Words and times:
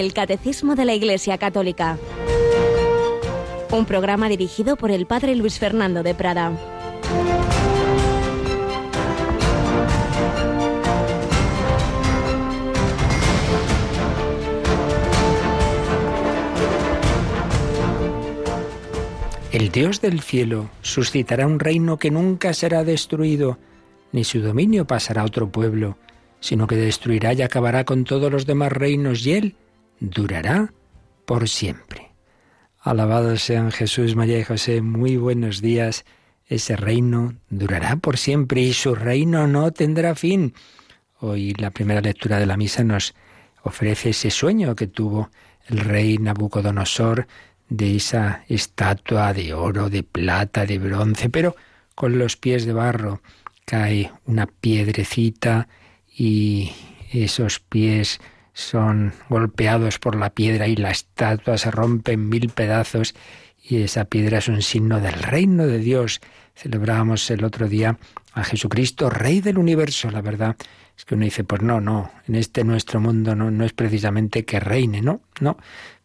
el 0.00 0.14
Catecismo 0.14 0.76
de 0.76 0.86
la 0.86 0.94
Iglesia 0.94 1.36
Católica. 1.36 1.98
Un 3.70 3.84
programa 3.84 4.30
dirigido 4.30 4.76
por 4.76 4.90
el 4.90 5.04
Padre 5.04 5.34
Luis 5.36 5.58
Fernando 5.58 6.02
de 6.02 6.14
Prada. 6.14 6.52
El 19.52 19.70
Dios 19.70 20.00
del 20.00 20.22
cielo 20.22 20.70
suscitará 20.80 21.46
un 21.46 21.60
reino 21.60 21.98
que 21.98 22.10
nunca 22.10 22.54
será 22.54 22.84
destruido, 22.84 23.58
ni 24.12 24.24
su 24.24 24.40
dominio 24.40 24.86
pasará 24.86 25.20
a 25.20 25.26
otro 25.26 25.50
pueblo, 25.50 25.98
sino 26.40 26.66
que 26.66 26.76
destruirá 26.76 27.34
y 27.34 27.42
acabará 27.42 27.84
con 27.84 28.04
todos 28.04 28.32
los 28.32 28.46
demás 28.46 28.72
reinos 28.72 29.26
y 29.26 29.32
él 29.34 29.56
durará 30.00 30.72
por 31.26 31.48
siempre. 31.48 32.10
Alabados 32.80 33.42
sean 33.42 33.70
Jesús, 33.70 34.16
María 34.16 34.38
y 34.38 34.44
José, 34.44 34.80
muy 34.80 35.16
buenos 35.16 35.60
días. 35.60 36.04
Ese 36.46 36.76
reino 36.76 37.34
durará 37.50 37.96
por 37.96 38.16
siempre 38.16 38.62
y 38.62 38.72
su 38.72 38.94
reino 38.94 39.46
no 39.46 39.70
tendrá 39.70 40.14
fin. 40.14 40.54
Hoy 41.20 41.52
la 41.54 41.70
primera 41.70 42.00
lectura 42.00 42.38
de 42.38 42.46
la 42.46 42.56
misa 42.56 42.82
nos 42.82 43.14
ofrece 43.62 44.10
ese 44.10 44.30
sueño 44.30 44.74
que 44.74 44.86
tuvo 44.86 45.30
el 45.68 45.80
rey 45.80 46.18
Nabucodonosor 46.18 47.26
de 47.68 47.96
esa 47.96 48.44
estatua 48.48 49.32
de 49.34 49.54
oro, 49.54 49.90
de 49.90 50.02
plata, 50.02 50.66
de 50.66 50.78
bronce, 50.78 51.28
pero 51.28 51.54
con 51.94 52.18
los 52.18 52.36
pies 52.36 52.64
de 52.64 52.72
barro. 52.72 53.20
Cae 53.66 54.10
una 54.24 54.46
piedrecita 54.46 55.68
y 56.16 56.72
esos 57.12 57.60
pies 57.60 58.20
son 58.60 59.12
golpeados 59.28 59.98
por 59.98 60.14
la 60.16 60.30
piedra 60.30 60.68
y 60.68 60.76
la 60.76 60.90
estatua 60.90 61.56
se 61.58 61.70
rompe 61.70 62.12
en 62.12 62.28
mil 62.28 62.50
pedazos 62.50 63.14
y 63.62 63.82
esa 63.82 64.04
piedra 64.04 64.38
es 64.38 64.48
un 64.48 64.62
signo 64.62 65.00
del 65.00 65.14
reino 65.14 65.66
de 65.66 65.78
Dios. 65.78 66.20
Celebrábamos 66.54 67.30
el 67.30 67.44
otro 67.44 67.68
día 67.68 67.98
a 68.34 68.44
Jesucristo, 68.44 69.08
Rey 69.08 69.40
del 69.40 69.58
universo. 69.58 70.10
La 70.10 70.20
verdad 70.20 70.56
es 70.96 71.04
que 71.04 71.14
uno 71.14 71.24
dice, 71.24 71.44
pues 71.44 71.62
no, 71.62 71.80
no, 71.80 72.10
en 72.28 72.34
este 72.34 72.62
nuestro 72.64 73.00
mundo 73.00 73.34
no, 73.34 73.50
no 73.50 73.64
es 73.64 73.72
precisamente 73.72 74.44
que 74.44 74.60
reine, 74.60 75.00
no, 75.00 75.22
no, 75.40 75.56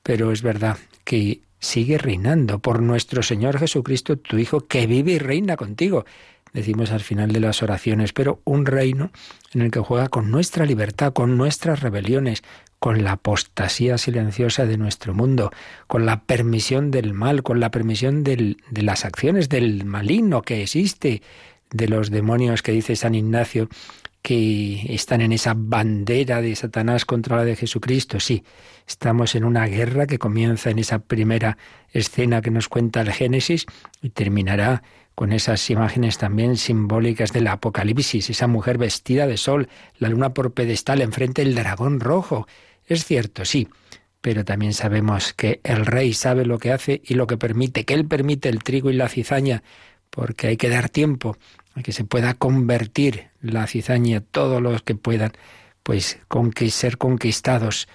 pero 0.02 0.32
es 0.32 0.42
verdad 0.42 0.78
que 1.04 1.42
sigue 1.60 1.98
reinando 1.98 2.60
por 2.60 2.82
nuestro 2.82 3.22
Señor 3.22 3.60
Jesucristo, 3.60 4.18
tu 4.18 4.38
Hijo, 4.38 4.62
que 4.62 4.88
vive 4.88 5.14
y 5.14 5.20
reina 5.20 5.58
contigo. 5.58 6.06
Decimos 6.56 6.94
al 6.94 7.02
final 7.02 7.34
de 7.34 7.42
las 7.42 7.62
oraciones, 7.62 8.14
pero 8.14 8.40
un 8.46 8.66
reino 8.66 9.12
en 9.54 9.60
el 9.60 9.72
que 9.72 9.82
juega 9.82 10.08
con 10.08 10.32
nuestra 10.32 10.66
libertad, 10.66 11.12
con 11.12 11.36
nuestras 11.36 11.82
rebeliones, 11.82 12.44
con 12.80 13.04
la 13.04 13.12
apostasía 13.12 13.98
silenciosa 13.98 14.66
de 14.66 14.78
nuestro 14.78 15.14
mundo, 15.14 15.52
con 15.88 16.06
la 16.06 16.22
permisión 16.22 16.92
del 16.92 17.14
mal, 17.14 17.44
con 17.44 17.60
la 17.60 17.72
permisión 17.72 18.24
de 18.24 18.56
las 18.72 19.04
acciones 19.04 19.50
del 19.50 19.84
maligno 19.84 20.44
que 20.44 20.64
existe, 20.64 21.22
de 21.72 21.90
los 21.90 22.10
demonios 22.10 22.62
que 22.62 22.72
dice 22.72 22.96
San 22.96 23.16
Ignacio, 23.16 23.68
que 24.22 24.96
están 24.96 25.20
en 25.20 25.34
esa 25.34 25.56
bandera 25.58 26.42
de 26.42 26.56
Satanás 26.56 27.04
contra 27.04 27.36
la 27.36 27.44
de 27.44 27.58
Jesucristo. 27.58 28.22
Sí, 28.22 28.46
estamos 28.88 29.36
en 29.36 29.44
una 29.44 29.66
guerra 29.68 30.08
que 30.08 30.20
comienza 30.20 30.70
en 30.70 30.80
esa 30.80 31.00
primera 31.00 31.58
escena 31.92 32.42
que 32.42 32.50
nos 32.50 32.70
cuenta 32.70 33.02
el 33.02 33.12
Génesis 33.12 33.66
y 34.02 34.12
terminará 34.12 34.84
con 35.16 35.32
esas 35.32 35.70
imágenes 35.70 36.18
también 36.18 36.58
simbólicas 36.58 37.32
del 37.32 37.48
Apocalipsis, 37.48 38.30
esa 38.30 38.48
mujer 38.48 38.78
vestida 38.78 39.28
de 39.28 39.38
sol, 39.38 39.70
la 39.98 40.10
luna 40.10 40.34
por 40.34 40.54
pedestal 40.54 41.02
enfrente 41.02 41.44
del 41.44 41.56
dragón 41.56 42.00
rojo. 42.00 42.48
Es 42.86 43.06
cierto, 43.06 43.46
sí, 43.46 43.70
pero 44.22 44.44
también 44.44 44.74
sabemos 44.74 45.34
que 45.34 45.62
el 45.64 45.86
rey 45.86 46.14
sabe 46.14 46.46
lo 46.46 46.60
que 46.60 46.72
hace 46.72 47.02
y 47.06 47.14
lo 47.14 47.28
que 47.28 47.38
permite, 47.38 47.86
que 47.86 47.94
él 47.94 48.06
permite 48.06 48.50
el 48.50 48.62
trigo 48.64 48.90
y 48.90 48.94
la 48.94 49.10
cizaña, 49.10 49.64
porque 50.10 50.48
hay 50.48 50.58
que 50.58 50.70
dar 50.70 50.90
tiempo 50.90 51.38
a 51.74 51.82
que 51.82 51.94
se 51.94 52.04
pueda 52.04 52.34
convertir 52.34 53.30
la 53.42 53.68
cizaña, 53.68 54.22
todos 54.22 54.62
los 54.62 54.82
que 54.82 54.96
puedan, 54.96 55.32
pues 55.84 56.20
ser 56.70 56.98
conquistados 56.98 57.88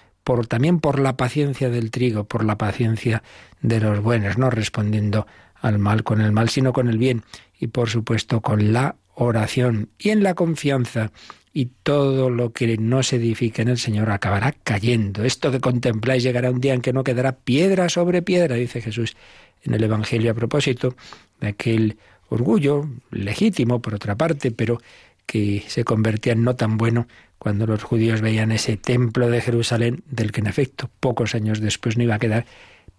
también 0.48 0.78
por 0.80 1.00
la 1.00 1.16
paciencia 1.16 1.70
del 1.70 1.90
trigo, 1.90 2.24
por 2.24 2.44
la 2.44 2.56
paciencia 2.56 3.22
de 3.62 3.80
los 3.80 4.00
buenos, 4.00 4.38
no 4.38 4.50
respondiendo 4.50 5.26
al 5.60 5.78
mal 5.78 6.04
con 6.04 6.20
el 6.20 6.32
mal, 6.32 6.48
sino 6.48 6.72
con 6.72 6.88
el 6.88 6.98
bien 6.98 7.22
y 7.58 7.68
por 7.68 7.88
supuesto 7.88 8.40
con 8.40 8.72
la 8.72 8.96
oración 9.14 9.90
y 9.98 10.10
en 10.10 10.22
la 10.22 10.34
confianza 10.34 11.12
y 11.52 11.66
todo 11.82 12.30
lo 12.30 12.52
que 12.52 12.76
no 12.78 13.02
se 13.02 13.16
edifique 13.16 13.62
en 13.62 13.68
el 13.68 13.78
Señor 13.78 14.10
acabará 14.10 14.52
cayendo. 14.52 15.24
Esto 15.24 15.50
que 15.50 15.60
contempláis 15.60 16.22
llegará 16.22 16.50
un 16.50 16.60
día 16.60 16.74
en 16.74 16.80
que 16.80 16.92
no 16.92 17.04
quedará 17.04 17.32
piedra 17.32 17.88
sobre 17.88 18.22
piedra, 18.22 18.56
dice 18.56 18.80
Jesús 18.80 19.16
en 19.62 19.74
el 19.74 19.84
Evangelio 19.84 20.30
a 20.30 20.34
propósito 20.34 20.94
de 21.40 21.48
aquel 21.48 21.98
orgullo 22.28 22.88
legítimo, 23.10 23.82
por 23.82 23.94
otra 23.94 24.16
parte, 24.16 24.52
pero 24.52 24.80
que 25.26 25.64
se 25.68 25.84
convertía 25.84 26.32
en 26.32 26.44
no 26.44 26.56
tan 26.56 26.76
bueno 26.76 27.06
cuando 27.38 27.66
los 27.66 27.82
judíos 27.82 28.20
veían 28.20 28.52
ese 28.52 28.76
templo 28.76 29.28
de 29.28 29.40
Jerusalén, 29.40 30.02
del 30.06 30.32
que 30.32 30.40
en 30.40 30.46
efecto 30.46 30.90
pocos 31.00 31.34
años 31.34 31.60
después 31.60 31.96
no 31.96 32.04
iba 32.04 32.14
a 32.14 32.18
quedar 32.18 32.46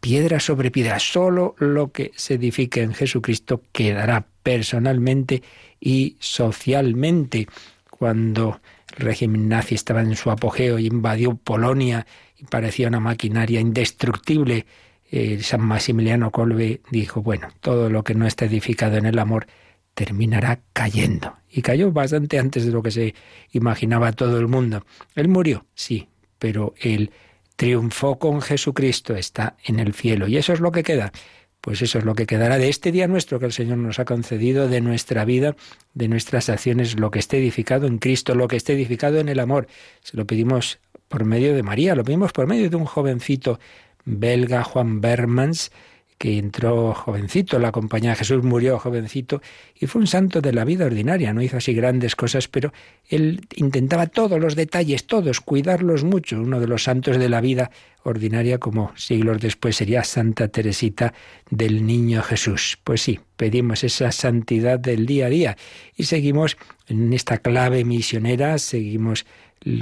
piedra 0.01 0.39
sobre 0.39 0.71
piedra. 0.71 0.99
Solo 0.99 1.55
lo 1.59 1.91
que 1.91 2.11
se 2.15 2.33
edifique 2.33 2.81
en 2.81 2.93
Jesucristo 2.93 3.61
quedará 3.71 4.25
personalmente 4.43 5.41
y 5.79 6.17
socialmente. 6.19 7.47
Cuando 7.89 8.59
el 8.97 9.05
régimen 9.05 9.47
nazi 9.47 9.75
estaba 9.75 10.01
en 10.01 10.15
su 10.15 10.31
apogeo 10.31 10.79
y 10.79 10.87
invadió 10.87 11.35
Polonia 11.35 12.05
y 12.37 12.43
parecía 12.45 12.87
una 12.87 12.99
maquinaria 12.99 13.61
indestructible, 13.61 14.65
eh, 15.11 15.39
San 15.41 15.61
Maximiliano 15.61 16.31
Colbe 16.31 16.81
dijo, 16.89 17.21
bueno, 17.21 17.49
todo 17.59 17.89
lo 17.89 18.03
que 18.03 18.15
no 18.15 18.25
está 18.25 18.45
edificado 18.45 18.97
en 18.97 19.05
el 19.05 19.19
amor 19.19 19.45
terminará 19.93 20.61
cayendo. 20.73 21.37
Y 21.49 21.61
cayó 21.61 21.91
bastante 21.91 22.39
antes 22.39 22.65
de 22.65 22.71
lo 22.71 22.81
que 22.81 22.91
se 22.91 23.13
imaginaba 23.51 24.13
todo 24.13 24.39
el 24.39 24.47
mundo. 24.47 24.83
Él 25.15 25.27
murió, 25.27 25.65
sí, 25.75 26.07
pero 26.39 26.73
él 26.79 27.11
triunfó 27.61 28.17
con 28.17 28.41
Jesucristo, 28.41 29.15
está 29.15 29.55
en 29.63 29.79
el 29.79 29.93
cielo. 29.93 30.27
¿Y 30.27 30.35
eso 30.37 30.51
es 30.51 30.61
lo 30.61 30.71
que 30.71 30.81
queda? 30.81 31.11
Pues 31.61 31.83
eso 31.83 31.99
es 31.99 32.05
lo 32.05 32.15
que 32.15 32.25
quedará 32.25 32.57
de 32.57 32.69
este 32.69 32.91
día 32.91 33.07
nuestro 33.07 33.39
que 33.39 33.45
el 33.45 33.51
Señor 33.51 33.77
nos 33.77 33.99
ha 33.99 34.05
concedido, 34.05 34.67
de 34.67 34.81
nuestra 34.81 35.25
vida, 35.25 35.55
de 35.93 36.07
nuestras 36.07 36.49
acciones, 36.49 36.99
lo 36.99 37.11
que 37.11 37.19
esté 37.19 37.37
edificado 37.37 37.85
en 37.85 37.99
Cristo, 37.99 38.33
lo 38.33 38.47
que 38.47 38.55
esté 38.55 38.73
edificado 38.73 39.19
en 39.19 39.29
el 39.29 39.39
amor. 39.39 39.67
Se 40.01 40.17
lo 40.17 40.25
pedimos 40.25 40.79
por 41.07 41.23
medio 41.23 41.53
de 41.53 41.61
María, 41.61 41.93
lo 41.93 42.03
pedimos 42.03 42.31
por 42.31 42.47
medio 42.47 42.67
de 42.67 42.77
un 42.77 42.85
jovencito 42.85 43.59
belga, 44.05 44.63
Juan 44.63 44.99
Bermans, 44.99 45.71
que 46.21 46.37
entró 46.37 46.93
jovencito 46.93 47.57
la 47.57 47.71
compañía 47.71 48.11
de 48.11 48.17
Jesús, 48.17 48.43
murió 48.43 48.77
jovencito 48.77 49.41
y 49.73 49.87
fue 49.87 50.01
un 50.01 50.07
santo 50.07 50.39
de 50.39 50.53
la 50.53 50.65
vida 50.65 50.85
ordinaria. 50.85 51.33
No 51.33 51.41
hizo 51.41 51.57
así 51.57 51.73
grandes 51.73 52.15
cosas, 52.15 52.47
pero 52.47 52.71
él 53.09 53.41
intentaba 53.55 54.05
todos 54.05 54.39
los 54.39 54.55
detalles, 54.55 55.07
todos, 55.07 55.41
cuidarlos 55.41 56.03
mucho. 56.03 56.39
Uno 56.39 56.59
de 56.59 56.67
los 56.67 56.83
santos 56.83 57.17
de 57.17 57.27
la 57.27 57.41
vida 57.41 57.71
ordinaria, 58.03 58.59
como 58.59 58.95
siglos 58.95 59.41
después 59.41 59.77
sería 59.77 60.03
Santa 60.03 60.47
Teresita 60.47 61.15
del 61.49 61.87
Niño 61.87 62.21
Jesús. 62.21 62.77
Pues 62.83 63.01
sí, 63.01 63.19
pedimos 63.35 63.83
esa 63.83 64.11
santidad 64.11 64.77
del 64.77 65.07
día 65.07 65.25
a 65.25 65.29
día 65.29 65.57
y 65.97 66.03
seguimos 66.03 66.55
en 66.87 67.13
esta 67.13 67.39
clave 67.39 67.83
misionera, 67.83 68.59
seguimos 68.59 69.25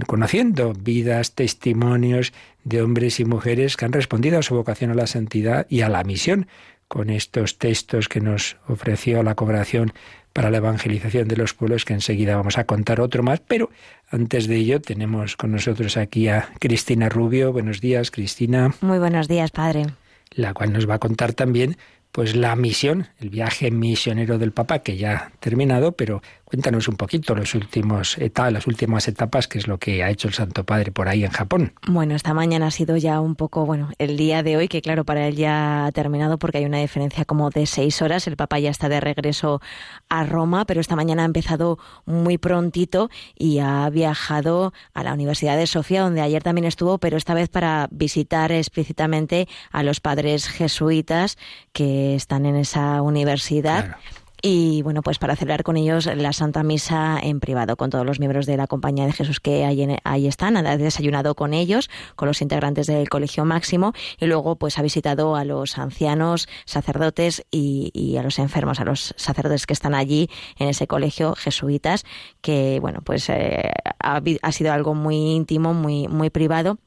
conociendo 0.05 0.73
vidas, 0.73 1.33
testimonios 1.35 2.33
de 2.63 2.81
hombres 2.81 3.19
y 3.19 3.25
mujeres 3.25 3.77
que 3.77 3.85
han 3.85 3.93
respondido 3.93 4.39
a 4.39 4.43
su 4.43 4.55
vocación 4.55 4.91
a 4.91 4.95
la 4.95 5.07
santidad 5.07 5.65
y 5.69 5.81
a 5.81 5.89
la 5.89 6.03
misión 6.03 6.47
con 6.87 7.09
estos 7.09 7.57
textos 7.57 8.09
que 8.09 8.19
nos 8.19 8.57
ofreció 8.67 9.21
la 9.23 9.35
cobración 9.35 9.93
para 10.33 10.49
la 10.49 10.57
evangelización 10.57 11.27
de 11.27 11.37
los 11.37 11.53
pueblos, 11.53 11.85
que 11.85 11.93
enseguida 11.93 12.35
vamos 12.35 12.57
a 12.57 12.65
contar 12.65 12.99
otro 12.99 13.23
más, 13.23 13.41
pero 13.41 13.69
antes 14.09 14.47
de 14.47 14.57
ello 14.57 14.81
tenemos 14.81 15.35
con 15.35 15.51
nosotros 15.51 15.97
aquí 15.97 16.27
a 16.27 16.49
Cristina 16.59 17.09
Rubio. 17.09 17.53
Buenos 17.53 17.79
días, 17.79 18.11
Cristina. 18.11 18.73
Muy 18.81 18.99
buenos 18.99 19.27
días, 19.27 19.51
padre. 19.51 19.85
La 20.31 20.53
cual 20.53 20.73
nos 20.73 20.89
va 20.89 20.95
a 20.95 20.99
contar 20.99 21.33
también 21.33 21.77
pues 22.11 22.35
la 22.35 22.55
misión, 22.55 23.07
el 23.19 23.29
viaje 23.29 23.69
misionero 23.69 24.39
del 24.39 24.51
Papa, 24.51 24.79
que 24.79 24.97
ya 24.97 25.15
ha 25.15 25.31
terminado, 25.39 25.91
pero 25.91 26.21
Cuéntanos 26.49 26.87
un 26.87 26.95
poquito 26.95 27.35
los 27.35 27.53
últimos 27.53 28.17
las 28.49 28.65
últimas 28.65 29.07
etapas, 29.07 29.47
qué 29.47 29.59
es 29.59 29.67
lo 29.67 29.77
que 29.77 30.03
ha 30.03 30.09
hecho 30.09 30.27
el 30.27 30.33
Santo 30.33 30.63
Padre 30.63 30.91
por 30.91 31.07
ahí 31.07 31.23
en 31.23 31.29
Japón. 31.29 31.73
Bueno, 31.85 32.15
esta 32.15 32.33
mañana 32.33 32.67
ha 32.67 32.71
sido 32.71 32.97
ya 32.97 33.21
un 33.21 33.35
poco, 33.35 33.65
bueno, 33.65 33.89
el 33.99 34.17
día 34.17 34.41
de 34.41 34.57
hoy, 34.57 34.67
que 34.67 34.81
claro, 34.81 35.05
para 35.05 35.27
él 35.27 35.35
ya 35.35 35.85
ha 35.85 35.91
terminado 35.91 36.39
porque 36.39 36.57
hay 36.57 36.65
una 36.65 36.79
diferencia 36.79 37.23
como 37.25 37.51
de 37.51 37.67
seis 37.67 38.01
horas. 38.01 38.25
El 38.25 38.35
Papa 38.35 38.57
ya 38.57 38.71
está 38.71 38.89
de 38.89 38.99
regreso 38.99 39.61
a 40.09 40.23
Roma, 40.23 40.65
pero 40.65 40.81
esta 40.81 40.95
mañana 40.95 41.21
ha 41.21 41.25
empezado 41.25 41.77
muy 42.05 42.39
prontito 42.39 43.11
y 43.35 43.59
ha 43.59 43.87
viajado 43.91 44.73
a 44.95 45.03
la 45.03 45.13
Universidad 45.13 45.55
de 45.55 45.67
Sofía, 45.67 46.01
donde 46.01 46.21
ayer 46.21 46.41
también 46.41 46.65
estuvo, 46.65 46.97
pero 46.97 47.17
esta 47.17 47.35
vez 47.35 47.49
para 47.49 47.87
visitar 47.91 48.51
explícitamente 48.51 49.47
a 49.71 49.83
los 49.83 49.99
padres 49.99 50.47
jesuitas 50.47 51.37
que 51.73 52.15
están 52.15 52.47
en 52.47 52.55
esa 52.55 53.03
universidad 53.03 53.97
y 54.41 54.81
bueno, 54.81 55.01
pues 55.01 55.19
para 55.19 55.35
celebrar 55.35 55.63
con 55.63 55.77
ellos 55.77 56.05
la 56.05 56.33
Santa 56.33 56.63
Misa 56.63 57.19
en 57.21 57.39
privado, 57.39 57.75
con 57.75 57.89
todos 57.89 58.05
los 58.05 58.19
miembros 58.19 58.45
de 58.45 58.57
la 58.57 58.67
Compañía 58.67 59.05
de 59.05 59.11
Jesús 59.11 59.39
que 59.39 59.65
ahí, 59.65 59.85
ahí 60.03 60.27
están, 60.27 60.57
ha 60.57 60.77
desayunado 60.77 61.35
con 61.35 61.53
ellos, 61.53 61.89
con 62.15 62.27
los 62.27 62.41
integrantes 62.41 62.87
del 62.87 63.09
Colegio 63.09 63.45
Máximo, 63.45 63.93
y 64.19 64.25
luego 64.25 64.55
pues 64.55 64.77
ha 64.77 64.81
visitado 64.81 65.35
a 65.35 65.45
los 65.45 65.77
ancianos, 65.77 66.47
sacerdotes 66.65 67.45
y, 67.51 68.17
a 68.17 68.23
los 68.23 68.39
enfermos, 68.39 68.79
a 68.79 68.85
los 68.85 69.13
sacerdotes 69.17 69.65
que 69.65 69.73
están 69.73 69.93
allí 69.93 70.29
en 70.57 70.69
ese 70.69 70.87
colegio 70.87 71.35
jesuitas, 71.35 72.05
que 72.41 72.79
bueno, 72.79 73.01
pues 73.03 73.29
eh, 73.29 73.71
ha, 73.99 74.21
ha 74.41 74.51
sido 74.51 74.73
algo 74.73 74.93
muy 74.93 75.15
íntimo, 75.15 75.73
muy, 75.73 76.07
muy 76.07 76.29
privado 76.29 76.79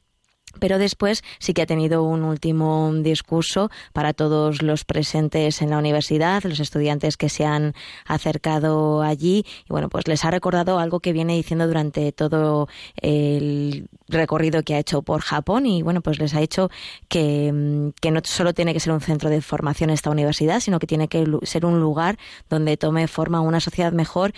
pero 0.58 0.78
después 0.78 1.22
sí 1.38 1.54
que 1.54 1.62
ha 1.62 1.66
tenido 1.66 2.02
un 2.02 2.22
último 2.22 2.92
discurso 2.94 3.70
para 3.92 4.12
todos 4.12 4.62
los 4.62 4.84
presentes 4.84 5.62
en 5.62 5.70
la 5.70 5.78
universidad, 5.78 6.42
los 6.44 6.60
estudiantes 6.60 7.16
que 7.16 7.28
se 7.28 7.44
han 7.44 7.74
acercado 8.06 9.02
allí. 9.02 9.44
Y 9.68 9.68
bueno, 9.68 9.88
pues 9.88 10.08
les 10.08 10.24
ha 10.24 10.30
recordado 10.30 10.78
algo 10.78 11.00
que 11.00 11.12
viene 11.12 11.34
diciendo 11.34 11.66
durante 11.66 12.12
todo 12.12 12.68
el 12.96 13.88
recorrido 14.08 14.62
que 14.62 14.74
ha 14.74 14.78
hecho 14.78 15.02
por 15.02 15.20
Japón. 15.22 15.66
Y 15.66 15.82
bueno, 15.82 16.00
pues 16.00 16.18
les 16.18 16.34
ha 16.34 16.40
dicho 16.40 16.70
que, 17.08 17.92
que 18.00 18.10
no 18.10 18.20
solo 18.24 18.54
tiene 18.54 18.72
que 18.72 18.80
ser 18.80 18.92
un 18.92 19.00
centro 19.00 19.30
de 19.30 19.40
formación 19.40 19.90
esta 19.90 20.10
universidad, 20.10 20.60
sino 20.60 20.78
que 20.78 20.86
tiene 20.86 21.08
que 21.08 21.26
ser 21.42 21.66
un 21.66 21.80
lugar 21.80 22.18
donde 22.48 22.76
tome 22.76 23.08
forma 23.08 23.40
una 23.40 23.60
sociedad 23.60 23.92
mejor 23.92 24.32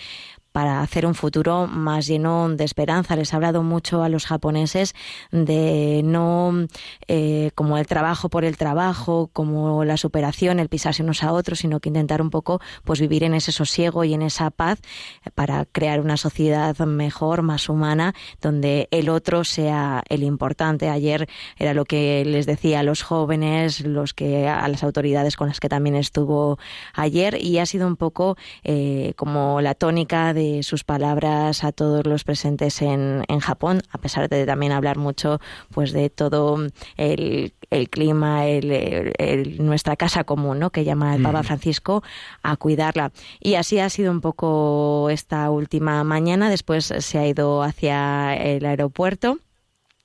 para 0.55 0.83
hacer 0.83 1.05
un 1.05 1.17
futuro 1.17 1.67
más 1.67 2.06
lleno 2.06 2.49
de 2.49 2.62
esperanza. 2.62 3.17
Les 3.17 3.35
ha 3.35 3.39
hablado 3.39 3.65
mucho 3.65 4.05
a 4.05 4.09
los 4.09 4.25
japoneses 4.25 4.95
de 5.33 6.01
no 6.05 6.69
eh, 7.09 7.51
como 7.56 7.77
el 7.77 7.89
trabajo 7.89 8.29
por 8.29 8.45
el 8.45 8.56
trabajo, 8.56 9.31
como 9.33 9.85
la 9.85 9.97
superación, 9.97 10.61
el 10.61 10.69
pisarse 10.69 11.03
unos 11.03 11.25
a 11.25 11.33
otros, 11.33 11.59
sino 11.59 11.81
que 11.81 11.89
intentar 11.89 12.23
un 12.23 12.31
poco 12.31 12.61
pues 12.85 13.01
vivir 13.01 13.25
en 13.25 13.35
ese 13.35 13.51
sosiego 13.51 14.05
y 14.05 14.15
en 14.15 14.23
esa 14.23 14.49
paz 14.53 14.79
para 15.35 15.65
crear 15.65 15.99
una 15.99 16.17
sociedad 16.17 16.79
mejor, 16.87 17.43
más 17.43 17.69
humana, 17.69 18.15
donde 18.41 18.87
el 18.93 19.09
otro 19.09 19.43
sea 19.43 20.05
el 20.09 20.23
importante. 20.23 20.89
Ayer 20.89 21.29
era 21.59 21.75
lo 21.75 21.85
que 21.85 22.25
les 22.25 22.47
decía 22.47 22.79
a 22.79 22.85
los 22.85 23.03
jóvenes, 23.03 23.81
los 23.81 24.15
que 24.15 24.47
a 24.47 24.69
las 24.69 24.85
autoridades 24.85 25.35
con 25.37 25.49
las 25.49 25.59
que 25.59 25.69
también 25.69 25.97
estuvo 25.97 26.61
ayer 26.93 27.43
y 27.43 27.59
ha 27.59 27.67
sido 27.67 27.89
un 27.89 27.97
poco 27.97 28.37
eh, 28.62 29.15
como 29.17 29.61
la 29.61 29.75
tónica 29.75 30.33
de 30.33 30.44
sus 30.62 30.85
palabras 30.85 31.64
a 31.64 31.73
todos 31.73 32.06
los 32.06 32.25
presentes 32.25 32.82
en, 32.82 33.25
en 33.29 33.41
Japón, 33.41 33.82
a 33.91 33.99
pesar 33.99 34.29
de 34.29 34.46
también 34.46 34.73
hablar 34.73 34.99
mucho 34.99 35.41
pues 35.73 35.93
de 35.93 36.11
todo 36.11 36.58
el, 36.96 37.52
el 37.70 37.88
clima, 37.91 38.46
el, 38.46 39.56
nuestra 39.58 39.96
casa 39.96 40.25
común, 40.25 40.58
¿no? 40.58 40.70
que 40.70 40.85
llama 40.85 41.14
el 41.14 41.23
Papa 41.23 41.43
Francisco, 41.43 42.02
a 42.43 42.56
cuidarla. 42.56 43.12
Y 43.41 43.55
así 43.55 43.79
ha 43.79 43.91
sido 43.91 44.11
un 44.11 44.20
poco 44.20 45.08
esta 45.11 45.50
última 45.50 46.05
mañana. 46.05 46.50
Después 46.50 46.93
se 46.99 47.19
ha 47.19 47.26
ido 47.26 47.62
hacia 47.62 48.37
el 48.37 48.64
aeropuerto 48.64 49.38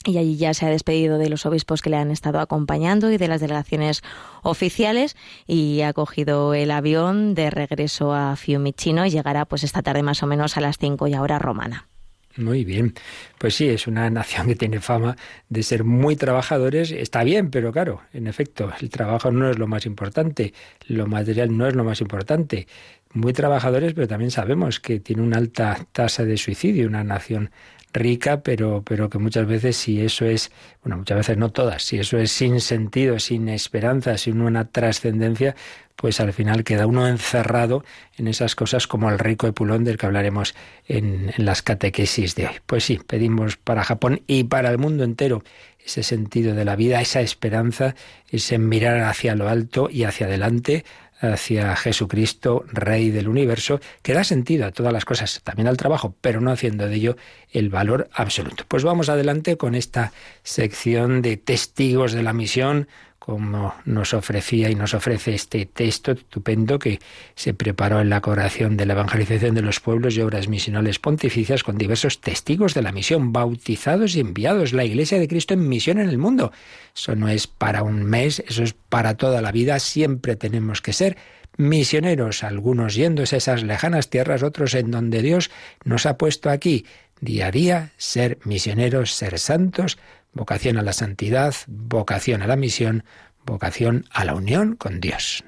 y 0.05 0.17
allí 0.17 0.37
ya 0.37 0.53
se 0.53 0.65
ha 0.65 0.69
despedido 0.69 1.17
de 1.17 1.29
los 1.29 1.45
obispos 1.45 1.81
que 1.81 1.89
le 1.89 1.97
han 1.97 2.09
estado 2.09 2.39
acompañando 2.39 3.11
y 3.11 3.17
de 3.17 3.27
las 3.27 3.41
delegaciones 3.41 4.01
oficiales 4.43 5.17
y 5.45 5.81
ha 5.81 5.91
cogido 5.91 6.53
el 6.53 6.71
avión 6.71 7.35
de 7.35 7.49
regreso 7.49 8.13
a 8.13 8.37
Fiumicino 8.37 9.05
y 9.05 9.09
llegará 9.09 9.43
pues 9.43 9.63
esta 9.63 9.81
tarde 9.81 10.01
más 10.01 10.23
o 10.23 10.27
menos 10.27 10.55
a 10.55 10.61
las 10.61 10.77
5 10.77 11.07
y 11.07 11.13
ahora 11.15 11.37
romana. 11.37 11.89
Muy 12.37 12.63
bien. 12.63 12.93
Pues 13.37 13.55
sí, 13.55 13.67
es 13.67 13.87
una 13.87 14.09
nación 14.09 14.47
que 14.47 14.55
tiene 14.55 14.79
fama 14.79 15.17
de 15.49 15.63
ser 15.63 15.83
muy 15.83 16.15
trabajadores. 16.15 16.91
Está 16.91 17.25
bien, 17.25 17.51
pero 17.51 17.73
claro, 17.73 18.01
en 18.13 18.27
efecto, 18.27 18.71
el 18.79 18.89
trabajo 18.89 19.31
no 19.31 19.49
es 19.49 19.59
lo 19.59 19.67
más 19.67 19.85
importante, 19.85 20.53
lo 20.87 21.07
material 21.07 21.57
no 21.57 21.67
es 21.67 21.75
lo 21.75 21.83
más 21.83 21.99
importante. 21.99 22.67
Muy 23.11 23.33
trabajadores, 23.33 23.93
pero 23.93 24.07
también 24.07 24.31
sabemos 24.31 24.79
que 24.79 24.99
tiene 24.99 25.23
una 25.23 25.37
alta 25.37 25.87
tasa 25.91 26.23
de 26.23 26.37
suicidio, 26.37 26.87
una 26.87 27.03
nación 27.03 27.51
rica, 27.93 28.41
pero, 28.41 28.83
pero 28.85 29.09
que 29.09 29.17
muchas 29.17 29.47
veces 29.47 29.77
si 29.77 30.01
eso 30.01 30.25
es, 30.25 30.51
bueno, 30.83 30.97
muchas 30.97 31.17
veces 31.17 31.37
no 31.37 31.51
todas, 31.51 31.83
si 31.83 31.99
eso 31.99 32.17
es 32.17 32.31
sin 32.31 32.61
sentido, 32.61 33.19
sin 33.19 33.49
esperanza, 33.49 34.17
sin 34.17 34.41
una 34.41 34.65
trascendencia, 34.65 35.55
pues 35.95 36.19
al 36.19 36.31
final 36.31 36.63
queda 36.63 36.87
uno 36.87 37.07
encerrado 37.07 37.83
en 38.17 38.27
esas 38.27 38.55
cosas 38.55 38.87
como 38.87 39.09
el 39.09 39.19
rico 39.19 39.47
Epulón 39.47 39.83
del 39.83 39.97
que 39.97 40.05
hablaremos 40.05 40.55
en, 40.87 41.33
en 41.37 41.45
las 41.45 41.61
catequesis 41.61 42.35
de 42.35 42.47
hoy. 42.47 42.55
Pues 42.65 42.85
sí, 42.85 42.99
pedimos 43.05 43.57
para 43.57 43.83
Japón 43.83 44.21
y 44.25 44.45
para 44.45 44.69
el 44.69 44.77
mundo 44.77 45.03
entero 45.03 45.43
ese 45.85 46.03
sentido 46.03 46.55
de 46.55 46.65
la 46.65 46.75
vida, 46.75 47.01
esa 47.01 47.21
esperanza, 47.21 47.95
ese 48.29 48.59
mirar 48.59 49.01
hacia 49.01 49.35
lo 49.35 49.49
alto 49.49 49.89
y 49.91 50.03
hacia 50.03 50.27
adelante, 50.27 50.85
hacia 51.19 51.75
Jesucristo, 51.75 52.63
Rey 52.67 53.09
del 53.09 53.27
universo, 53.27 53.79
que 54.01 54.13
da 54.13 54.23
sentido 54.23 54.65
a 54.65 54.71
todas 54.71 54.93
las 54.93 55.05
cosas, 55.05 55.41
también 55.43 55.67
al 55.67 55.77
trabajo, 55.77 56.15
pero 56.21 56.41
no 56.41 56.51
haciendo 56.51 56.87
de 56.87 56.95
ello 56.95 57.17
el 57.51 57.69
valor 57.69 58.09
absoluto. 58.13 58.63
Pues 58.67 58.83
vamos 58.83 59.09
adelante 59.09 59.57
con 59.57 59.75
esta 59.75 60.13
sección 60.43 61.21
de 61.21 61.37
testigos 61.37 62.13
de 62.13 62.23
la 62.23 62.33
misión 62.33 62.87
como 63.29 63.75
nos 63.85 64.15
ofrecía 64.15 64.71
y 64.71 64.75
nos 64.75 64.95
ofrece 64.95 65.35
este 65.35 65.67
texto 65.67 66.13
estupendo 66.13 66.79
que 66.79 66.99
se 67.35 67.53
preparó 67.53 68.01
en 68.01 68.09
la 68.09 68.21
coración 68.21 68.75
de 68.75 68.87
la 68.87 68.93
evangelización 68.93 69.53
de 69.53 69.61
los 69.61 69.79
pueblos 69.79 70.17
y 70.17 70.21
obras 70.21 70.47
misionales 70.47 70.97
pontificias 70.97 71.61
con 71.61 71.77
diversos 71.77 72.21
testigos 72.21 72.73
de 72.73 72.81
la 72.81 72.91
misión, 72.91 73.31
bautizados 73.31 74.15
y 74.15 74.21
enviados, 74.21 74.73
la 74.73 74.83
Iglesia 74.83 75.19
de 75.19 75.27
Cristo 75.27 75.53
en 75.53 75.69
misión 75.69 75.99
en 75.99 76.09
el 76.09 76.17
mundo. 76.17 76.51
Eso 76.95 77.15
no 77.15 77.27
es 77.27 77.45
para 77.45 77.83
un 77.83 78.03
mes, 78.03 78.43
eso 78.47 78.63
es 78.63 78.73
para 78.73 79.15
toda 79.15 79.43
la 79.43 79.51
vida, 79.51 79.77
siempre 79.77 80.35
tenemos 80.35 80.81
que 80.81 80.93
ser 80.93 81.15
misioneros, 81.55 82.43
algunos 82.43 82.95
yéndose 82.95 83.35
a 83.35 83.37
esas 83.37 83.61
lejanas 83.61 84.09
tierras, 84.09 84.41
otros 84.41 84.73
en 84.73 84.89
donde 84.89 85.21
Dios 85.21 85.51
nos 85.83 86.07
ha 86.07 86.17
puesto 86.17 86.49
aquí, 86.49 86.87
día 87.21 87.47
a 87.47 87.51
día, 87.51 87.91
ser 87.97 88.39
misioneros, 88.43 89.13
ser 89.13 89.37
santos, 89.37 89.99
vocación 90.33 90.77
a 90.77 90.83
la 90.83 90.93
santidad, 90.93 91.53
vocación 91.67 92.41
a 92.41 92.47
la 92.47 92.55
misión, 92.55 93.03
vocación 93.45 94.05
a 94.11 94.25
la 94.25 94.35
unión 94.35 94.75
con 94.75 94.99
Dios. 94.99 95.43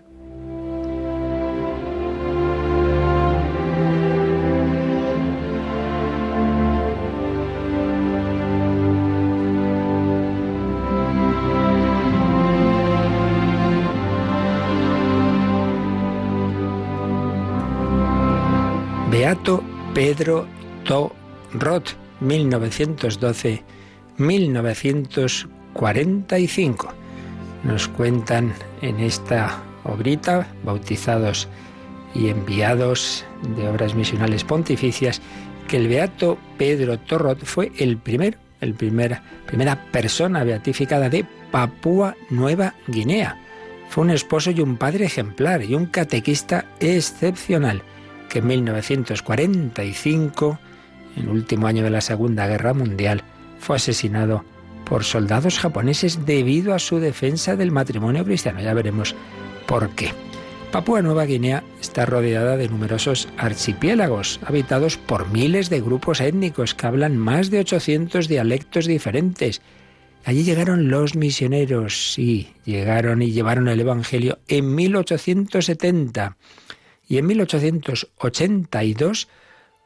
Beato 19.11 19.61
Pedro 19.93 20.47
Torot, 20.85 21.95
1912 22.21 23.63
1945. 24.17 26.93
Nos 27.63 27.87
cuentan 27.87 28.53
en 28.81 28.99
esta 28.99 29.61
obrita, 29.83 30.47
bautizados 30.63 31.47
y 32.13 32.29
enviados 32.29 33.25
de 33.55 33.67
obras 33.67 33.95
misionales 33.95 34.43
pontificias, 34.43 35.21
que 35.67 35.77
el 35.77 35.87
beato 35.87 36.37
Pedro 36.57 36.99
Torrot 36.99 37.43
fue 37.45 37.71
el 37.77 37.97
primer, 37.97 38.37
el 38.59 38.73
primer, 38.73 39.21
primera 39.45 39.91
persona 39.91 40.43
beatificada 40.43 41.09
de 41.09 41.25
Papúa 41.51 42.15
Nueva 42.29 42.75
Guinea. 42.87 43.37
Fue 43.89 44.03
un 44.03 44.09
esposo 44.09 44.51
y 44.51 44.61
un 44.61 44.77
padre 44.77 45.05
ejemplar 45.05 45.63
y 45.63 45.75
un 45.75 45.85
catequista 45.85 46.65
excepcional 46.79 47.83
que 48.29 48.39
en 48.39 48.47
1945, 48.47 50.59
en 51.17 51.23
el 51.23 51.29
último 51.29 51.67
año 51.67 51.83
de 51.83 51.89
la 51.89 51.99
Segunda 51.99 52.47
Guerra 52.47 52.73
Mundial, 52.73 53.23
fue 53.61 53.77
asesinado 53.77 54.43
por 54.85 55.05
soldados 55.05 55.59
japoneses 55.59 56.25
debido 56.25 56.73
a 56.73 56.79
su 56.79 56.99
defensa 56.99 57.55
del 57.55 57.71
matrimonio 57.71 58.25
cristiano. 58.25 58.59
Ya 58.59 58.73
veremos 58.73 59.15
por 59.67 59.89
qué. 59.91 60.11
Papúa 60.71 61.01
Nueva 61.01 61.25
Guinea 61.25 61.63
está 61.79 62.05
rodeada 62.05 62.57
de 62.57 62.67
numerosos 62.67 63.29
archipiélagos, 63.37 64.39
habitados 64.43 64.97
por 64.97 65.29
miles 65.29 65.69
de 65.69 65.81
grupos 65.81 66.21
étnicos 66.21 66.73
que 66.73 66.87
hablan 66.87 67.17
más 67.17 67.51
de 67.51 67.59
800 67.59 68.27
dialectos 68.27 68.85
diferentes. 68.85 69.61
Allí 70.23 70.43
llegaron 70.43 70.89
los 70.89 71.15
misioneros, 71.15 72.13
sí, 72.13 72.53
llegaron 72.65 73.21
y 73.21 73.31
llevaron 73.31 73.67
el 73.67 73.79
Evangelio 73.79 74.39
en 74.47 74.75
1870. 74.75 76.37
Y 77.07 77.17
en 77.17 77.27
1882 77.27 79.27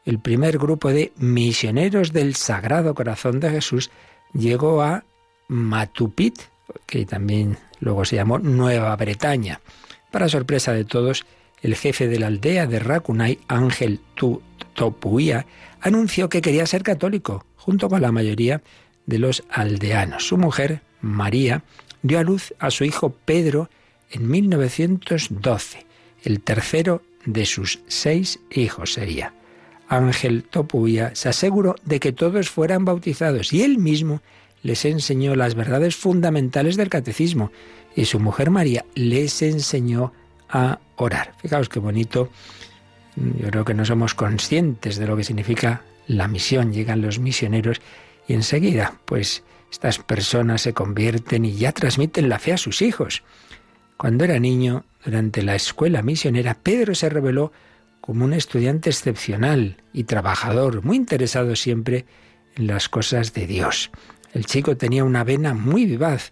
el 0.05 0.19
primer 0.19 0.57
grupo 0.57 0.89
de 0.89 1.11
misioneros 1.17 2.13
del 2.13 2.35
Sagrado 2.35 2.93
Corazón 2.93 3.39
de 3.39 3.49
Jesús 3.49 3.89
llegó 4.33 4.81
a 4.81 5.03
Matupit, 5.47 6.39
que 6.85 7.05
también 7.05 7.57
luego 7.79 8.05
se 8.05 8.15
llamó 8.15 8.39
Nueva 8.39 8.95
Bretaña. 8.95 9.61
Para 10.11 10.29
sorpresa 10.29 10.73
de 10.73 10.85
todos, 10.85 11.25
el 11.61 11.75
jefe 11.75 12.07
de 12.07 12.19
la 12.19 12.27
aldea 12.27 12.67
de 12.67 12.79
Rakunai, 12.79 13.39
Ángel 13.47 13.99
Topuía, 14.75 15.45
anunció 15.81 16.29
que 16.29 16.41
quería 16.41 16.67
ser 16.67 16.83
católico, 16.83 17.45
junto 17.57 17.89
con 17.89 18.01
la 18.01 18.11
mayoría 18.11 18.61
de 19.05 19.19
los 19.19 19.43
aldeanos. 19.49 20.27
Su 20.27 20.37
mujer, 20.37 20.81
María, 21.01 21.63
dio 22.03 22.19
a 22.19 22.23
luz 22.23 22.53
a 22.59 22.69
su 22.69 22.83
hijo 22.83 23.09
Pedro 23.09 23.69
en 24.11 24.29
1912, 24.29 25.85
el 26.23 26.41
tercero 26.41 27.01
de 27.25 27.45
sus 27.45 27.79
seis 27.87 28.39
hijos 28.51 28.93
sería. 28.93 29.33
Ángel 29.87 30.43
Topuya 30.43 31.11
se 31.15 31.29
aseguró 31.29 31.75
de 31.83 31.99
que 31.99 32.11
todos 32.11 32.49
fueran 32.49 32.85
bautizados 32.85 33.53
y 33.53 33.63
él 33.63 33.77
mismo 33.77 34.21
les 34.63 34.83
enseñó 34.85 35.35
las 35.35 35.55
verdades 35.55 35.95
fundamentales 35.95 36.75
del 36.75 36.89
catecismo 36.89 37.51
y 37.95 38.05
su 38.05 38.19
mujer 38.19 38.49
María 38.49 38.85
les 38.95 39.41
enseñó 39.41 40.11
a 40.49 40.79
orar. 40.95 41.33
Fijaos 41.41 41.69
qué 41.69 41.79
bonito. 41.79 42.29
Yo 43.15 43.49
creo 43.49 43.65
que 43.65 43.73
no 43.73 43.85
somos 43.85 44.13
conscientes 44.13 44.97
de 44.97 45.07
lo 45.07 45.15
que 45.15 45.23
significa 45.23 45.83
la 46.07 46.27
misión. 46.27 46.73
Llegan 46.73 47.01
los 47.01 47.19
misioneros 47.19 47.81
y 48.27 48.33
enseguida, 48.33 48.99
pues, 49.05 49.43
estas 49.71 49.99
personas 49.99 50.61
se 50.61 50.73
convierten 50.73 51.45
y 51.45 51.53
ya 51.53 51.71
transmiten 51.71 52.29
la 52.29 52.39
fe 52.39 52.53
a 52.53 52.57
sus 52.57 52.81
hijos. 52.81 53.23
Cuando 53.97 54.25
era 54.25 54.39
niño, 54.39 54.83
durante 55.03 55.41
la 55.41 55.55
escuela 55.55 56.01
misionera, 56.01 56.57
Pedro 56.61 56.95
se 56.95 57.09
reveló 57.09 57.51
como 58.05 58.23
un 58.23 58.33
estudiante 58.33 58.91
excepcional 58.91 59.77
y 59.91 60.03
trabajador, 60.03 60.83
muy 60.83 60.95
interesado 60.95 61.55
siempre 61.55 62.05
en 62.55 62.67
las 62.67 62.87
cosas 62.87 63.33
de 63.33 63.47
Dios. 63.47 63.89
El 64.31 64.45
chico 64.45 64.77
tenía 64.77 65.03
una 65.03 65.23
vena 65.23 65.55
muy 65.55 65.85
vivaz, 65.85 66.31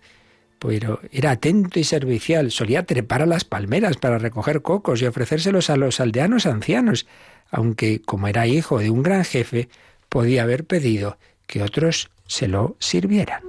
pero 0.60 1.02
era 1.12 1.32
atento 1.32 1.80
y 1.80 1.84
servicial. 1.84 2.52
Solía 2.52 2.86
trepar 2.86 3.24
a 3.24 3.26
las 3.26 3.44
palmeras 3.44 3.98
para 3.98 4.20
recoger 4.20 4.62
cocos 4.62 5.02
y 5.02 5.08
ofrecérselos 5.08 5.72
a 5.72 5.76
los 5.76 6.00
aldeanos 6.00 6.46
ancianos, 6.46 7.08
aunque, 7.50 8.02
como 8.02 8.28
era 8.28 8.46
hijo 8.46 8.78
de 8.78 8.92
un 8.92 9.02
gran 9.02 9.26
jefe, 9.26 9.68
podía 10.10 10.44
haber 10.44 10.66
pedido 10.66 11.18
que 11.48 11.64
otros 11.64 12.12
se 12.28 12.48
lo 12.48 12.76
sirvieran. 12.78 13.42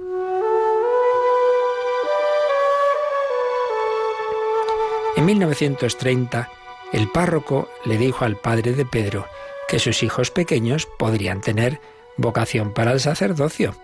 En 5.15 5.25
1930, 5.25 6.49
el 6.93 7.09
párroco 7.09 7.69
le 7.85 7.97
dijo 7.97 8.25
al 8.25 8.37
padre 8.37 8.73
de 8.73 8.85
Pedro 8.85 9.25
que 9.67 9.79
sus 9.79 10.03
hijos 10.03 10.31
pequeños 10.31 10.87
podrían 10.97 11.41
tener 11.41 11.79
vocación 12.17 12.73
para 12.73 12.91
el 12.91 12.99
sacerdocio. 12.99 13.75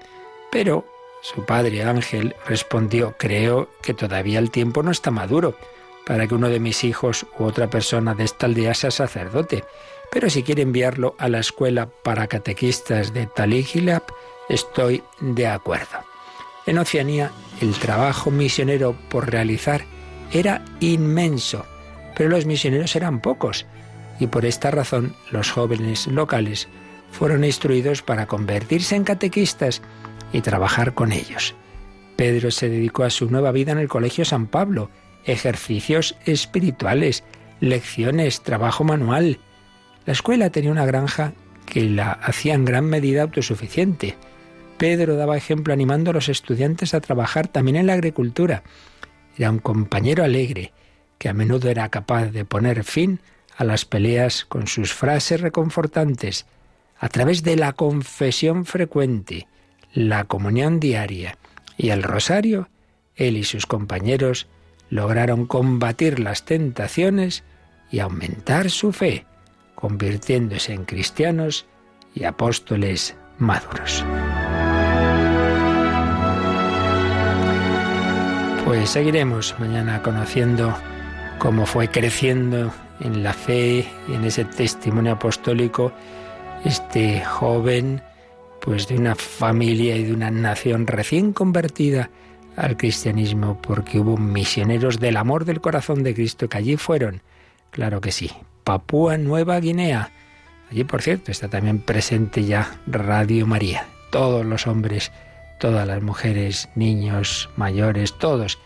Pero 0.51 0.85
su 1.21 1.45
padre 1.45 1.83
Ángel 1.83 2.35
respondió, 2.45 3.15
creo 3.17 3.69
que 3.81 3.93
todavía 3.93 4.39
el 4.39 4.51
tiempo 4.51 4.83
no 4.83 4.91
está 4.91 5.11
maduro 5.11 5.55
para 6.05 6.27
que 6.27 6.35
uno 6.35 6.49
de 6.49 6.59
mis 6.59 6.83
hijos 6.83 7.25
u 7.37 7.43
otra 7.43 7.69
persona 7.69 8.15
de 8.15 8.23
esta 8.23 8.47
aldea 8.47 8.73
sea 8.73 8.91
sacerdote. 8.91 9.63
Pero 10.11 10.29
si 10.29 10.43
quiere 10.43 10.63
enviarlo 10.63 11.15
a 11.17 11.29
la 11.29 11.39
escuela 11.39 11.89
para 12.03 12.27
catequistas 12.27 13.13
de 13.13 13.27
Taligilab, 13.27 14.03
estoy 14.49 15.03
de 15.19 15.47
acuerdo. 15.47 16.03
En 16.65 16.77
Oceanía, 16.77 17.31
el 17.61 17.73
trabajo 17.75 18.29
misionero 18.29 18.95
por 19.09 19.31
realizar 19.31 19.85
era 20.31 20.65
inmenso, 20.79 21.65
pero 22.21 22.29
los 22.29 22.45
misioneros 22.45 22.95
eran 22.95 23.19
pocos, 23.19 23.65
y 24.19 24.27
por 24.27 24.45
esta 24.45 24.69
razón 24.69 25.15
los 25.31 25.49
jóvenes 25.49 26.05
locales 26.05 26.67
fueron 27.09 27.43
instruidos 27.43 28.03
para 28.03 28.27
convertirse 28.27 28.95
en 28.95 29.03
catequistas 29.03 29.81
y 30.31 30.41
trabajar 30.41 30.93
con 30.93 31.13
ellos. 31.13 31.55
Pedro 32.17 32.51
se 32.51 32.69
dedicó 32.69 33.05
a 33.05 33.09
su 33.09 33.31
nueva 33.31 33.51
vida 33.51 33.71
en 33.71 33.79
el 33.79 33.87
Colegio 33.87 34.23
San 34.23 34.45
Pablo, 34.45 34.91
ejercicios 35.25 36.15
espirituales, 36.27 37.23
lecciones, 37.59 38.41
trabajo 38.41 38.83
manual. 38.83 39.39
La 40.05 40.13
escuela 40.13 40.51
tenía 40.51 40.69
una 40.69 40.85
granja 40.85 41.33
que 41.65 41.89
la 41.89 42.11
hacía 42.11 42.53
en 42.53 42.65
gran 42.65 42.85
medida 42.85 43.23
autosuficiente. 43.23 44.15
Pedro 44.77 45.15
daba 45.15 45.37
ejemplo 45.37 45.73
animando 45.73 46.11
a 46.11 46.13
los 46.13 46.29
estudiantes 46.29 46.93
a 46.93 47.01
trabajar 47.01 47.47
también 47.47 47.77
en 47.77 47.87
la 47.87 47.93
agricultura. 47.93 48.61
Era 49.35 49.49
un 49.49 49.57
compañero 49.57 50.23
alegre 50.23 50.71
que 51.21 51.29
a 51.29 51.33
menudo 51.33 51.69
era 51.69 51.87
capaz 51.89 52.31
de 52.31 52.45
poner 52.45 52.83
fin 52.83 53.19
a 53.55 53.63
las 53.63 53.85
peleas 53.85 54.43
con 54.43 54.65
sus 54.65 54.91
frases 54.91 55.39
reconfortantes 55.39 56.47
a 56.97 57.09
través 57.09 57.43
de 57.43 57.55
la 57.57 57.73
confesión 57.73 58.65
frecuente 58.65 59.47
la 59.93 60.23
comunión 60.23 60.79
diaria 60.79 61.37
y 61.77 61.89
el 61.89 62.01
rosario, 62.01 62.69
él 63.15 63.37
y 63.37 63.43
sus 63.43 63.67
compañeros 63.67 64.47
lograron 64.89 65.45
combatir 65.45 66.19
las 66.19 66.43
tentaciones 66.43 67.43
y 67.91 67.99
aumentar 67.99 68.71
su 68.71 68.91
fe, 68.91 69.27
convirtiéndose 69.75 70.73
en 70.73 70.85
cristianos 70.85 71.67
y 72.15 72.23
apóstoles 72.23 73.15
maduros. 73.37 74.03
Pues 78.65 78.89
seguiremos 78.89 79.53
mañana 79.59 80.01
conociendo 80.01 80.75
cómo 81.41 81.65
fue 81.65 81.87
creciendo 81.87 82.71
en 82.99 83.23
la 83.23 83.33
fe 83.33 83.87
en 84.09 84.25
ese 84.25 84.45
testimonio 84.45 85.13
apostólico 85.13 85.91
este 86.65 87.25
joven 87.25 88.03
pues 88.61 88.87
de 88.87 88.95
una 88.95 89.15
familia 89.15 89.95
y 89.95 90.03
de 90.03 90.13
una 90.13 90.29
nación 90.29 90.85
recién 90.85 91.33
convertida 91.33 92.11
al 92.55 92.77
cristianismo, 92.77 93.59
porque 93.59 93.99
hubo 93.99 94.17
misioneros 94.17 94.99
del 94.99 95.17
amor 95.17 95.45
del 95.45 95.61
corazón 95.61 96.03
de 96.03 96.13
Cristo 96.13 96.47
que 96.47 96.59
allí 96.59 96.77
fueron. 96.77 97.23
Claro 97.71 98.01
que 98.01 98.11
sí. 98.11 98.29
Papúa 98.63 99.17
Nueva 99.17 99.59
Guinea. 99.59 100.11
Allí, 100.69 100.83
por 100.83 101.01
cierto, 101.01 101.31
está 101.31 101.47
también 101.47 101.79
presente 101.79 102.43
ya 102.43 102.79
Radio 102.85 103.47
María. 103.47 103.87
Todos 104.11 104.45
los 104.45 104.67
hombres, 104.67 105.11
todas 105.59 105.87
las 105.87 106.03
mujeres, 106.03 106.69
niños, 106.75 107.49
mayores, 107.55 108.15
todos 108.19 108.59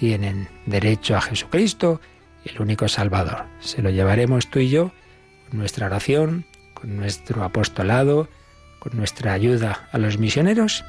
tienen 0.00 0.48
derecho 0.64 1.14
a 1.14 1.20
Jesucristo, 1.20 2.00
el 2.46 2.62
único 2.62 2.88
Salvador. 2.88 3.44
Se 3.60 3.82
lo 3.82 3.90
llevaremos 3.90 4.48
tú 4.48 4.58
y 4.58 4.70
yo 4.70 4.92
con 5.50 5.58
nuestra 5.58 5.86
oración, 5.86 6.46
con 6.72 6.96
nuestro 6.96 7.44
apostolado, 7.44 8.26
con 8.78 8.96
nuestra 8.96 9.34
ayuda 9.34 9.90
a 9.92 9.98
los 9.98 10.16
misioneros 10.16 10.84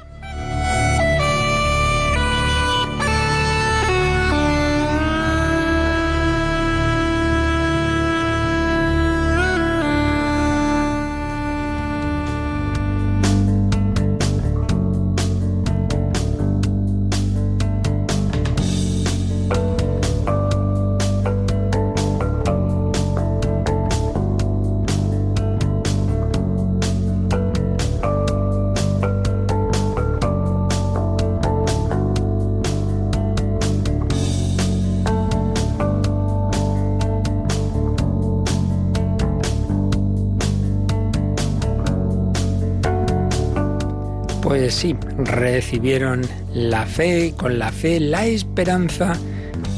recibieron 45.72 46.20
la 46.52 46.84
fe, 46.84 47.32
con 47.34 47.58
la 47.58 47.72
fe 47.72 47.98
la 47.98 48.26
esperanza 48.26 49.18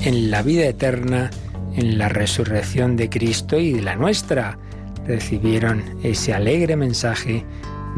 en 0.03 0.29
la 0.29 0.43
vida 0.43 0.67
eterna, 0.67 1.31
en 1.77 1.99
la 1.99 2.09
resurrección 2.09 2.97
de 2.97 3.09
Cristo 3.09 3.61
y 3.61 3.75
de 3.75 3.81
la 3.81 3.95
nuestra. 3.95 4.59
Recibieron 5.07 5.85
ese 6.03 6.35
alegre 6.35 6.75
mensaje 6.75 7.45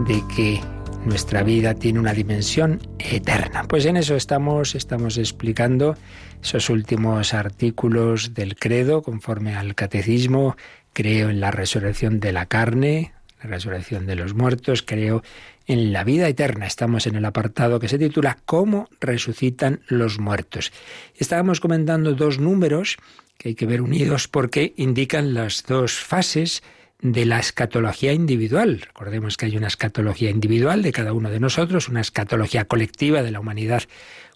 de 0.07 0.23
que 0.37 0.61
nuestra 1.07 1.43
vida 1.43 1.73
tiene 1.73 1.99
una 1.99 2.13
dimensión 2.13 2.83
eterna. 2.99 3.65
Pues 3.67 3.87
en 3.87 3.97
eso 3.97 4.15
estamos, 4.15 4.75
estamos 4.75 5.17
explicando 5.17 5.97
esos 6.43 6.69
últimos 6.69 7.33
artículos 7.33 8.35
del 8.35 8.57
credo 8.57 9.01
conforme 9.01 9.57
al 9.57 9.75
catecismo. 9.75 10.55
Creo 10.93 11.31
en 11.31 11.41
la 11.41 11.51
resurrección 11.51 12.21
de 12.21 12.33
la 12.35 12.45
carne, 12.45 13.15
la 13.43 13.49
resurrección 13.49 14.05
de 14.05 14.17
los 14.17 14.35
muertos, 14.35 14.83
creo 14.83 15.23
en 15.67 15.93
la 15.93 16.05
vida 16.05 16.29
eterna. 16.29 16.67
Estamos 16.67 17.07
en 17.07 17.17
el 17.17 17.25
apartado 17.25 17.81
que 17.81 17.89
se 17.89 17.99
titula 17.99 18.39
¿Cómo 18.45 18.89
resucitan 19.01 19.81
los 19.89 20.19
muertos? 20.19 20.73
Estábamos 21.17 21.61
comentando 21.61 22.15
dos 22.15 22.39
números 22.39 22.97
que 23.39 23.51
hay 23.51 23.55
que 23.55 23.67
ver 23.67 23.83
unidos 23.83 24.29
porque 24.29 24.73
indican 24.77 25.35
las 25.35 25.65
dos 25.67 25.93
fases 25.93 26.63
de 27.01 27.27
la 27.27 27.39
escatología 27.39 28.13
individual. 28.13 28.81
Recordemos 28.81 29.37
que 29.37 29.47
hay 29.47 29.57
una 29.57 29.67
escatología 29.67 30.31
individual 30.31 30.83
de 30.83 30.93
cada 30.93 31.13
uno 31.13 31.31
de 31.31 31.41
nosotros, 31.41 31.89
una 31.89 32.01
escatología 32.01 32.65
colectiva 32.65 33.23
de 33.23 33.31
la 33.31 33.41
humanidad 33.41 33.83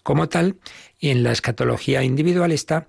como 0.03 0.29
tal, 0.29 0.57
y 0.99 1.09
en 1.09 1.23
la 1.23 1.31
escatología 1.31 2.03
individual 2.03 2.51
está 2.51 2.87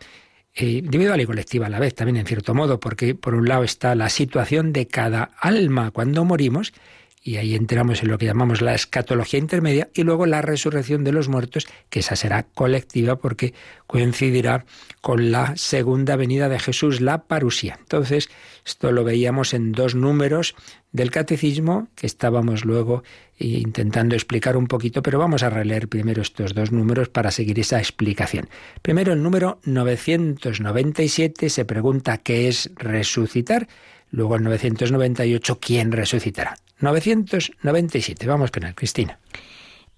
eh, 0.55 0.67
individual 0.67 1.21
y 1.21 1.27
colectiva 1.27 1.67
a 1.67 1.71
la 1.71 1.79
vez, 1.79 1.95
también 1.95 2.19
en 2.19 2.27
cierto 2.27 2.55
modo, 2.55 2.79
porque 2.79 3.15
por 3.15 3.35
un 3.35 3.49
lado 3.49 3.65
está 3.65 3.95
la 3.95 4.11
situación 4.11 4.73
de 4.73 4.87
cada 4.87 5.31
alma 5.41 5.91
cuando 5.91 6.25
morimos 6.25 6.75
y 7.23 7.37
ahí 7.37 7.55
entramos 7.55 8.02
en 8.02 8.09
lo 8.09 8.19
que 8.19 8.26
llamamos 8.26 8.61
la 8.61 8.75
escatología 8.75 9.38
intermedia, 9.38 9.88
y 9.95 10.02
luego 10.02 10.26
la 10.26 10.43
resurrección 10.43 11.05
de 11.05 11.12
los 11.12 11.29
muertos, 11.29 11.69
que 11.88 12.00
esa 12.00 12.17
será 12.17 12.43
colectiva 12.43 13.17
porque 13.17 13.55
coincidirá 13.87 14.64
con 15.00 15.31
la 15.31 15.57
segunda 15.57 16.17
venida 16.17 16.49
de 16.49 16.59
Jesús, 16.59 17.00
la 17.00 17.25
parusía. 17.25 17.76
Entonces, 17.81 18.29
esto 18.67 18.91
lo 18.91 19.05
veíamos 19.05 19.55
en 19.55 19.73
dos 19.73 19.95
números 19.95 20.57
del 20.91 21.11
catecismo 21.11 21.88
que 21.95 22.07
estábamos 22.07 22.64
luego 22.64 23.02
intentando 23.38 24.14
explicar 24.14 24.57
un 24.57 24.67
poquito, 24.67 25.02
pero 25.02 25.19
vamos 25.19 25.43
a 25.43 25.50
releer 25.50 25.88
primero 25.88 26.23
estos 26.23 26.55
dos 26.55 26.73
números 26.73 27.09
para 27.09 27.31
seguir 27.31 27.59
esa 27.59 27.79
explicación. 27.79 28.49
Primero, 28.83 29.12
el 29.12 29.23
número 29.23 29.61
997 29.64 31.50
se 31.50 31.64
pregunta 31.64 32.19
qué 32.19 32.49
es 32.49 32.71
resucitar. 32.76 33.69
Luego 34.11 34.37
el 34.37 34.43
998, 34.43 35.59
¿quién 35.59 35.93
resucitará? 35.93 36.57
997, 36.83 38.27
vamos 38.27 38.51
con 38.51 38.65
él, 38.65 38.75
Cristina. 38.75 39.19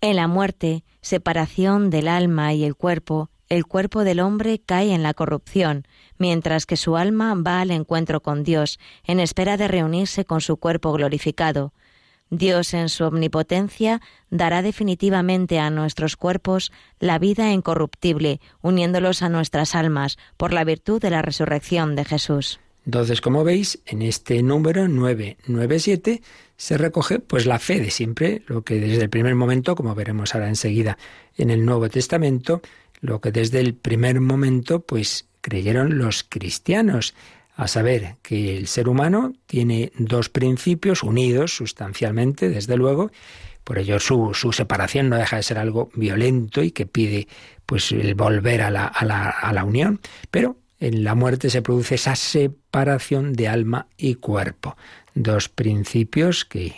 En 0.01 0.17
la 0.17 0.29
muerte, 0.29 0.85
separación 1.01 1.91
del 1.91 2.09
alma 2.09 2.53
y 2.53 2.65
el 2.65 2.77
cuerpo, 2.77 3.31
el 3.49 3.67
cuerpo 3.67 4.05
del 4.05 4.21
hombre 4.21 4.61
cae 4.65 4.95
en 4.95 5.03
la 5.03 5.15
corrupción, 5.15 5.87
mientras 6.19 6.67
que 6.67 6.77
su 6.77 6.97
alma 6.97 7.35
va 7.35 7.61
al 7.61 7.71
encuentro 7.71 8.23
con 8.23 8.43
Dios, 8.43 8.79
en 9.05 9.21
espera 9.21 9.57
de 9.57 9.69
reunirse 9.69 10.25
con 10.25 10.41
su 10.41 10.57
cuerpo 10.57 10.93
glorificado. 10.93 11.73
Dios 12.31 12.75
en 12.75 12.89
su 12.89 13.05
omnipotencia 13.05 14.01
dará 14.31 14.63
definitivamente 14.63 15.59
a 15.59 15.71
nuestros 15.71 16.17
cuerpos 16.17 16.73
la 16.99 17.19
vida 17.19 17.53
incorruptible, 17.53 18.41
uniéndolos 18.61 19.23
a 19.23 19.29
nuestras 19.29 19.75
almas, 19.75 20.19
por 20.37 20.53
la 20.53 20.65
virtud 20.65 21.01
de 21.01 21.11
la 21.11 21.23
resurrección 21.23 21.97
de 21.97 22.05
Jesús. 22.05 22.61
Entonces, 22.87 23.21
como 23.21 23.45
veis, 23.45 23.81
en 23.87 24.03
este 24.03 24.43
número 24.43 24.89
997 24.89 26.23
se 26.57 26.79
recoge 26.79 27.19
pues 27.19 27.47
la 27.47 27.59
fe 27.59 27.81
de 27.81 27.91
siempre, 27.91 28.43
lo 28.47 28.63
que 28.63 28.81
desde 28.81 29.03
el 29.03 29.11
primer 29.11 29.35
momento, 29.35 29.75
como 29.75 29.95
veremos 29.95 30.35
ahora 30.35 30.49
enseguida 30.49 30.99
en 31.37 31.51
el 31.51 31.65
Nuevo 31.65 31.89
Testamento, 31.89 32.63
lo 33.01 33.21
que 33.21 33.33
desde 33.33 33.61
el 33.61 33.75
primer 33.75 34.21
momento 34.21 34.81
pues 34.81 35.29
creyeron 35.41 35.99
los 35.99 36.25
cristianos, 36.25 37.15
a 37.57 37.69
saber 37.69 38.17
que 38.23 38.57
el 38.57 38.67
ser 38.67 38.89
humano 38.89 39.33
tiene 39.47 39.93
dos 39.97 40.29
principios 40.29 41.03
unidos 41.03 41.57
sustancialmente, 41.57 42.49
desde 42.49 42.77
luego, 42.77 43.11
por 43.63 43.79
ello 43.79 44.01
su, 44.01 44.33
separación 44.53 45.09
no 45.09 45.17
deja 45.17 45.37
de 45.37 45.43
ser 45.43 45.59
algo 45.59 45.91
violento 45.95 46.63
y 46.63 46.73
que 46.73 46.87
pide 46.87 47.29
pues 47.65 47.93
el 47.93 48.15
volver 48.15 48.63
a 48.63 48.71
la, 48.71 48.87
a 48.87 49.53
la 49.53 49.65
unión, 49.65 50.01
pero 50.31 50.57
en 50.81 51.05
la 51.05 51.15
muerte 51.15 51.49
se 51.49 51.63
produce 51.63 51.95
esa 51.95 52.17
separación 52.17 53.33
de 53.33 53.49
alma 53.49 53.87
y 53.97 54.17
cuerpo. 54.17 54.77
Dos 55.15 55.49
principios 55.49 56.45
que, 56.45 56.75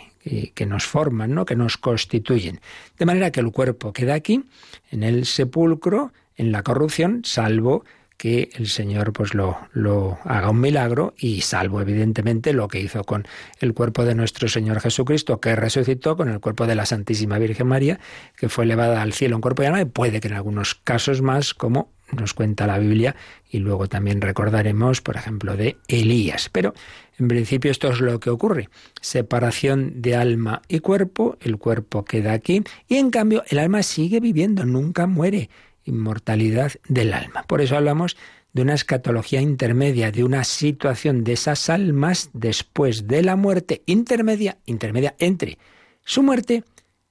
que, 0.53 0.65
nos 0.65 0.85
forman, 0.85 1.33
¿no? 1.33 1.45
que 1.45 1.55
nos 1.55 1.77
constituyen. 1.77 2.59
De 2.97 3.05
manera 3.05 3.31
que 3.31 3.39
el 3.39 3.51
cuerpo 3.51 3.93
queda 3.93 4.13
aquí, 4.13 4.43
en 4.91 5.03
el 5.03 5.25
sepulcro, 5.25 6.11
en 6.35 6.51
la 6.51 6.63
corrupción, 6.63 7.21
salvo 7.23 7.83
que 8.17 8.49
el 8.55 8.67
Señor 8.67 9.13
pues 9.13 9.35
lo, 9.35 9.57
lo, 9.73 10.17
haga 10.23 10.49
un 10.49 10.59
milagro 10.59 11.13
y 11.17 11.41
salvo 11.41 11.81
evidentemente 11.81 12.51
lo 12.51 12.67
que 12.67 12.79
hizo 12.79 13.03
con 13.03 13.27
el 13.59 13.75
cuerpo 13.75 14.05
de 14.05 14.15
nuestro 14.15 14.49
Señor 14.49 14.79
Jesucristo, 14.81 15.39
que 15.39 15.55
resucitó 15.55 16.17
con 16.17 16.27
el 16.29 16.39
cuerpo 16.39 16.65
de 16.65 16.75
la 16.75 16.87
Santísima 16.87 17.37
Virgen 17.37 17.67
María, 17.67 17.99
que 18.35 18.49
fue 18.49 18.65
elevada 18.65 19.03
al 19.03 19.13
cielo 19.13 19.35
en 19.35 19.41
cuerpo 19.41 19.61
y 19.61 19.67
alma, 19.67 19.81
y 19.81 19.85
puede 19.85 20.19
que 20.19 20.29
en 20.29 20.33
algunos 20.33 20.73
casos 20.73 21.21
más, 21.21 21.53
como 21.53 21.91
nos 22.11 22.33
cuenta 22.33 22.67
la 22.67 22.79
Biblia 22.79 23.15
y 23.49 23.59
luego 23.59 23.87
también 23.87 24.21
recordaremos, 24.21 25.01
por 25.01 25.15
ejemplo, 25.15 25.55
de 25.55 25.77
Elías. 25.87 26.49
Pero 26.51 26.73
en 27.19 27.27
principio 27.27 27.71
esto 27.71 27.89
es 27.89 27.99
lo 27.99 28.19
que 28.19 28.29
ocurre. 28.29 28.69
Separación 29.01 30.01
de 30.01 30.15
alma 30.15 30.61
y 30.67 30.79
cuerpo, 30.79 31.37
el 31.41 31.57
cuerpo 31.57 32.05
queda 32.05 32.33
aquí 32.33 32.63
y 32.87 32.97
en 32.97 33.09
cambio 33.09 33.43
el 33.47 33.59
alma 33.59 33.83
sigue 33.83 34.19
viviendo, 34.19 34.65
nunca 34.65 35.07
muere. 35.07 35.49
Inmortalidad 35.85 36.73
del 36.89 37.13
alma. 37.13 37.43
Por 37.43 37.61
eso 37.61 37.77
hablamos 37.77 38.17
de 38.53 38.61
una 38.61 38.73
escatología 38.73 39.39
intermedia, 39.41 40.11
de 40.11 40.23
una 40.23 40.43
situación 40.43 41.23
de 41.23 41.33
esas 41.33 41.69
almas 41.69 42.29
después 42.33 43.07
de 43.07 43.23
la 43.23 43.35
muerte 43.35 43.83
intermedia, 43.85 44.57
intermedia 44.65 45.15
entre 45.19 45.57
su 46.03 46.23
muerte 46.23 46.63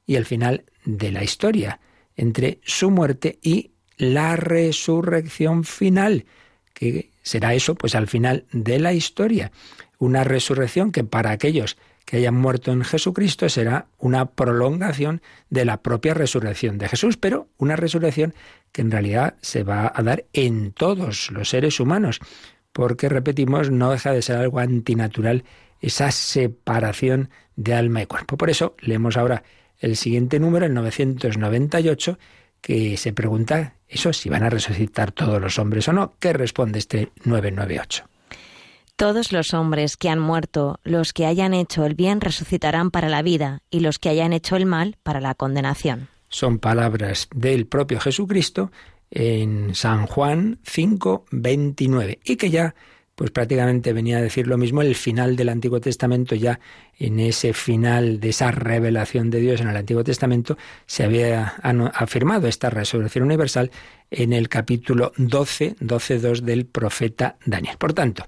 y 0.06 0.16
el 0.16 0.24
final 0.24 0.64
de 0.84 1.10
la 1.10 1.24
historia, 1.24 1.80
entre 2.16 2.60
su 2.64 2.90
muerte 2.90 3.38
y 3.42 3.72
la 3.96 4.36
resurrección 4.36 5.64
final, 5.64 6.26
que 6.74 7.10
será 7.22 7.54
eso, 7.54 7.74
pues 7.74 7.94
al 7.94 8.06
final 8.08 8.44
de 8.52 8.78
la 8.78 8.92
historia. 8.92 9.50
Una 9.98 10.24
resurrección 10.24 10.92
que 10.92 11.04
para 11.04 11.30
aquellos 11.30 11.76
que 12.06 12.18
hayan 12.18 12.36
muerto 12.36 12.72
en 12.72 12.84
Jesucristo 12.84 13.48
será 13.48 13.86
una 13.98 14.26
prolongación 14.26 15.20
de 15.50 15.64
la 15.64 15.82
propia 15.82 16.14
resurrección 16.14 16.78
de 16.78 16.88
Jesús, 16.88 17.16
pero 17.16 17.48
una 17.58 17.76
resurrección 17.76 18.32
que 18.72 18.82
en 18.82 18.92
realidad 18.92 19.34
se 19.42 19.64
va 19.64 19.92
a 19.94 20.02
dar 20.02 20.24
en 20.32 20.72
todos 20.72 21.30
los 21.32 21.48
seres 21.50 21.80
humanos, 21.80 22.20
porque, 22.72 23.08
repetimos, 23.08 23.70
no 23.70 23.90
deja 23.90 24.12
de 24.12 24.22
ser 24.22 24.36
algo 24.36 24.60
antinatural 24.60 25.44
esa 25.80 26.10
separación 26.10 27.30
de 27.56 27.74
alma 27.74 28.02
y 28.02 28.06
cuerpo. 28.06 28.36
Por 28.36 28.50
eso 28.50 28.76
leemos 28.80 29.16
ahora 29.16 29.42
el 29.78 29.96
siguiente 29.96 30.38
número, 30.38 30.66
el 30.66 30.74
998, 30.74 32.18
que 32.60 32.96
se 32.96 33.12
pregunta 33.12 33.74
eso 33.88 34.12
si 34.12 34.28
van 34.28 34.42
a 34.42 34.50
resucitar 34.50 35.12
todos 35.12 35.40
los 35.40 35.58
hombres 35.58 35.88
o 35.88 35.92
no. 35.92 36.14
¿Qué 36.18 36.32
responde 36.32 36.78
este 36.78 37.10
998? 37.24 38.15
Todos 38.96 39.30
los 39.30 39.52
hombres 39.52 39.98
que 39.98 40.08
han 40.08 40.18
muerto, 40.18 40.80
los 40.82 41.12
que 41.12 41.26
hayan 41.26 41.52
hecho 41.52 41.84
el 41.84 41.94
bien, 41.94 42.22
resucitarán 42.22 42.90
para 42.90 43.10
la 43.10 43.20
vida, 43.20 43.60
y 43.68 43.80
los 43.80 43.98
que 43.98 44.08
hayan 44.08 44.32
hecho 44.32 44.56
el 44.56 44.64
mal, 44.64 44.96
para 45.02 45.20
la 45.20 45.34
condenación. 45.34 46.08
Son 46.30 46.58
palabras 46.58 47.28
del 47.34 47.66
propio 47.66 48.00
Jesucristo 48.00 48.72
en 49.10 49.74
San 49.74 50.06
Juan 50.06 50.60
5, 50.64 51.26
29, 51.30 52.20
y 52.24 52.36
que 52.36 52.48
ya 52.48 52.74
pues 53.16 53.30
prácticamente 53.30 53.94
venía 53.94 54.18
a 54.18 54.22
decir 54.22 54.46
lo 54.46 54.58
mismo 54.58 54.82
el 54.82 54.94
final 54.94 55.36
del 55.36 55.48
Antiguo 55.48 55.80
Testamento, 55.80 56.34
ya 56.34 56.60
en 56.98 57.18
ese 57.18 57.54
final 57.54 58.20
de 58.20 58.28
esa 58.28 58.50
revelación 58.50 59.30
de 59.30 59.40
Dios 59.40 59.62
en 59.62 59.68
el 59.68 59.76
Antiguo 59.76 60.04
Testamento, 60.04 60.58
se 60.86 61.04
había 61.04 61.54
afirmado 61.94 62.46
esta 62.46 62.68
resurrección 62.68 63.24
universal 63.24 63.70
en 64.10 64.34
el 64.34 64.50
capítulo 64.50 65.12
12, 65.16 65.76
12, 65.80 66.18
2 66.18 66.44
del 66.44 66.66
profeta 66.66 67.36
Daniel. 67.46 67.76
Por 67.78 67.94
tanto, 67.94 68.26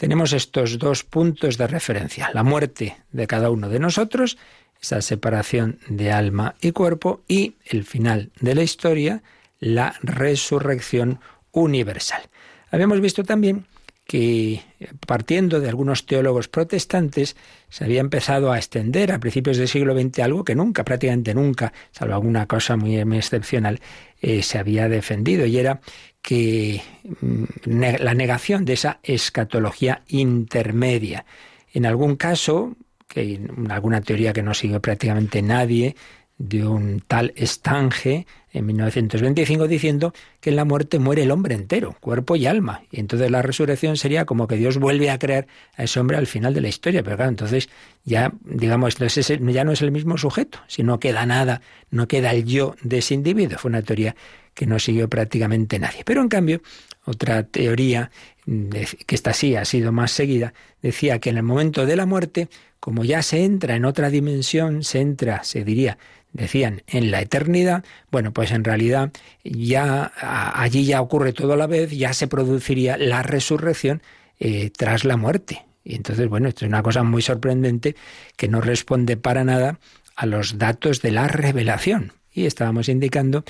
tenemos 0.00 0.32
estos 0.32 0.78
dos 0.78 1.04
puntos 1.04 1.58
de 1.58 1.66
referencia, 1.66 2.30
la 2.32 2.42
muerte 2.42 2.96
de 3.12 3.26
cada 3.26 3.50
uno 3.50 3.68
de 3.68 3.78
nosotros, 3.78 4.38
esa 4.80 5.02
separación 5.02 5.78
de 5.90 6.10
alma 6.10 6.54
y 6.62 6.72
cuerpo, 6.72 7.20
y 7.28 7.56
el 7.66 7.84
final 7.84 8.30
de 8.40 8.54
la 8.54 8.62
historia, 8.62 9.22
la 9.58 9.94
resurrección 10.00 11.20
universal. 11.52 12.22
Habíamos 12.70 13.02
visto 13.02 13.24
también 13.24 13.66
que 14.06 14.62
partiendo 15.06 15.60
de 15.60 15.68
algunos 15.68 16.06
teólogos 16.06 16.48
protestantes 16.48 17.36
se 17.68 17.84
había 17.84 18.00
empezado 18.00 18.50
a 18.50 18.56
extender 18.56 19.12
a 19.12 19.20
principios 19.20 19.58
del 19.58 19.68
siglo 19.68 19.94
XX 19.94 20.20
algo 20.20 20.44
que 20.44 20.54
nunca, 20.54 20.82
prácticamente 20.82 21.34
nunca, 21.34 21.74
salvo 21.92 22.14
alguna 22.14 22.46
cosa 22.46 22.76
muy, 22.76 22.98
excepcional, 22.98 23.80
eh, 24.22 24.42
se 24.42 24.58
había 24.58 24.88
defendido 24.88 25.44
y 25.44 25.58
era 25.58 25.82
que 26.22 26.82
mm, 27.20 27.44
la 27.64 28.14
negación 28.14 28.64
de 28.64 28.74
esa 28.74 29.00
escatología 29.02 30.02
intermedia. 30.08 31.24
En 31.72 31.86
algún 31.86 32.16
caso, 32.16 32.76
que 33.08 33.40
alguna 33.68 34.00
teoría 34.00 34.32
que 34.32 34.42
no 34.42 34.54
sigue 34.54 34.80
prácticamente 34.80 35.42
nadie, 35.42 35.96
de 36.40 36.66
un 36.66 37.02
tal 37.06 37.34
Stange 37.36 38.26
en 38.52 38.64
1925 38.64 39.68
diciendo 39.68 40.14
que 40.40 40.48
en 40.48 40.56
la 40.56 40.64
muerte 40.64 40.98
muere 40.98 41.24
el 41.24 41.32
hombre 41.32 41.54
entero, 41.54 41.96
cuerpo 42.00 42.34
y 42.34 42.46
alma. 42.46 42.82
Y 42.90 42.98
entonces 42.98 43.30
la 43.30 43.42
resurrección 43.42 43.98
sería 43.98 44.24
como 44.24 44.48
que 44.48 44.56
Dios 44.56 44.78
vuelve 44.78 45.10
a 45.10 45.18
crear 45.18 45.46
a 45.76 45.84
ese 45.84 46.00
hombre 46.00 46.16
al 46.16 46.26
final 46.26 46.54
de 46.54 46.62
la 46.62 46.68
historia. 46.68 47.02
Pero 47.02 47.16
claro, 47.16 47.28
entonces 47.28 47.68
ya, 48.04 48.32
digamos, 48.42 48.96
ya 48.96 49.64
no 49.64 49.72
es 49.72 49.82
el 49.82 49.92
mismo 49.92 50.16
sujeto, 50.16 50.60
si 50.66 50.82
no 50.82 50.98
queda 50.98 51.26
nada, 51.26 51.60
no 51.90 52.08
queda 52.08 52.30
el 52.30 52.46
yo 52.46 52.74
de 52.82 52.98
ese 52.98 53.12
individuo. 53.12 53.58
Fue 53.58 53.68
una 53.68 53.82
teoría 53.82 54.16
que 54.60 54.66
no 54.66 54.78
siguió 54.78 55.08
prácticamente 55.08 55.78
nadie. 55.78 56.02
Pero 56.04 56.20
en 56.20 56.28
cambio, 56.28 56.60
otra 57.06 57.44
teoría, 57.44 58.10
que 58.44 59.14
esta 59.14 59.32
sí 59.32 59.56
ha 59.56 59.64
sido 59.64 59.90
más 59.90 60.12
seguida, 60.12 60.52
decía 60.82 61.18
que 61.18 61.30
en 61.30 61.38
el 61.38 61.44
momento 61.44 61.86
de 61.86 61.96
la 61.96 62.04
muerte, 62.04 62.50
como 62.78 63.02
ya 63.02 63.22
se 63.22 63.42
entra 63.42 63.74
en 63.74 63.86
otra 63.86 64.10
dimensión, 64.10 64.84
se 64.84 65.00
entra, 65.00 65.44
se 65.44 65.64
diría, 65.64 65.96
decían 66.34 66.82
en 66.88 67.10
la 67.10 67.22
eternidad, 67.22 67.86
bueno, 68.10 68.34
pues 68.34 68.50
en 68.50 68.62
realidad 68.62 69.12
ya 69.44 70.12
allí 70.54 70.84
ya 70.84 71.00
ocurre 71.00 71.32
todo 71.32 71.54
a 71.54 71.56
la 71.56 71.66
vez, 71.66 71.92
ya 71.92 72.12
se 72.12 72.28
produciría 72.28 72.98
la 72.98 73.22
resurrección 73.22 74.02
eh, 74.40 74.70
tras 74.76 75.06
la 75.06 75.16
muerte. 75.16 75.64
Y 75.84 75.94
entonces, 75.94 76.28
bueno, 76.28 76.50
esto 76.50 76.66
es 76.66 76.68
una 76.68 76.82
cosa 76.82 77.02
muy 77.02 77.22
sorprendente 77.22 77.96
que 78.36 78.48
no 78.48 78.60
responde 78.60 79.16
para 79.16 79.42
nada 79.42 79.78
a 80.16 80.26
los 80.26 80.58
datos 80.58 81.00
de 81.00 81.12
la 81.12 81.28
revelación. 81.28 82.12
Y 82.30 82.44
estábamos 82.44 82.90
indicando 82.90 83.42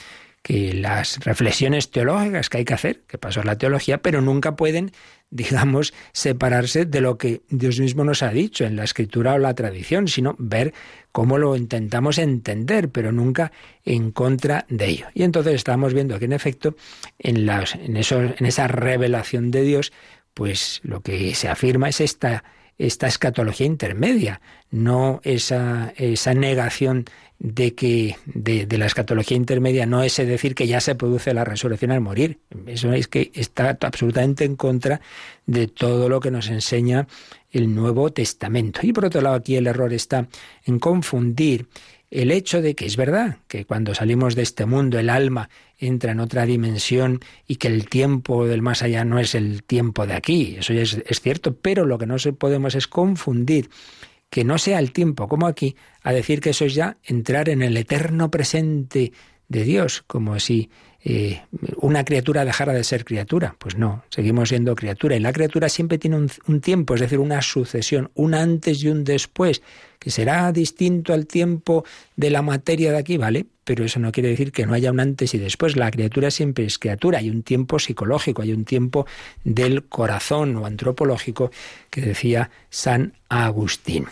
que 0.43 0.73
las 0.73 1.19
reflexiones 1.21 1.91
teológicas 1.91 2.49
que 2.49 2.59
hay 2.59 2.65
que 2.65 2.75
hacer, 2.75 3.03
que 3.03 3.19
pasó 3.19 3.43
la 3.43 3.59
teología, 3.59 3.99
pero 3.99 4.21
nunca 4.23 4.57
pueden, 4.57 4.93
digamos, 5.31 5.93
separarse 6.13 6.87
de 6.87 7.01
lo 7.01 7.19
que 7.19 7.43
Dios 7.51 7.79
mismo 7.79 8.05
nos 8.05 8.23
ha 8.23 8.31
dicho 8.31 8.65
en 8.65 8.77
la 8.77 8.85
escritura 8.85 9.35
o 9.35 9.39
la 9.39 9.55
tradición, 9.55 10.09
sino 10.09 10.35
ver 10.39 10.73
cómo 11.13 11.39
lo 11.39 11.57
intentamos 11.57 12.19
entender, 12.19 12.89
pero 12.89 13.13
nunca 13.13 13.53
en 13.85 14.13
contra 14.13 14.67
de 14.69 14.87
ello. 14.87 15.07
Y 15.15 15.23
entonces 15.23 15.55
estamos 15.55 15.95
viendo 15.95 16.19
que 16.19 16.25
en 16.25 16.33
efecto, 16.33 16.75
en, 17.19 17.47
las, 17.47 17.75
en, 17.75 17.97
eso, 17.97 18.21
en 18.21 18.47
esa 18.47 18.67
revelación 18.67 19.51
de 19.51 19.63
Dios, 19.63 19.93
pues 20.35 20.81
lo 20.85 21.01
que 21.03 21.35
se 21.35 21.49
afirma 21.49 21.89
es 21.89 22.01
esta 22.01 22.45
esta 22.81 23.07
escatología 23.07 23.67
intermedia, 23.67 24.41
no 24.71 25.21
esa, 25.23 25.93
esa 25.97 26.33
negación 26.33 27.05
de 27.39 27.75
que 27.75 28.17
de, 28.27 28.67
la 28.79 28.87
escatología 28.87 29.37
intermedia 29.37 29.87
no 29.87 30.03
es 30.03 30.17
decir 30.17 30.55
que 30.55 30.67
ya 30.67 30.81
se 30.81 30.95
produce 30.95 31.35
la 31.35 31.45
resurrección 31.45 31.91
al 31.91 32.01
morir. 32.01 32.39
Eso 32.67 32.93
es 32.93 33.07
que 33.07 33.31
está 33.35 33.77
absolutamente 33.81 34.45
en 34.45 34.57
contra 34.57 35.01
de 35.47 35.67
todo 35.67 36.09
lo 36.09 36.21
que 36.21 36.31
nos 36.31 36.49
enseña 36.49 37.07
el 37.51 37.75
Nuevo 37.75 38.13
Testamento. 38.13 38.81
Y 38.83 38.93
por 38.93 39.05
otro 39.05 39.21
lado, 39.21 39.37
aquí 39.37 39.57
el 39.57 39.67
error 39.67 39.93
está 39.93 40.29
en 40.65 40.79
confundir 40.79 41.67
el 42.11 42.31
hecho 42.31 42.61
de 42.61 42.75
que 42.75 42.87
es 42.87 42.97
verdad 42.97 43.39
que 43.47 43.65
cuando 43.65 43.95
salimos 43.95 44.35
de 44.35 44.43
este 44.43 44.67
mundo 44.67 44.99
el 44.99 45.11
alma 45.11 45.49
entra 45.79 46.13
en 46.13 46.21
otra 46.21 46.45
dimensión 46.45 47.21
y 47.47 47.57
que 47.57 47.69
el 47.69 47.89
tiempo 47.89 48.47
del 48.47 48.63
más 48.63 48.83
allá 48.83 49.05
no 49.05 49.19
es 49.19 49.35
el 49.35 49.63
tiempo 49.63 50.07
de 50.07 50.15
aquí, 50.15 50.57
eso 50.59 50.73
ya 50.73 50.83
es, 50.83 51.01
es 51.07 51.21
cierto, 51.21 51.55
pero 51.55 51.87
lo 51.87 51.99
que 51.99 52.07
no 52.07 52.17
podemos 52.39 52.75
es 52.75 52.87
confundir 52.87 53.71
que 54.31 54.45
no 54.45 54.59
sea 54.59 54.79
el 54.79 54.93
tiempo 54.93 55.29
como 55.29 55.47
aquí, 55.47 55.77
a 56.03 56.13
decir 56.13 56.41
que 56.41 56.51
eso 56.51 56.65
es 56.65 56.75
ya 56.75 56.97
entrar 57.05 57.49
en 57.49 57.63
el 57.63 57.77
eterno 57.77 58.31
presente 58.31 59.13
de 59.49 59.65
Dios, 59.65 60.05
como 60.07 60.39
si 60.39 60.71
eh, 61.03 61.43
una 61.79 62.05
criatura 62.05 62.45
dejara 62.45 62.73
de 62.73 62.85
ser 62.85 63.05
criatura. 63.05 63.57
Pues 63.59 63.77
no, 63.77 64.05
seguimos 64.09 64.51
siendo 64.51 64.77
criatura. 64.77 65.17
Y 65.17 65.21
la 65.21 65.33
criatura 65.33 65.69
siempre 65.69 65.99
tiene 65.99 66.17
un, 66.17 66.31
un, 66.47 66.61
tiempo, 66.61 66.95
es 66.95 67.01
decir, 67.01 67.19
una 67.19 67.43
sucesión, 67.43 68.11
un 68.15 68.35
antes 68.35 68.83
y 68.85 68.89
un 68.89 69.03
después, 69.03 69.63
que 70.01 70.11
será 70.11 70.51
distinto 70.51 71.13
al 71.13 71.27
tiempo 71.27 71.85
de 72.17 72.31
la 72.31 72.43
materia 72.43 72.91
de 72.91 72.99
aquí, 72.99 73.19
¿vale? 73.19 73.47
Pero 73.65 73.85
eso 73.85 74.01
no 74.01 74.11
quiere 74.11 74.31
decir 74.31 74.51
que 74.51 74.67
no 74.67 74.73
haya 74.75 74.91
un 74.91 74.99
antes 74.99 75.35
y 75.35 75.39
después. 75.39 75.77
La 75.77 75.91
criatura 75.91 76.31
siempre 76.31 76.65
es 76.65 76.79
criatura. 76.79 77.19
Hay 77.19 77.31
un 77.31 77.43
tiempo 77.43 77.79
psicológico, 77.79 78.43
hay 78.43 78.53
un 78.53 78.65
tiempo 78.65 79.07
del 79.45 79.85
corazón 79.85 80.57
o 80.57 80.67
antropológico 80.67 81.53
que 81.91 82.01
decía 82.01 82.51
San 82.71 83.13
Agustín. 83.29 84.07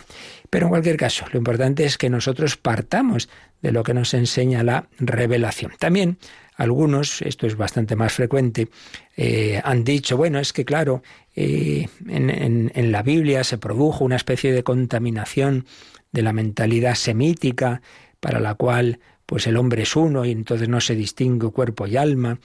Pero 0.49 0.67
en 0.67 0.69
cualquier 0.69 0.95
caso, 0.95 1.25
lo 1.33 1.39
importante 1.39 1.83
es 1.83 1.97
que 1.97 2.09
nosotros 2.09 2.55
partamos 2.55 3.27
de 3.61 3.71
lo 3.71 3.83
que 3.83 3.93
nos 3.93 4.13
enseña 4.13 4.63
la 4.63 4.87
revelación. 4.99 5.73
También 5.79 6.17
algunos, 6.59 7.21
esto 7.21 7.47
es 7.47 7.55
bastante 7.55 7.95
más 7.95 8.11
frecuente, 8.11 8.67
eh, 9.15 9.61
han 9.63 9.85
dicho, 9.85 10.17
bueno, 10.17 10.39
es 10.39 10.51
que 10.51 10.65
claro, 10.65 11.01
eh, 11.33 11.87
en, 12.05 12.91
la 12.91 13.01
Biblia 13.01 13.45
se 13.45 13.57
produjo 13.57 14.03
una 14.03 14.17
especie 14.17 14.51
de 14.51 14.61
contaminación 14.61 15.65
de 16.11 16.21
la 16.21 16.33
mentalidad 16.33 16.95
semítica 16.95 17.81
para 18.19 18.41
la 18.41 18.55
cual 18.55 18.99
pues 19.25 19.47
el 19.47 19.55
hombre 19.55 19.83
es 19.83 19.95
uno 19.95 20.25
y 20.25 20.31
entonces 20.31 20.67
no 20.67 20.81
se 20.81 20.95
distingue 20.95 21.49
cuerpo 21.49 21.87
y 21.87 21.95
alma. 21.95 22.39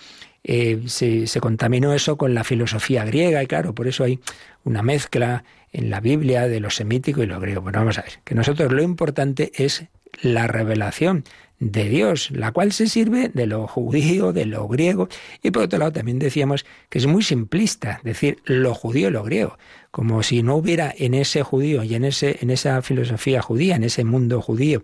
Eh, 0.44 0.82
se, 0.86 1.26
se, 1.26 1.40
contaminó 1.40 1.92
eso 1.92 2.16
con 2.16 2.34
la 2.34 2.44
filosofía 2.44 3.04
griega 3.04 3.42
y 3.42 3.48
claro, 3.48 3.74
por 3.74 3.88
eso 3.88 4.04
hay 4.04 4.20
una 4.62 4.82
mezcla 4.82 5.42
en 5.72 5.90
la 5.90 5.98
Biblia 5.98 6.46
de 6.46 6.60
lo 6.60 6.70
semítico 6.70 7.20
y 7.20 7.26
lo 7.26 7.40
griego. 7.40 7.62
Bueno, 7.62 7.80
vamos 7.80 7.98
a 7.98 8.02
ver, 8.02 8.20
que 8.22 8.36
nosotros 8.36 8.70
lo 8.70 8.82
importante 8.82 9.50
es 9.56 9.86
la 10.22 10.46
revelación 10.46 11.24
de 11.64 11.88
Dios, 11.88 12.30
la 12.30 12.52
cual 12.52 12.72
se 12.72 12.86
sirve 12.86 13.30
de 13.32 13.46
lo 13.46 13.66
judío, 13.66 14.34
de 14.34 14.44
lo 14.44 14.68
griego, 14.68 15.08
y 15.42 15.50
por 15.50 15.62
otro 15.62 15.78
lado 15.78 15.92
también 15.92 16.18
decíamos 16.18 16.66
que 16.90 16.98
es 16.98 17.06
muy 17.06 17.22
simplista 17.22 18.00
decir 18.04 18.38
lo 18.44 18.74
judío 18.74 19.08
y 19.08 19.10
lo 19.10 19.22
griego, 19.22 19.56
como 19.90 20.22
si 20.22 20.42
no 20.42 20.56
hubiera 20.56 20.94
en 20.96 21.14
ese 21.14 21.42
judío 21.42 21.82
y 21.82 21.94
en, 21.94 22.04
ese, 22.04 22.38
en 22.42 22.50
esa 22.50 22.82
filosofía 22.82 23.40
judía, 23.40 23.76
en 23.76 23.84
ese 23.84 24.04
mundo 24.04 24.42
judío 24.42 24.82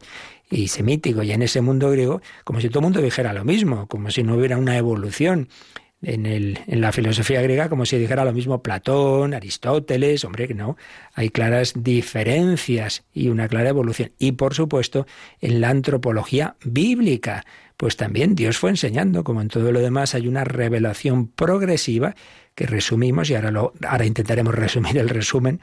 y 0.50 0.68
semítico 0.68 1.22
y 1.22 1.32
en 1.32 1.42
ese 1.42 1.60
mundo 1.60 1.90
griego, 1.90 2.22
como 2.44 2.62
si 2.62 2.70
todo 2.70 2.78
el 2.78 2.84
mundo 2.84 3.02
dijera 3.02 3.34
lo 3.34 3.44
mismo, 3.44 3.86
como 3.86 4.10
si 4.10 4.22
no 4.22 4.36
hubiera 4.36 4.56
una 4.56 4.78
evolución 4.78 5.48
en, 6.02 6.26
el, 6.26 6.58
en 6.66 6.80
la 6.80 6.92
filosofía 6.92 7.42
griega 7.42 7.68
como 7.68 7.84
si 7.86 7.98
dijera 7.98 8.24
lo 8.24 8.32
mismo 8.32 8.62
Platón, 8.62 9.34
Aristóteles, 9.34 10.24
hombre, 10.24 10.48
que 10.48 10.54
no, 10.54 10.76
hay 11.14 11.30
claras 11.30 11.74
diferencias 11.76 13.04
y 13.12 13.28
una 13.28 13.48
clara 13.48 13.68
evolución. 13.68 14.12
Y 14.18 14.32
por 14.32 14.54
supuesto, 14.54 15.06
en 15.40 15.60
la 15.60 15.70
antropología 15.70 16.56
bíblica, 16.64 17.44
pues 17.76 17.96
también 17.96 18.34
Dios 18.34 18.58
fue 18.58 18.70
enseñando, 18.70 19.24
como 19.24 19.40
en 19.40 19.48
todo 19.48 19.72
lo 19.72 19.80
demás, 19.80 20.14
hay 20.14 20.28
una 20.28 20.44
revelación 20.44 21.28
progresiva 21.28 22.14
que 22.54 22.66
resumimos 22.66 23.30
y 23.30 23.34
ahora, 23.34 23.50
lo, 23.50 23.72
ahora 23.88 24.04
intentaremos 24.04 24.54
resumir 24.66 24.98
el 24.98 25.08
resumen 25.08 25.60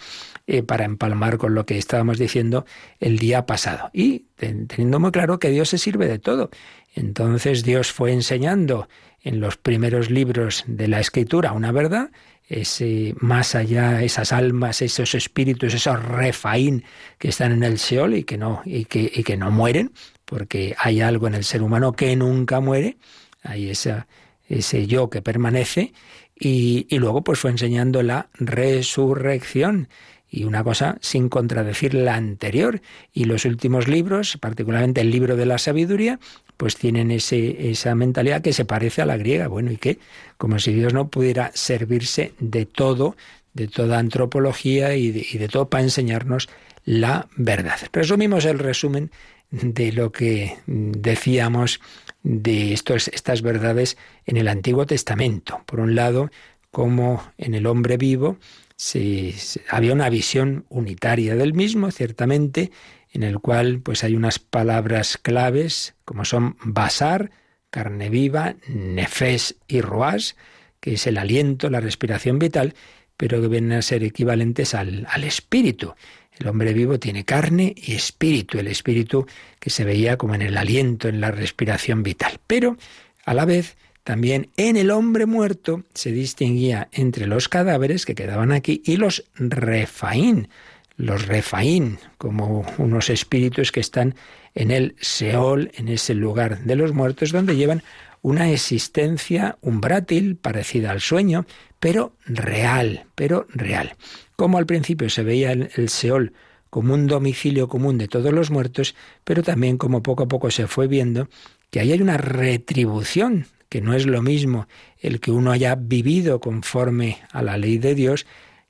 eh, 0.47 0.63
para 0.63 0.86
empalmar 0.86 1.38
con 1.38 1.54
lo 1.54 1.65
que 1.65 1.78
estábamos 1.78 2.17
diciendo 2.17 2.65
el 3.00 3.19
día 3.19 3.45
pasado. 3.45 3.91
Y 3.93 4.26
teniendo 4.36 5.00
muy 5.00 5.12
claro 5.12 5.38
que 5.39 5.50
Dios 5.50 5.69
se 5.69 5.78
sirve 5.78 6.08
de 6.08 6.19
todo. 6.19 6.50
Entonces 6.95 7.63
Dios 7.63 7.91
fue 7.91 8.12
enseñando 8.13 8.88
en 9.27 9.41
los 9.41 9.57
primeros 9.57 10.09
libros 10.09 10.63
de 10.67 10.87
la 10.87 11.01
escritura 11.01 11.51
una 11.51 11.73
verdad, 11.73 12.11
ese 12.47 13.13
más 13.19 13.55
allá, 13.55 14.01
esas 14.01 14.31
almas, 14.31 14.81
esos 14.81 15.15
espíritus, 15.15 15.73
esos 15.73 16.01
refaín 16.01 16.85
que 17.17 17.27
están 17.27 17.51
en 17.51 17.63
el 17.63 17.77
Seol 17.77 18.15
y 18.15 18.23
que 18.23 18.37
no, 18.37 18.61
y 18.63 18.85
que, 18.85 19.11
y 19.13 19.23
que 19.23 19.35
no 19.35 19.51
mueren, 19.51 19.91
porque 20.23 20.75
hay 20.79 21.01
algo 21.01 21.27
en 21.27 21.35
el 21.35 21.43
ser 21.43 21.61
humano 21.61 21.91
que 21.91 22.15
nunca 22.15 22.61
muere, 22.61 22.97
hay 23.43 23.69
esa, 23.69 24.07
ese 24.47 24.87
yo 24.87 25.09
que 25.09 25.21
permanece, 25.21 25.91
y, 26.39 26.87
y 26.89 26.97
luego 26.99 27.21
pues 27.21 27.39
fue 27.39 27.51
enseñando 27.51 28.03
la 28.03 28.29
resurrección 28.33 29.89
y 30.29 30.43
una 30.43 30.63
cosa 30.63 30.97
sin 31.01 31.29
contradecir 31.29 31.93
la 31.93 32.15
anterior. 32.15 32.81
Y 33.13 33.25
los 33.25 33.45
últimos 33.45 33.87
libros, 33.87 34.37
particularmente 34.39 35.01
el 35.01 35.11
libro 35.11 35.35
de 35.35 35.45
la 35.45 35.57
sabiduría, 35.57 36.19
pues 36.57 36.75
tienen 36.75 37.11
ese, 37.11 37.69
esa 37.69 37.95
mentalidad 37.95 38.41
que 38.41 38.53
se 38.53 38.65
parece 38.65 39.01
a 39.01 39.05
la 39.05 39.17
griega. 39.17 39.47
Bueno, 39.47 39.71
¿y 39.71 39.77
qué? 39.77 39.99
Como 40.37 40.59
si 40.59 40.73
Dios 40.73 40.93
no 40.93 41.07
pudiera 41.09 41.51
servirse 41.53 42.33
de 42.39 42.65
todo, 42.65 43.15
de 43.53 43.67
toda 43.67 43.99
antropología 43.99 44.95
y 44.95 45.11
de, 45.11 45.47
todo 45.47 45.69
para 45.69 45.83
enseñarnos 45.83 46.49
la 46.85 47.27
verdad. 47.35 47.77
Resumimos 47.91 48.45
el 48.45 48.59
resumen 48.59 49.11
de 49.51 49.91
lo 49.91 50.11
que 50.11 50.57
decíamos 50.65 51.79
de 52.23 52.73
estos, 52.73 53.07
estas 53.09 53.41
verdades 53.41 53.97
en 54.25 54.37
el 54.37 54.47
Antiguo 54.47 54.85
Testamento. 54.85 55.61
Por 55.65 55.79
un 55.79 55.95
lado, 55.95 56.29
como 56.71 57.23
en 57.37 57.55
el 57.55 57.65
hombre 57.65 57.97
vivo 57.97 58.37
se, 58.77 59.33
había 59.69 59.93
una 59.93 60.09
visión 60.09 60.65
unitaria 60.69 61.35
del 61.35 61.53
mismo, 61.53 61.91
ciertamente, 61.91 62.71
en 63.11 63.23
el 63.23 63.39
cual 63.39 63.79
pues 63.79 64.03
hay 64.03 64.15
unas 64.15 64.39
palabras 64.39 65.17
claves 65.17 65.95
como 66.05 66.23
son 66.23 66.55
basar, 66.63 67.31
carne 67.71 68.09
viva, 68.09 68.55
nefes 68.67 69.55
y 69.67 69.81
roas, 69.81 70.37
que 70.79 70.93
es 70.93 71.07
el 71.07 71.17
aliento, 71.17 71.69
la 71.69 71.81
respiración 71.81 72.39
vital, 72.39 72.75
pero 73.17 73.41
que 73.41 73.47
vienen 73.47 73.79
a 73.79 73.81
ser 73.81 74.03
equivalentes 74.03 74.75
al, 74.75 75.07
al 75.09 75.23
espíritu. 75.23 75.95
El 76.37 76.47
hombre 76.47 76.71
vivo 76.73 76.99
tiene 76.99 77.25
carne 77.25 77.73
y 77.75 77.93
espíritu, 77.93 78.59
el 78.59 78.67
espíritu 78.67 79.25
que 79.59 79.71
se 79.71 79.85
veía 79.85 80.17
como 80.17 80.35
en 80.35 80.43
el 80.43 80.55
aliento, 80.55 81.07
en 81.07 81.19
la 81.19 81.31
respiración 81.31 82.03
vital. 82.03 82.39
Pero 82.45 82.77
a 83.25 83.33
la 83.33 83.45
vez 83.45 83.75
también 84.08 84.52
en 84.56 84.78
el 84.78 84.89
hombre 84.91 85.26
muerto 85.26 85.84
se 85.93 86.13
distinguía 86.13 86.88
entre 86.93 87.28
los 87.28 87.50
cadáveres 87.50 88.06
que 88.06 88.15
quedaban 88.15 88.54
aquí 88.54 88.82
y 88.86 88.96
los 88.96 89.26
refaín, 89.36 90.48
los 90.96 91.28
refaín, 91.28 92.00
como 92.17 92.65
unos 92.78 93.10
espíritus 93.10 93.74
que 93.74 93.82
están 93.82 94.15
en 94.56 94.72
el 94.72 94.96
Seol, 95.02 95.72
en 95.74 95.89
ese 95.89 96.13
lugar 96.13 96.60
de 96.60 96.78
los 96.78 96.93
muertos, 96.93 97.34
donde 97.34 97.58
llevan 97.58 97.84
una 98.22 98.50
existencia 98.50 99.58
umbrátil 99.60 100.38
parecida 100.38 100.91
al 100.91 101.02
sueño, 101.02 101.46
pero 101.82 102.13
real, 102.24 103.08
pero 103.13 103.46
real. 103.50 103.98
Como 104.38 104.58
al 104.58 104.65
principio 104.65 105.10
se 105.10 105.24
veía 105.24 105.52
el, 105.52 105.89
Seol 105.89 106.32
como 106.70 106.93
un 106.93 107.08
domicilio 107.08 107.67
común 107.67 107.98
de 107.98 108.08
todos 108.08 108.32
los 108.32 108.52
muertos, 108.52 108.96
pero 109.26 109.43
también 109.43 109.78
como 109.78 110.02
poco 110.02 110.24
a 110.24 110.28
poco 110.30 110.50
se 110.50 110.67
fue 110.67 110.88
viendo 110.88 111.28
que 111.72 111.82
ahí 111.82 111.91
hay 111.91 112.02
una 112.02 112.15
retribución 112.15 113.48
que 113.69 113.82
no 113.82 113.93
es 113.93 114.06
lo 114.06 114.21
mismo 114.21 114.67
el 114.99 115.19
que 115.19 115.32
uno 115.32 115.51
haya 115.51 115.75
vivido 115.75 116.39
conforme 116.39 117.19
a 117.32 117.41
la 117.41 117.58
ley 117.58 117.77
de 117.77 117.95
Dios, 117.95 118.25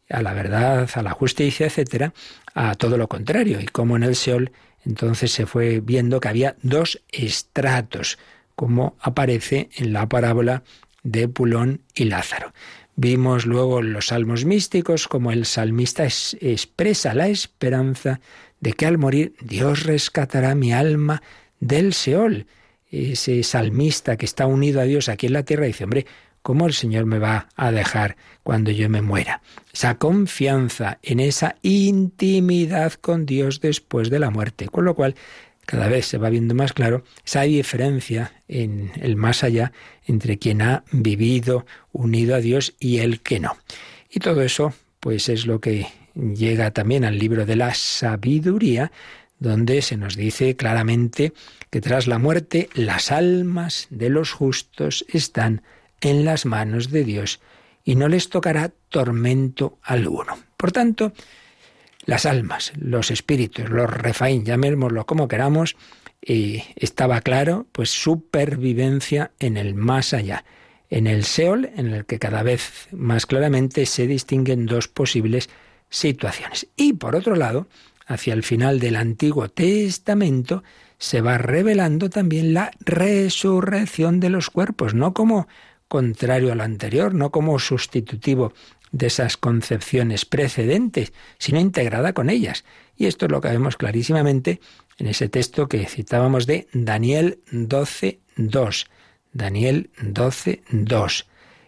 a 0.10 0.22
la 0.22 0.34
verdad, 0.34 0.90
a 0.94 1.02
la 1.02 1.12
justicia, 1.12 1.68
etcétera, 1.68 2.14
a 2.54 2.76
todo 2.76 2.98
lo 2.98 3.08
contrario. 3.08 3.60
Y 3.60 3.66
como 3.66 3.96
en 3.96 4.04
el 4.04 4.16
Seol, 4.16 4.52
entonces 4.86 5.32
se 5.32 5.46
fue 5.46 5.80
viendo 5.80 6.20
que 6.20 6.30
había 6.30 6.56
dos 6.62 7.02
estratos, 7.12 8.18
como 8.56 8.96
aparece 9.00 9.70
en 9.76 9.94
la 9.94 10.08
parábola 10.08 10.64
de 11.04 11.28
Pulón 11.28 11.82
y 11.94 12.06
Lázaro. 12.06 12.54
Vimos 12.96 13.46
luego 13.46 13.82
los 13.82 14.08
salmos 14.08 14.46
místicos 14.46 15.08
como 15.08 15.32
el 15.32 15.46
salmista 15.46 16.06
expresa 16.06 17.14
la 17.14 17.28
esperanza 17.28 18.20
de 18.60 18.74
que 18.74 18.88
al 18.88 18.98
morir 18.98 19.36
Dios 19.40 19.84
rescatará 19.84 20.56
mi 20.56 20.74
alma 20.74 21.22
del 21.60 21.94
Seol 21.94 22.48
ese 22.90 23.44
salmista 23.44 24.18
que 24.18 24.26
está 24.26 24.46
unido 24.46 24.82
a 24.82 24.86
Dios 24.86 25.10
aquí 25.10 25.28
en 25.28 25.34
la 25.34 25.44
tierra, 25.44 25.66
dice, 25.66 25.84
hombre, 25.84 26.06
¿cómo 26.42 26.68
el 26.68 26.74
Señor 26.74 27.06
me 27.06 27.20
va 27.20 27.50
a 27.56 27.72
dejar 27.72 28.16
cuando 28.44 28.72
yo 28.72 28.90
me 28.90 29.02
muera? 29.02 29.42
Esa 29.74 29.96
confianza 29.98 31.00
en 31.04 31.20
esa 31.20 31.56
intimidad 31.62 32.94
con 32.94 33.26
Dios 33.26 33.60
después 33.60 34.10
de 34.10 34.20
la 34.20 34.30
muerte. 34.30 34.68
Con 34.68 34.86
lo 34.86 34.96
cual, 34.96 35.16
cada 35.66 35.90
vez 35.90 36.06
se 36.06 36.18
va 36.18 36.30
viendo 36.30 36.56
más 36.56 36.72
claro 36.72 37.04
esa 37.26 37.42
diferencia 37.42 38.32
en 38.48 38.92
el 39.02 39.18
más 39.18 39.44
allá 39.44 39.74
entre 40.06 40.40
quien 40.40 40.62
ha 40.62 40.86
vivido 40.94 41.66
unido 41.92 42.36
a 42.36 42.40
Dios 42.40 42.76
y 42.80 43.00
el 43.00 43.20
que 43.20 43.42
no. 43.42 43.58
Y 44.10 44.20
todo 44.20 44.42
eso, 44.42 44.74
pues 45.02 45.28
es 45.28 45.46
lo 45.46 45.60
que 45.60 45.88
llega 46.16 46.72
también 46.72 47.04
al 47.04 47.20
libro 47.20 47.46
de 47.46 47.58
la 47.58 47.74
sabiduría, 47.74 48.94
donde 49.40 49.82
se 49.82 49.98
nos 49.98 50.16
dice 50.16 50.56
claramente 50.56 51.34
que 51.70 51.82
tras 51.82 52.08
la 52.08 52.20
muerte 52.20 52.70
las 52.74 53.12
almas 53.12 53.88
de 53.90 54.10
los 54.10 54.32
justos 54.32 55.06
están 55.10 55.62
en 56.02 56.26
las 56.26 56.46
manos 56.46 56.92
de 56.92 57.04
Dios 57.04 57.40
y 57.84 57.96
no 57.96 58.08
les 58.08 58.30
tocará 58.30 58.72
tormento 58.90 59.78
alguno. 59.82 60.38
Por 60.58 60.72
tanto, 60.72 61.14
las 62.06 62.26
almas, 62.26 62.74
los 62.80 63.12
espíritus, 63.12 63.70
los 63.70 63.90
refaín, 63.90 64.46
llamémoslo 64.46 65.06
como 65.06 65.28
queramos, 65.28 65.76
y 66.22 66.64
estaba 66.76 67.22
claro, 67.22 67.68
pues 67.72 67.90
supervivencia 67.90 69.32
en 69.40 69.58
el 69.58 69.76
más 69.76 70.14
allá, 70.14 70.44
en 70.90 71.08
el 71.08 71.24
Seol, 71.24 71.70
en 71.76 71.94
el 71.94 72.06
que 72.06 72.20
cada 72.20 72.44
vez 72.44 72.88
más 72.92 73.26
claramente 73.26 73.86
se 73.86 74.08
distinguen 74.08 74.66
dos 74.66 74.88
posibles 74.88 75.50
situaciones. 75.90 76.68
Y 76.76 76.94
por 76.94 77.16
otro 77.16 77.36
lado, 77.36 77.68
hacia 78.06 78.34
el 78.34 78.44
final 78.44 78.80
del 78.80 78.96
Antiguo 78.96 79.50
Testamento, 79.50 80.64
se 80.98 81.22
va 81.22 81.38
revelando 81.38 82.10
también 82.10 82.54
la 82.54 82.72
resurrección 82.80 84.20
de 84.20 84.30
los 84.30 84.50
cuerpos, 84.50 84.94
no 84.94 85.14
como 85.14 85.48
contrario 85.88 86.52
a 86.52 86.56
lo 86.56 86.64
anterior, 86.64 87.14
no 87.14 87.32
como 87.32 87.60
sustitutivo 87.60 88.54
de 88.92 89.08
esas 89.08 89.38
concepciones 89.38 90.26
precedentes, 90.26 91.14
sino 91.38 91.60
integrada 91.60 92.14
con 92.14 92.30
ellas. 92.30 92.66
Y 92.96 93.06
esto 93.06 93.26
es 93.26 93.32
lo 93.32 93.42
que 93.42 93.50
vemos 93.50 93.78
clarísimamente 93.78 94.60
en 94.98 95.08
ese 95.08 95.30
texto 95.30 95.68
que 95.68 95.86
citábamos 95.86 96.48
de 96.48 96.68
Daniel 96.74 97.40
12.2. 97.52 98.88
Daniel 99.34 99.92
12.2, 100.02 101.26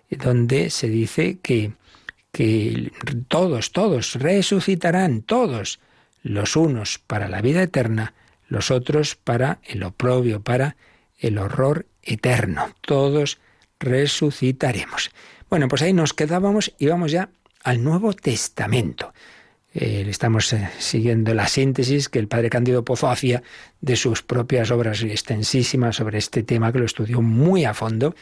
donde 0.09 0.69
se 0.71 0.89
dice 0.89 1.37
que, 1.39 1.73
que 2.31 2.91
todos, 3.27 3.71
todos 3.71 4.15
resucitarán, 4.15 5.21
todos, 5.21 5.79
los 6.23 6.55
unos 6.55 6.99
para 6.99 7.27
la 7.29 7.41
vida 7.41 7.61
eterna, 7.61 8.13
los 8.49 8.71
otros 8.71 9.15
para 9.15 9.59
el 9.63 9.83
oprobio, 9.83 10.41
para 10.41 10.75
el 11.17 11.37
horror 11.37 11.85
eterno. 12.03 12.75
Todos 12.81 13.39
resucitaremos. 13.79 15.11
Bueno, 15.49 15.67
pues 15.67 15.81
ahí 15.81 15.93
nos 15.93 16.13
quedábamos 16.13 16.73
y 16.77 16.87
vamos 16.87 17.11
ya 17.11 17.29
al 17.63 17.83
Nuevo 17.83 18.13
Testamento. 18.13 19.13
Eh, 19.73 20.05
estamos 20.09 20.51
eh, 20.53 20.69
siguiendo 20.79 21.33
la 21.33 21.47
síntesis 21.47 22.09
que 22.09 22.19
el 22.19 22.27
padre 22.27 22.49
Cándido 22.49 22.83
Pozo 22.83 23.09
hacía 23.09 23.43
de 23.81 23.95
sus 23.95 24.23
propias 24.23 24.71
obras 24.71 25.03
extensísimas 25.03 25.95
sobre 25.95 26.17
este 26.17 26.41
tema, 26.41 26.71
que 26.71 26.79
lo 26.79 26.85
estudió 26.85 27.21
muy 27.21 27.65
a 27.65 27.75
fondo, 27.75 28.15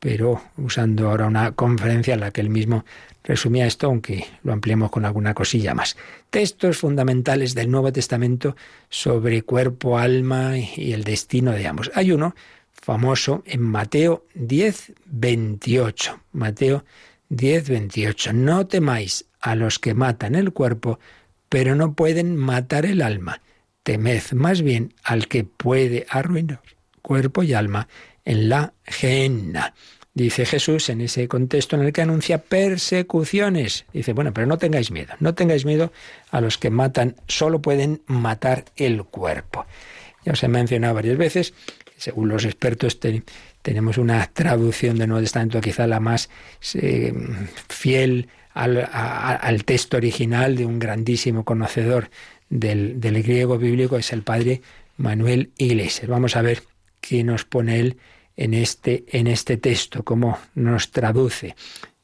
pero 0.00 0.42
usando 0.56 1.08
ahora 1.08 1.26
una 1.26 1.52
conferencia 1.52 2.14
en 2.14 2.20
la 2.20 2.32
que 2.32 2.40
él 2.40 2.48
mismo 2.48 2.84
resumía 3.22 3.66
esto, 3.66 3.86
aunque 3.86 4.26
lo 4.42 4.52
ampliemos 4.52 4.90
con 4.90 5.04
alguna 5.04 5.34
cosilla 5.34 5.74
más. 5.74 5.96
Textos 6.30 6.78
fundamentales 6.78 7.54
del 7.54 7.70
Nuevo 7.70 7.92
Testamento 7.92 8.56
sobre 8.88 9.42
cuerpo, 9.42 9.98
alma 9.98 10.56
y 10.58 10.94
el 10.94 11.04
destino 11.04 11.52
de 11.52 11.66
ambos. 11.66 11.90
Hay 11.94 12.12
uno 12.12 12.34
famoso 12.72 13.42
en 13.44 13.60
Mateo 13.60 14.24
10, 14.34 14.94
28. 15.04 16.18
Mateo 16.32 16.84
10, 17.28 17.68
28. 17.68 18.32
No 18.32 18.66
temáis 18.66 19.26
a 19.38 19.54
los 19.54 19.78
que 19.78 19.92
matan 19.92 20.34
el 20.34 20.54
cuerpo, 20.54 20.98
pero 21.50 21.74
no 21.74 21.92
pueden 21.92 22.36
matar 22.36 22.86
el 22.86 23.02
alma. 23.02 23.42
Temed 23.82 24.32
más 24.32 24.62
bien 24.62 24.94
al 25.04 25.28
que 25.28 25.44
puede 25.44 26.06
arruinar 26.08 26.60
cuerpo 27.10 27.42
y 27.42 27.54
alma 27.54 27.88
en 28.30 28.48
la 28.48 28.72
gehenna. 28.84 29.74
Dice 30.12 30.44
Jesús 30.44 30.88
en 30.88 31.00
ese 31.00 31.28
contexto 31.28 31.76
en 31.76 31.82
el 31.82 31.92
que 31.92 32.02
anuncia 32.02 32.38
persecuciones. 32.38 33.86
Dice, 33.92 34.12
bueno, 34.12 34.32
pero 34.32 34.46
no 34.46 34.58
tengáis 34.58 34.90
miedo, 34.90 35.14
no 35.20 35.34
tengáis 35.34 35.64
miedo 35.64 35.92
a 36.30 36.40
los 36.40 36.58
que 36.58 36.70
matan, 36.70 37.16
solo 37.28 37.62
pueden 37.62 38.02
matar 38.06 38.64
el 38.76 39.04
cuerpo. 39.04 39.66
Ya 40.24 40.32
os 40.32 40.42
he 40.42 40.48
mencionado 40.48 40.94
varias 40.94 41.16
veces 41.16 41.54
según 42.00 42.30
los 42.30 42.46
expertos, 42.46 42.98
tenemos 43.60 43.98
una 43.98 44.26
traducción 44.32 44.96
del 44.96 45.10
Nuevo 45.10 45.22
Testamento 45.22 45.60
quizá 45.60 45.86
la 45.86 46.00
más 46.00 46.30
eh, 46.74 47.12
fiel 47.68 48.28
al, 48.54 49.64
texto 49.66 49.98
original 49.98 50.56
de 50.56 50.64
un 50.64 50.78
grandísimo 50.78 51.44
conocedor 51.44 52.10
del, 52.48 52.98
griego 53.22 53.58
bíblico, 53.58 53.98
es 53.98 54.14
el 54.14 54.22
padre 54.22 54.62
Manuel 54.96 55.50
Iglesias. 55.58 56.08
Vamos 56.08 56.36
a 56.36 56.42
ver 56.42 56.62
qué 57.02 57.22
nos 57.22 57.44
pone 57.44 57.80
él 57.80 57.98
en 58.40 58.54
este, 58.54 59.04
en 59.08 59.26
este 59.26 59.56
texto, 59.56 60.04
cómo 60.04 60.38
nos 60.54 60.90
traduce. 60.90 61.54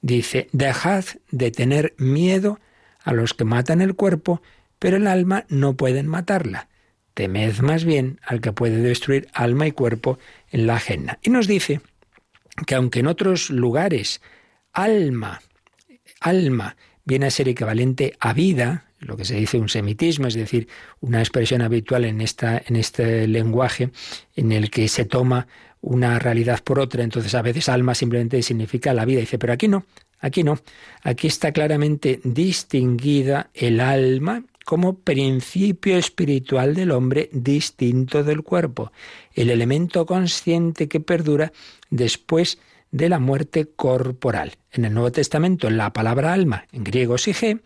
Dice, 0.00 0.48
dejad 0.52 1.04
de 1.30 1.50
tener 1.50 1.94
miedo 1.98 2.60
a 3.02 3.12
los 3.12 3.34
que 3.34 3.44
matan 3.44 3.80
el 3.80 3.94
cuerpo, 3.94 4.42
pero 4.78 4.98
el 4.98 5.06
alma 5.06 5.44
no 5.48 5.76
pueden 5.76 6.06
matarla 6.06 6.68
temed 7.16 7.60
más 7.60 7.84
bien 7.86 8.20
al 8.26 8.42
que 8.42 8.52
puede 8.52 8.76
destruir 8.76 9.28
alma 9.32 9.66
y 9.66 9.72
cuerpo 9.72 10.18
en 10.50 10.66
la 10.66 10.76
ajena. 10.76 11.18
Y 11.22 11.30
nos 11.30 11.46
dice 11.46 11.80
que 12.66 12.74
aunque 12.74 13.00
en 13.00 13.06
otros 13.06 13.48
lugares 13.48 14.20
alma, 14.74 15.40
alma 16.20 16.76
viene 17.06 17.26
a 17.26 17.30
ser 17.30 17.48
equivalente 17.48 18.14
a 18.20 18.34
vida, 18.34 18.84
lo 18.98 19.16
que 19.16 19.24
se 19.24 19.34
dice 19.34 19.58
un 19.58 19.70
semitismo, 19.70 20.26
es 20.26 20.34
decir, 20.34 20.68
una 21.00 21.20
expresión 21.20 21.62
habitual 21.62 22.04
en, 22.04 22.20
esta, 22.20 22.62
en 22.66 22.76
este 22.76 23.26
lenguaje 23.26 23.90
en 24.34 24.52
el 24.52 24.70
que 24.70 24.86
se 24.86 25.06
toma 25.06 25.46
una 25.86 26.18
realidad 26.18 26.62
por 26.64 26.80
otra, 26.80 27.04
entonces 27.04 27.32
a 27.34 27.42
veces 27.42 27.68
alma 27.68 27.94
simplemente 27.94 28.42
significa 28.42 28.92
la 28.92 29.04
vida. 29.04 29.20
Dice, 29.20 29.38
pero 29.38 29.52
aquí 29.52 29.68
no, 29.68 29.84
aquí 30.18 30.42
no, 30.42 30.58
aquí 31.02 31.28
está 31.28 31.52
claramente 31.52 32.20
distinguida 32.24 33.50
el 33.54 33.80
alma 33.80 34.42
como 34.64 34.98
principio 34.98 35.96
espiritual 35.96 36.74
del 36.74 36.90
hombre 36.90 37.30
distinto 37.32 38.24
del 38.24 38.42
cuerpo, 38.42 38.90
el 39.32 39.48
elemento 39.48 40.06
consciente 40.06 40.88
que 40.88 40.98
perdura 40.98 41.52
después 41.88 42.58
de 42.90 43.08
la 43.08 43.20
muerte 43.20 43.68
corporal. 43.76 44.54
En 44.72 44.86
el 44.86 44.92
Nuevo 44.92 45.12
Testamento 45.12 45.70
la 45.70 45.92
palabra 45.92 46.32
alma, 46.32 46.66
en 46.72 46.82
griego 46.82 47.16
sige, 47.16 47.60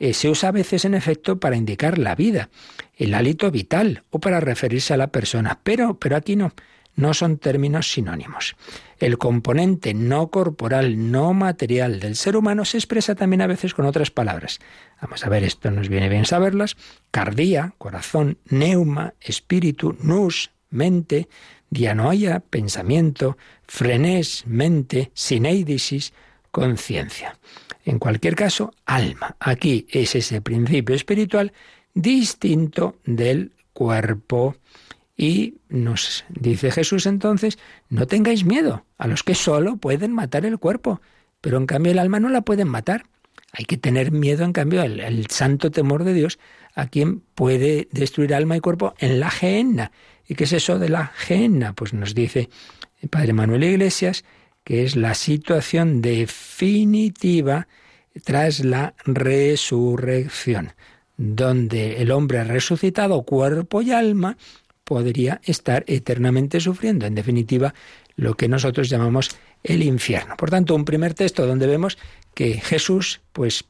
eh, 0.00 0.14
se 0.14 0.28
usa 0.28 0.48
a 0.48 0.52
veces 0.52 0.84
en 0.84 0.94
efecto 0.94 1.38
para 1.38 1.54
indicar 1.54 1.96
la 1.96 2.16
vida, 2.16 2.50
el 2.96 3.14
hálito 3.14 3.52
vital 3.52 4.02
o 4.10 4.18
para 4.18 4.40
referirse 4.40 4.92
a 4.92 4.96
la 4.96 5.12
persona, 5.12 5.60
pero, 5.62 5.96
pero 6.00 6.16
aquí 6.16 6.34
no 6.34 6.52
no 6.94 7.14
son 7.14 7.38
términos 7.38 7.90
sinónimos. 7.90 8.56
El 8.98 9.18
componente 9.18 9.94
no 9.94 10.28
corporal, 10.28 11.10
no 11.10 11.32
material 11.32 12.00
del 12.00 12.16
ser 12.16 12.36
humano 12.36 12.64
se 12.64 12.78
expresa 12.78 13.14
también 13.14 13.42
a 13.42 13.46
veces 13.46 13.74
con 13.74 13.86
otras 13.86 14.10
palabras. 14.10 14.60
Vamos 15.00 15.24
a 15.24 15.28
ver, 15.28 15.44
esto 15.44 15.70
nos 15.70 15.88
viene 15.88 16.08
bien 16.08 16.26
saberlas. 16.26 16.76
Cardía, 17.10 17.74
corazón, 17.78 18.38
neuma, 18.48 19.14
espíritu, 19.20 19.96
nous, 20.00 20.50
mente, 20.70 21.28
dianoia, 21.70 22.40
pensamiento, 22.40 23.36
frenés, 23.66 24.44
mente, 24.46 25.10
sineidisis, 25.14 26.12
conciencia. 26.50 27.38
En 27.84 27.98
cualquier 27.98 28.36
caso, 28.36 28.72
alma. 28.84 29.36
Aquí 29.40 29.86
es 29.90 30.14
ese 30.14 30.40
principio 30.40 30.94
espiritual 30.94 31.52
distinto 31.94 32.96
del 33.04 33.52
cuerpo 33.72 34.56
y 35.16 35.58
nos 35.68 36.24
dice 36.28 36.70
Jesús 36.70 37.06
entonces, 37.06 37.58
no 37.88 38.06
tengáis 38.06 38.44
miedo 38.44 38.86
a 38.98 39.06
los 39.06 39.22
que 39.22 39.34
solo 39.34 39.76
pueden 39.76 40.12
matar 40.12 40.46
el 40.46 40.58
cuerpo, 40.58 41.00
pero 41.40 41.58
en 41.58 41.66
cambio 41.66 41.92
el 41.92 41.98
alma 41.98 42.20
no 42.20 42.28
la 42.28 42.42
pueden 42.42 42.68
matar. 42.68 43.04
Hay 43.52 43.66
que 43.66 43.76
tener 43.76 44.12
miedo, 44.12 44.44
en 44.44 44.52
cambio, 44.52 44.80
al, 44.80 45.26
santo 45.28 45.70
temor 45.70 46.04
de 46.04 46.14
Dios, 46.14 46.38
a 46.74 46.86
quien 46.86 47.20
puede 47.20 47.88
destruir 47.92 48.34
alma 48.34 48.56
y 48.56 48.60
cuerpo 48.60 48.94
en 48.98 49.20
la 49.20 49.30
gehenna. 49.30 49.92
¿Y 50.26 50.34
qué 50.34 50.44
es 50.44 50.52
eso 50.52 50.78
de 50.78 50.88
la 50.88 51.08
gehenna? 51.08 51.74
Pues 51.74 51.92
nos 51.92 52.14
dice 52.14 52.48
el 53.00 53.10
Padre 53.10 53.34
Manuel 53.34 53.64
Iglesias 53.64 54.24
que 54.64 54.84
es 54.84 54.96
la 54.96 55.14
situación 55.14 56.02
definitiva 56.02 57.66
tras 58.24 58.64
la 58.64 58.94
resurrección, 59.04 60.72
donde 61.16 62.02
el 62.02 62.10
hombre 62.10 62.44
resucitado 62.44 63.22
cuerpo 63.22 63.82
y 63.82 63.92
alma 63.92 64.36
podría 64.92 65.40
estar 65.44 65.84
eternamente 65.86 66.60
sufriendo. 66.60 67.06
En 67.06 67.14
definitiva, 67.14 67.72
lo 68.14 68.34
que 68.34 68.46
nosotros 68.46 68.90
llamamos 68.90 69.30
el 69.62 69.82
infierno. 69.82 70.36
Por 70.36 70.50
tanto, 70.50 70.74
un 70.74 70.84
primer 70.84 71.14
texto 71.14 71.46
donde 71.46 71.66
vemos 71.66 71.96
que 72.34 72.60
Jesús, 72.60 73.22
pues, 73.32 73.64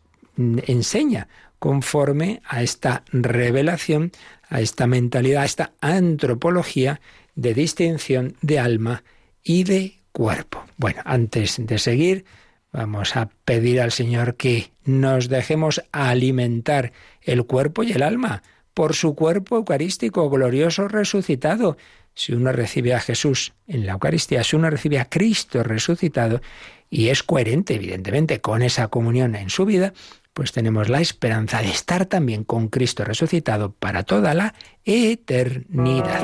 enseña 0.67 1.29
conforme 1.61 2.43
a 2.45 2.61
esta 2.65 3.05
revelación, 3.13 4.11
a 4.49 4.61
esta 4.61 4.89
mentalidad, 4.89 5.43
a 5.43 5.47
esta 5.47 5.71
antropología 5.81 7.01
de 7.37 7.55
distinción 7.55 8.35
de 8.43 8.59
alma 8.59 9.05
y 9.45 9.63
de 9.63 10.01
cuerpo. 10.11 10.65
Bueno, 10.77 11.03
antes 11.05 11.65
de 11.65 11.79
seguir, 11.79 12.25
vamos 12.73 13.15
a 13.15 13.31
pedir 13.45 13.81
al 13.81 13.93
Señor 13.93 14.35
que 14.35 14.73
nos 14.85 15.29
dejemos 15.29 15.85
alimentar 15.93 16.91
el 17.21 17.45
cuerpo 17.45 17.85
y 17.85 17.93
el 17.93 18.03
alma 18.03 18.43
por 18.75 18.95
su 18.95 19.15
cuerpo 19.15 19.57
eucarístico 19.57 20.29
glorioso 20.31 20.89
resucitado. 20.89 21.77
Si 22.15 22.33
uno 22.33 22.53
recibe 22.53 22.95
a 22.95 23.01
Jesús 23.01 23.55
en 23.67 23.87
la 23.87 23.93
Eucaristía, 23.93 24.45
si 24.45 24.57
uno 24.57 24.69
recibe 24.69 24.99
a 24.99 25.09
Cristo 25.09 25.63
resucitado 25.63 26.43
y 26.91 27.09
es 27.09 27.23
coherente, 27.23 27.75
evidentemente, 27.75 28.41
con 28.41 28.63
esa 28.63 28.89
comunión 28.89 29.35
en 29.35 29.49
su 29.49 29.65
vida, 29.65 29.95
pues 30.35 30.53
tenemos 30.53 30.89
la 30.89 31.01
esperanza 31.01 31.63
de 31.63 31.71
estar 31.71 32.07
también 32.07 32.45
con 32.45 32.69
Cristo 32.69 33.05
resucitado 33.05 33.73
para 33.73 34.03
toda 34.03 34.35
la 34.35 34.55
eternidad. 34.85 36.23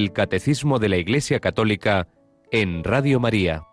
El 0.00 0.14
Catecismo 0.14 0.78
de 0.78 0.88
la 0.88 0.96
Iglesia 0.96 1.40
Católica 1.40 2.08
en 2.50 2.84
Radio 2.84 3.20
María. 3.20 3.64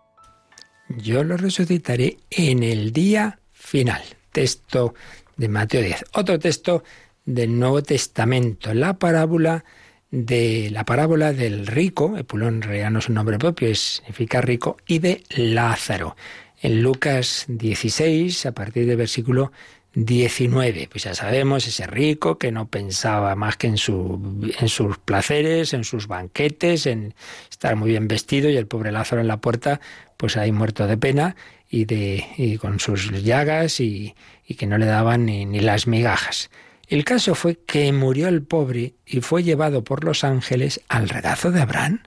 Yo 0.90 1.24
lo 1.24 1.38
resucitaré 1.38 2.18
en 2.28 2.62
el 2.62 2.92
día 2.92 3.40
final. 3.50 4.02
Texto 4.30 4.92
de 5.38 5.48
Mateo 5.48 5.80
10. 5.80 6.04
Otro 6.12 6.38
texto 6.38 6.84
del 7.24 7.58
Nuevo 7.58 7.82
Testamento, 7.82 8.74
la 8.74 8.98
parábola 8.98 9.64
de 10.10 10.68
la 10.70 10.84
parábola 10.84 11.32
del 11.32 11.66
rico, 11.66 12.18
Epulón 12.18 12.60
real 12.60 12.92
no 12.92 12.98
es 12.98 13.08
un 13.08 13.14
nombre 13.14 13.38
propio, 13.38 13.74
significa 13.74 14.42
rico, 14.42 14.76
y 14.86 14.98
de 14.98 15.22
Lázaro. 15.30 16.14
En 16.60 16.82
Lucas 16.82 17.46
16, 17.48 18.44
a 18.44 18.52
partir 18.52 18.84
del 18.84 18.98
versículo 18.98 19.50
19. 19.94 20.88
Pues 20.90 21.04
ya 21.04 21.14
sabemos, 21.14 21.66
ese 21.66 21.86
rico 21.86 22.38
que 22.38 22.52
no 22.52 22.68
pensaba 22.68 23.34
más 23.34 23.56
que 23.56 23.66
en, 23.66 23.78
su, 23.78 24.42
en 24.58 24.68
sus 24.68 24.98
placeres, 24.98 25.72
en 25.72 25.84
sus 25.84 26.06
banquetes, 26.06 26.86
en 26.86 27.14
estar 27.50 27.76
muy 27.76 27.90
bien 27.90 28.08
vestido 28.08 28.50
y 28.50 28.56
el 28.56 28.66
pobre 28.66 28.92
Lázaro 28.92 29.20
en 29.20 29.28
la 29.28 29.40
puerta, 29.40 29.80
pues 30.16 30.36
ahí 30.36 30.52
muerto 30.52 30.86
de 30.86 30.96
pena 30.96 31.36
y, 31.68 31.84
de, 31.84 32.26
y 32.36 32.58
con 32.58 32.80
sus 32.80 33.10
llagas 33.22 33.80
y, 33.80 34.14
y 34.46 34.54
que 34.54 34.66
no 34.66 34.78
le 34.78 34.86
daban 34.86 35.26
ni, 35.26 35.44
ni 35.46 35.60
las 35.60 35.86
migajas. 35.86 36.50
El 36.88 37.04
caso 37.04 37.34
fue 37.34 37.56
que 37.56 37.92
murió 37.92 38.28
el 38.28 38.42
pobre 38.42 38.94
y 39.04 39.20
fue 39.20 39.42
llevado 39.42 39.84
por 39.84 40.04
los 40.04 40.24
ángeles 40.24 40.80
al 40.88 41.08
regazo 41.08 41.50
de 41.50 41.60
Abraham. 41.60 42.02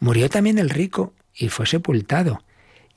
Murió 0.00 0.28
también 0.28 0.58
el 0.58 0.68
rico 0.68 1.14
y 1.34 1.48
fue 1.48 1.66
sepultado. 1.66 2.42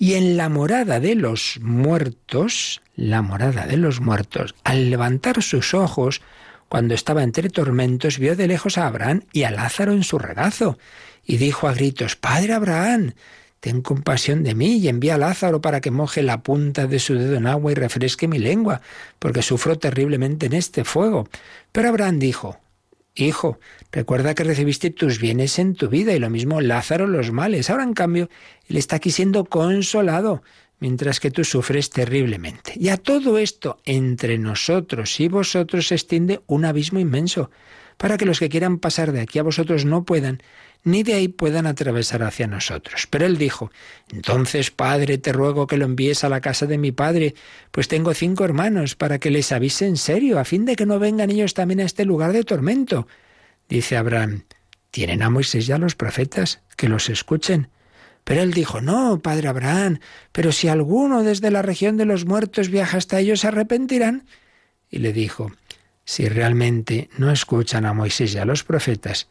Y 0.02 0.14
en 0.14 0.38
la 0.38 0.48
morada 0.48 1.02
de 1.02 1.14
los 1.14 1.60
muertos, 1.62 2.82
la 2.96 3.22
morada 3.22 3.68
de 3.68 3.76
los 3.76 4.00
muertos, 4.00 4.56
al 4.64 4.90
levantar 4.90 5.44
sus 5.44 5.74
ojos, 5.74 6.22
cuando 6.70 6.94
estaba 6.94 7.22
entre 7.22 7.50
tormentos, 7.50 8.18
vio 8.18 8.38
de 8.38 8.48
lejos 8.48 8.78
a 8.78 8.88
Abraham 8.88 9.24
y 9.34 9.44
a 9.44 9.52
Lázaro 9.52 9.92
en 9.92 10.04
su 10.04 10.18
regazo, 10.18 10.78
y 11.26 11.36
dijo 11.36 11.68
a 11.68 11.74
gritos, 11.74 12.16
Padre 12.16 12.54
Abraham, 12.54 13.12
ten 13.60 13.82
compasión 13.82 14.42
de 14.44 14.56
mí 14.56 14.78
y 14.78 14.88
envía 14.88 15.16
a 15.16 15.18
Lázaro 15.18 15.60
para 15.60 15.82
que 15.82 15.92
moje 15.92 16.24
la 16.24 16.44
punta 16.44 16.88
de 16.88 17.00
su 17.00 17.16
dedo 17.16 17.36
en 17.36 17.46
agua 17.46 17.74
y 17.74 17.76
refresque 17.76 18.30
mi 18.30 18.40
lengua, 18.40 18.80
porque 19.20 19.42
sufro 19.42 19.78
terriblemente 19.78 20.46
en 20.46 20.54
este 20.54 20.86
fuego. 20.86 21.28
Pero 21.74 21.90
Abraham 21.90 22.20
dijo, 22.20 22.58
Hijo, 23.26 23.60
recuerda 23.92 24.34
que 24.34 24.46
recibiste 24.46 24.92
tus 24.92 25.20
bienes 25.20 25.60
en 25.60 25.76
tu 25.76 25.90
vida 25.90 26.14
y 26.14 26.20
lo 26.20 26.30
mismo 26.30 26.62
Lázaro 26.62 27.06
los 27.06 27.32
males. 27.32 27.70
Ahora, 27.70 27.84
en 27.84 27.94
cambio, 27.94 28.30
él 28.68 28.78
está 28.78 28.96
aquí 28.96 29.12
siendo 29.12 29.46
consolado, 29.46 30.42
mientras 30.80 31.20
que 31.20 31.30
tú 31.30 31.44
sufres 31.44 31.90
terriblemente. 31.90 32.74
Y 32.78 32.90
a 32.90 32.98
todo 32.98 33.38
esto, 33.38 33.80
entre 33.84 34.38
nosotros 34.38 35.20
y 35.20 35.28
vosotros 35.28 35.88
se 35.88 35.96
extiende 35.96 36.40
un 36.48 36.64
abismo 36.64 37.00
inmenso, 37.00 37.52
para 37.98 38.18
que 38.18 38.26
los 38.26 38.40
que 38.40 38.48
quieran 38.48 38.78
pasar 38.78 39.12
de 39.12 39.20
aquí 39.20 39.38
a 39.40 39.44
vosotros 39.44 39.84
no 39.84 40.06
puedan, 40.06 40.42
ni 40.84 41.04
de 41.04 41.14
ahí 41.14 41.28
puedan 41.28 41.68
atravesar 41.68 42.24
hacia 42.24 42.48
nosotros. 42.48 43.08
Pero 43.10 43.26
él 43.26 43.38
dijo, 43.38 43.72
Entonces, 44.12 44.72
Padre, 44.72 45.18
te 45.18 45.34
ruego 45.34 45.68
que 45.68 45.78
lo 45.78 45.86
envíes 45.86 46.24
a 46.24 46.30
la 46.30 46.42
casa 46.42 46.66
de 46.66 46.78
mi 46.78 46.92
Padre, 46.92 47.36
pues 47.72 47.88
tengo 47.88 48.14
cinco 48.14 48.46
hermanos, 48.46 48.96
para 48.96 49.20
que 49.20 49.30
les 49.30 49.52
avise 49.52 49.88
en 49.88 49.98
serio, 49.98 50.40
a 50.40 50.46
fin 50.46 50.66
de 50.66 50.76
que 50.76 50.86
no 50.86 51.00
vengan 51.00 51.30
ellos 51.30 51.54
también 51.54 51.82
a 51.82 51.86
este 51.86 52.06
lugar 52.06 52.32
de 52.34 52.44
tormento. 52.44 53.08
Dice 53.68 53.98
Abraham, 53.98 54.44
¿tienen 54.92 55.22
a 55.22 55.30
Moisés 55.30 55.68
ya 55.68 55.78
los 55.78 55.96
profetas? 55.96 56.62
Que 56.76 56.90
los 56.90 57.10
escuchen. 57.10 57.70
Pero 58.24 58.42
él 58.42 58.54
dijo, 58.54 58.82
No, 58.82 59.20
Padre 59.22 59.48
Abraham, 59.48 60.00
pero 60.32 60.52
si 60.52 60.68
alguno 60.68 61.24
desde 61.24 61.52
la 61.52 61.62
región 61.62 61.98
de 61.98 62.06
los 62.06 62.26
muertos 62.26 62.70
viaja 62.70 62.98
hasta 62.98 63.20
ellos, 63.20 63.42
se 63.42 63.48
arrepentirán. 63.48 64.26
Y 64.90 65.00
le 65.00 65.14
dijo, 65.14 65.52
Si 66.06 66.28
realmente 66.30 67.10
no 67.18 67.32
escuchan 67.32 67.86
a 67.86 67.94
Moisés 67.94 68.34
y 68.34 68.38
a 68.38 68.46
los 68.46 68.64
profetas, 68.64 69.28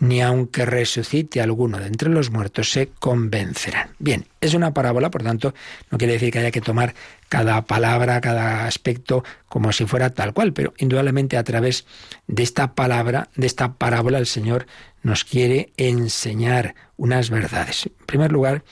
ni 0.00 0.22
aunque 0.22 0.66
resucite 0.66 1.40
alguno 1.40 1.78
de 1.78 1.86
entre 1.86 2.08
los 2.08 2.30
muertos, 2.30 2.70
se 2.70 2.88
convencerán. 2.98 3.90
Bien, 3.98 4.26
es 4.40 4.54
una 4.54 4.74
parábola, 4.74 5.10
por 5.10 5.22
tanto, 5.22 5.54
no 5.90 5.98
quiere 5.98 6.14
decir 6.14 6.32
que 6.32 6.40
haya 6.40 6.50
que 6.50 6.62
tomar 6.62 6.94
cada 7.28 7.62
palabra, 7.66 8.20
cada 8.20 8.66
aspecto 8.66 9.22
como 9.48 9.72
si 9.72 9.86
fuera 9.86 10.10
tal 10.10 10.32
cual, 10.32 10.52
pero 10.52 10.72
indudablemente 10.78 11.36
a 11.36 11.44
través 11.44 11.86
de 12.26 12.42
esta 12.42 12.74
palabra, 12.74 13.28
de 13.36 13.46
esta 13.46 13.74
parábola, 13.74 14.18
el 14.18 14.26
Señor 14.26 14.66
nos 15.02 15.24
quiere 15.24 15.70
enseñar 15.76 16.74
unas 16.96 17.30
verdades. 17.30 17.86
En 17.86 18.06
primer 18.06 18.32
lugar, 18.32 18.64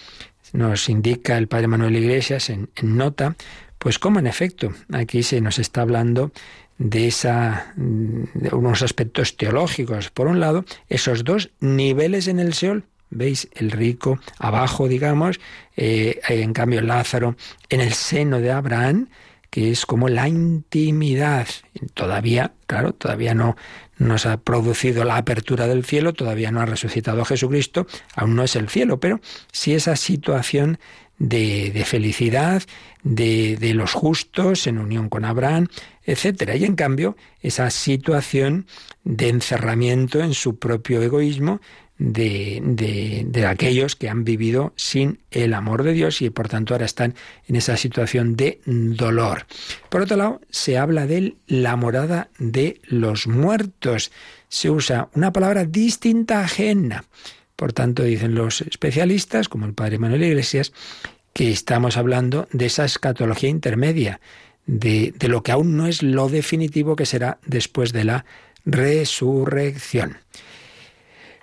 nos 0.52 0.88
indica 0.88 1.36
el 1.36 1.48
Padre 1.48 1.68
Manuel 1.68 1.96
Iglesias 1.96 2.50
en, 2.50 2.70
nota, 2.82 3.36
pues 3.78 3.98
como 3.98 4.18
en 4.18 4.26
efecto 4.26 4.72
aquí 4.92 5.22
se 5.22 5.40
nos 5.40 5.58
está 5.58 5.82
hablando 5.82 6.32
de, 6.78 7.08
esa, 7.08 7.72
de 7.76 8.54
unos 8.54 8.82
aspectos 8.82 9.36
teológicos. 9.36 10.10
Por 10.10 10.28
un 10.28 10.40
lado, 10.40 10.64
esos 10.88 11.24
dos 11.24 11.50
niveles 11.60 12.28
en 12.28 12.38
el 12.38 12.54
Seol, 12.54 12.84
¿Veis? 13.10 13.48
El 13.54 13.70
rico 13.70 14.18
abajo, 14.38 14.86
digamos, 14.86 15.40
eh, 15.76 16.20
en 16.28 16.52
cambio 16.52 16.82
Lázaro 16.82 17.36
en 17.70 17.80
el 17.80 17.94
seno 17.94 18.38
de 18.40 18.52
Abraham, 18.52 19.08
que 19.50 19.70
es 19.70 19.86
como 19.86 20.08
la 20.08 20.28
intimidad. 20.28 21.48
Todavía, 21.94 22.52
claro, 22.66 22.92
todavía 22.92 23.34
no 23.34 23.56
nos 23.96 24.26
ha 24.26 24.36
producido 24.36 25.04
la 25.04 25.16
apertura 25.16 25.66
del 25.66 25.84
cielo, 25.84 26.12
todavía 26.12 26.50
no 26.50 26.60
ha 26.60 26.66
resucitado 26.66 27.24
Jesucristo, 27.24 27.86
aún 28.14 28.36
no 28.36 28.44
es 28.44 28.56
el 28.56 28.68
cielo, 28.68 29.00
pero 29.00 29.20
sí 29.52 29.74
esa 29.74 29.96
situación 29.96 30.78
de, 31.18 31.84
felicidad, 31.84 32.62
de, 33.02 33.56
de, 33.56 33.74
los 33.74 33.92
justos 33.92 34.66
en 34.66 34.78
unión 34.78 35.08
con 35.08 35.24
Abraham, 35.24 35.68
etcétera. 36.04 36.56
Y 36.56 36.64
en 36.64 36.76
cambio, 36.76 37.16
esa 37.42 37.70
situación 37.70 38.66
de 39.04 39.28
encerramiento 39.28 40.20
en 40.20 40.34
su 40.34 40.58
propio 40.58 41.02
egoísmo, 41.02 41.60
de, 41.98 42.60
de, 42.62 43.24
de, 43.26 43.46
aquellos 43.46 43.96
que 43.96 44.08
han 44.08 44.24
vivido 44.24 44.72
sin 44.76 45.18
el 45.32 45.52
amor 45.52 45.82
de 45.82 45.92
Dios 45.92 46.22
y 46.22 46.30
por 46.30 46.48
tanto 46.48 46.72
ahora 46.72 46.86
están 46.86 47.14
en 47.48 47.56
esa 47.56 47.76
situación 47.76 48.36
de 48.36 48.60
dolor. 48.64 49.46
Por 49.88 50.02
otro 50.02 50.16
lado, 50.16 50.40
se 50.48 50.78
habla 50.78 51.06
de 51.06 51.34
la 51.48 51.74
morada 51.74 52.30
de 52.38 52.80
los 52.84 53.26
muertos. 53.26 54.12
Se 54.48 54.70
usa 54.70 55.08
una 55.14 55.32
palabra 55.32 55.64
distinta 55.64 56.40
ajena. 56.40 57.04
Por 57.58 57.72
tanto, 57.72 58.04
dicen 58.04 58.36
los 58.36 58.60
especialistas, 58.60 59.48
como 59.48 59.66
el 59.66 59.74
padre 59.74 59.98
Manuel 59.98 60.22
Iglesias, 60.22 60.72
que 61.32 61.50
estamos 61.50 61.96
hablando 61.96 62.46
de 62.52 62.66
esa 62.66 62.84
escatología 62.84 63.48
intermedia, 63.48 64.20
de, 64.66 65.12
de 65.18 65.26
lo 65.26 65.42
que 65.42 65.50
aún 65.50 65.76
no 65.76 65.88
es 65.88 66.04
lo 66.04 66.28
definitivo 66.28 66.94
que 66.94 67.04
será 67.04 67.38
después 67.44 67.92
de 67.92 68.04
la 68.04 68.24
resurrección. 68.64 70.18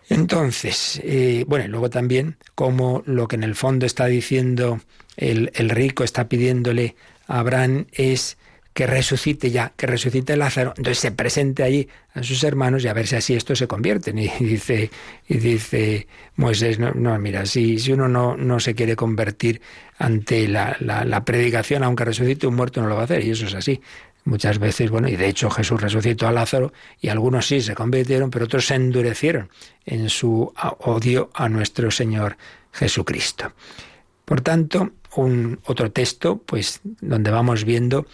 Entonces, 0.08 1.02
eh, 1.04 1.44
bueno, 1.50 1.68
luego 1.68 1.90
también 1.90 2.38
como 2.56 3.04
lo 3.06 3.28
que 3.28 3.36
en 3.36 3.44
el 3.44 3.56
fondo 3.56 3.86
está 3.86 4.06
diciendo 4.06 4.80
el, 5.18 5.52
el, 5.54 5.70
rico, 5.70 6.06
está 6.06 6.30
pidiéndole 6.30 6.96
a 7.28 7.40
Abraham 7.40 7.88
es 7.92 8.38
que 8.76 8.86
resucite 8.86 9.52
ya, 9.52 9.72
que 9.78 9.88
resucite 9.88 10.36
Lázaro, 10.36 10.74
entonces 10.76 11.00
se 11.00 11.12
presente 11.12 11.64
allí 11.64 11.88
a 12.14 12.22
sus 12.24 12.44
hermanos 12.44 12.84
y 12.84 12.90
a 12.90 12.94
ver 12.94 13.08
si 13.08 13.16
así 13.16 13.34
esto 13.34 13.56
se 13.56 13.68
convierte. 13.68 14.12
Y 14.12 14.44
dice, 14.44 14.92
y 15.30 15.38
dice 15.38 16.08
Moisés, 16.36 16.78
no, 16.78 17.18
mira, 17.18 17.46
si, 17.46 17.80
si 17.80 17.94
uno 17.94 18.10
no, 18.10 18.36
no 18.36 18.60
se 18.60 18.76
quiere 18.76 18.98
convertir 18.98 19.62
ante 19.98 20.50
la, 20.50 20.76
la, 20.82 21.06
la 21.06 21.24
predicación, 21.24 21.84
aunque 21.84 22.04
resucite 22.04 22.48
un 22.48 22.56
muerto, 22.56 22.82
no 22.82 22.90
lo 22.90 22.96
va 22.96 23.02
a 23.02 23.06
hacer, 23.06 23.24
y 23.24 23.32
eso 23.32 23.46
es 23.46 23.54
así. 23.54 23.80
Muchas 24.26 24.60
veces, 24.60 24.90
bueno, 24.90 25.08
y 25.08 25.16
de 25.16 25.30
hecho 25.30 25.50
Jesús 25.50 25.80
resucitó 25.80 26.28
a 26.28 26.34
Lázaro 26.34 26.74
y 27.00 27.08
algunos 27.08 27.48
sí 27.48 27.62
se 27.62 27.76
convirtieron, 27.76 28.30
pero 28.30 28.44
otros 28.44 28.68
se 28.68 28.76
endurecieron 28.76 29.50
en 29.86 30.10
su 30.10 30.52
odio 30.80 31.30
a 31.34 31.48
nuestro 31.48 31.92
Señor 31.92 32.36
Jesucristo. 32.74 33.54
Por 34.26 34.42
tanto, 34.42 34.92
un 35.16 35.60
otro 35.66 35.92
texto, 35.92 36.42
pues, 36.46 36.82
donde 36.84 37.32
vamos 37.32 37.64
viendo 37.64 38.06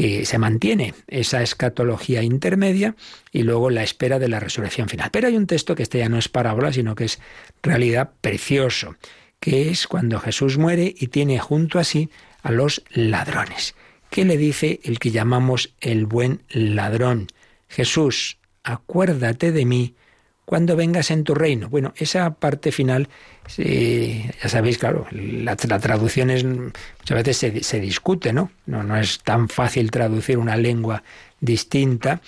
que 0.00 0.24
se 0.24 0.38
mantiene 0.38 0.94
esa 1.08 1.42
escatología 1.42 2.22
intermedia 2.22 2.96
y 3.32 3.42
luego 3.42 3.68
la 3.68 3.82
espera 3.82 4.18
de 4.18 4.28
la 4.28 4.40
resurrección 4.40 4.88
final. 4.88 5.10
Pero 5.12 5.28
hay 5.28 5.36
un 5.36 5.46
texto 5.46 5.74
que 5.74 5.82
este 5.82 5.98
ya 5.98 6.08
no 6.08 6.16
es 6.16 6.30
parábola, 6.30 6.72
sino 6.72 6.94
que 6.94 7.04
es 7.04 7.20
realidad 7.62 8.12
precioso, 8.22 8.96
que 9.40 9.68
es 9.68 9.86
cuando 9.86 10.18
Jesús 10.18 10.56
muere 10.56 10.94
y 10.96 11.08
tiene 11.08 11.38
junto 11.38 11.78
a 11.78 11.84
sí 11.84 12.08
a 12.42 12.50
los 12.50 12.82
ladrones. 12.94 13.74
¿Qué 14.08 14.24
le 14.24 14.38
dice 14.38 14.80
el 14.84 15.00
que 15.00 15.10
llamamos 15.10 15.74
el 15.82 16.06
buen 16.06 16.44
ladrón? 16.48 17.26
Jesús, 17.68 18.38
acuérdate 18.64 19.52
de 19.52 19.66
mí 19.66 19.96
cuando 20.44 20.76
vengas 20.76 21.10
en 21.10 21.24
tu 21.24 21.34
reino. 21.34 21.68
Bueno, 21.68 21.92
esa 21.96 22.34
parte 22.34 22.72
final, 22.72 23.08
ya 23.56 24.48
sabéis, 24.48 24.78
claro, 24.78 25.06
la, 25.12 25.56
traducción 25.56 26.30
es, 26.30 26.44
muchas 26.44 27.24
veces 27.24 27.64
se, 27.66 27.80
discute, 27.80 28.32
¿no? 28.32 28.50
¿no? 28.66 28.82
No 28.82 28.96
es 28.96 29.20
tan 29.20 29.48
fácil 29.48 29.90
traducir 29.90 30.38
una 30.38 30.56
lengua 30.56 31.02
distinta. 31.40 32.20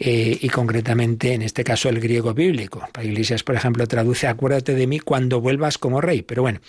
Eh, 0.00 0.38
y 0.40 0.48
concretamente 0.48 1.32
en 1.32 1.42
este 1.42 1.64
caso 1.64 1.88
el 1.88 1.98
griego 1.98 2.32
bíblico. 2.32 2.86
Para 2.92 3.04
Iglesias, 3.04 3.42
por 3.42 3.56
ejemplo, 3.56 3.84
traduce 3.88 4.28
acuérdate 4.28 4.74
de 4.74 4.86
mí 4.86 5.00
cuando 5.00 5.40
vuelvas 5.40 5.76
como 5.76 6.00
rey. 6.00 6.22
Pero 6.22 6.42
bueno, 6.42 6.60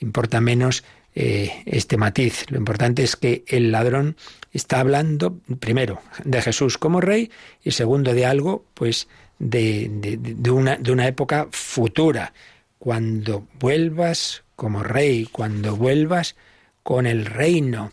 importa 0.00 0.40
menos 0.40 0.82
eh, 1.14 1.62
este 1.66 1.96
matiz. 1.96 2.46
Lo 2.50 2.58
importante 2.58 3.02
es 3.02 3.16
que 3.16 3.44
el 3.46 3.70
ladrón 3.70 4.16
está 4.52 4.80
hablando, 4.80 5.38
primero, 5.60 6.00
de 6.24 6.42
Jesús 6.42 6.78
como 6.78 7.00
rey 7.00 7.30
y 7.62 7.70
segundo, 7.70 8.14
de 8.14 8.26
algo, 8.26 8.64
pues, 8.74 9.08
de, 9.38 9.88
de, 9.90 10.50
una, 10.50 10.76
de 10.76 10.92
una 10.92 11.06
época 11.06 11.48
futura. 11.50 12.32
Cuando 12.78 13.46
vuelvas 13.58 14.44
como 14.56 14.82
rey, 14.82 15.26
cuando 15.30 15.76
vuelvas 15.76 16.36
con 16.82 17.06
el 17.06 17.26
reino, 17.26 17.92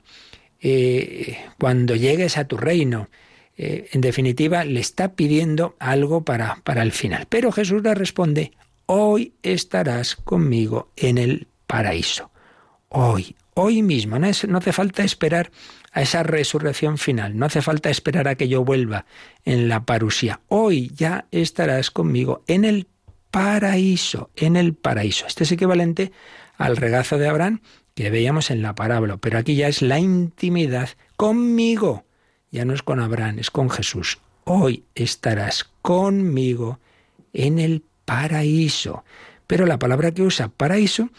eh, 0.61 1.37
cuando 1.59 1.95
llegues 1.95 2.37
a 2.37 2.45
tu 2.45 2.57
reino, 2.57 3.09
eh, 3.57 3.89
en 3.91 4.01
definitiva, 4.01 4.63
le 4.63 4.79
está 4.79 5.13
pidiendo 5.13 5.75
algo 5.79 6.23
para, 6.23 6.61
para 6.63 6.81
el 6.81 6.91
final. 6.91 7.27
Pero 7.29 7.51
Jesús 7.51 7.83
le 7.83 7.93
responde, 7.93 8.51
hoy 8.85 9.33
estarás 9.43 10.15
conmigo 10.15 10.91
en 10.95 11.17
el 11.17 11.47
paraíso 11.67 12.31
hoy, 12.89 13.35
hoy 13.53 13.81
mismo. 13.81 14.19
No, 14.19 14.27
es, 14.27 14.47
no, 14.47 14.57
hace 14.57 14.73
falta 14.73 15.03
esperar 15.03 15.51
a 15.91 16.01
esa 16.01 16.23
resurrección 16.23 16.97
final, 16.97 17.37
no 17.37 17.45
hace 17.45 17.61
falta 17.61 17.89
esperar 17.89 18.27
a 18.27 18.35
que 18.35 18.47
yo 18.47 18.63
vuelva 18.63 19.05
en 19.45 19.69
la 19.69 19.85
parusía. 19.85 20.41
Hoy 20.47 20.91
ya 20.95 21.25
estarás 21.31 21.91
conmigo 21.91 22.43
en 22.47 22.65
el 22.65 22.87
paraíso, 23.31 24.29
en 24.35 24.55
el 24.55 24.73
paraíso. 24.73 25.25
Este 25.27 25.43
es 25.43 25.51
equivalente 25.51 26.11
al 26.57 26.77
regazo 26.77 27.17
de 27.17 27.27
Abraham 27.27 27.61
que 27.95 28.09
veíamos 28.09 28.49
en 28.51 28.61
la 28.61 28.75
parábola, 28.75 29.17
pero 29.17 29.37
aquí 29.37 29.55
ya 29.55 29.67
es 29.67 29.81
la 29.81 29.99
intimidad 29.99 30.89
conmigo. 31.17 32.05
Ya 32.51 32.65
no 32.65 32.73
es 32.73 32.81
con 32.81 32.99
Abraham, 32.99 33.39
es 33.39 33.51
con 33.51 33.69
Jesús. 33.69 34.19
Hoy 34.45 34.85
estarás 34.95 35.69
conmigo 35.81 36.79
en 37.33 37.59
el 37.59 37.83
paraíso. 38.05 39.03
Pero 39.47 39.65
la 39.65 39.79
palabra 39.79 40.11
que 40.11 40.21
usa 40.21 40.47
paraíso 40.47 41.09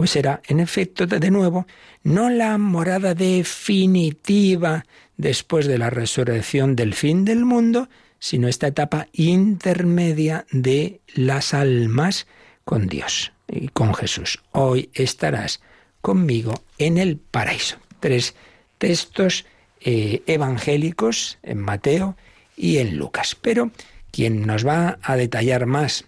pues 0.00 0.12
será, 0.12 0.40
en 0.48 0.60
efecto, 0.60 1.06
de 1.06 1.30
nuevo, 1.30 1.66
no 2.04 2.30
la 2.30 2.56
morada 2.56 3.12
definitiva 3.12 4.86
después 5.18 5.66
de 5.66 5.76
la 5.76 5.90
resurrección 5.90 6.74
del 6.74 6.94
fin 6.94 7.26
del 7.26 7.44
mundo, 7.44 7.90
sino 8.18 8.48
esta 8.48 8.68
etapa 8.68 9.08
intermedia 9.12 10.46
de 10.52 11.02
las 11.14 11.52
almas 11.52 12.26
con 12.64 12.86
Dios 12.86 13.32
y 13.46 13.68
con 13.68 13.92
Jesús. 13.92 14.40
Hoy 14.52 14.88
estarás 14.94 15.60
conmigo 16.00 16.54
en 16.78 16.96
el 16.96 17.18
paraíso. 17.18 17.76
Tres 18.00 18.34
textos 18.78 19.44
eh, 19.82 20.22
evangélicos 20.26 21.36
en 21.42 21.58
Mateo 21.58 22.16
y 22.56 22.78
en 22.78 22.96
Lucas. 22.96 23.36
Pero 23.38 23.70
quien 24.10 24.46
nos 24.46 24.66
va 24.66 24.98
a 25.02 25.16
detallar 25.16 25.66
más, 25.66 26.06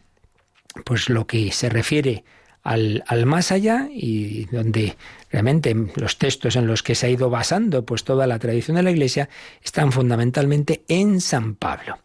pues 0.86 1.10
lo 1.10 1.26
que 1.26 1.52
se 1.52 1.68
refiere 1.68 2.24
al, 2.62 3.02
al, 3.06 3.26
más 3.26 3.52
allá 3.52 3.88
y 3.90 4.44
donde 4.46 4.96
realmente 5.30 5.74
los 5.96 6.18
textos 6.18 6.56
en 6.56 6.66
los 6.66 6.82
que 6.82 6.94
se 6.94 7.06
ha 7.06 7.10
ido 7.10 7.30
basando 7.30 7.84
pues 7.84 8.04
toda 8.04 8.26
la 8.26 8.38
tradición 8.38 8.76
de 8.76 8.82
la 8.82 8.90
Iglesia 8.90 9.28
están 9.62 9.92
fundamentalmente 9.92 10.84
en 10.88 11.20
San 11.20 11.54
Pablo. 11.54 11.98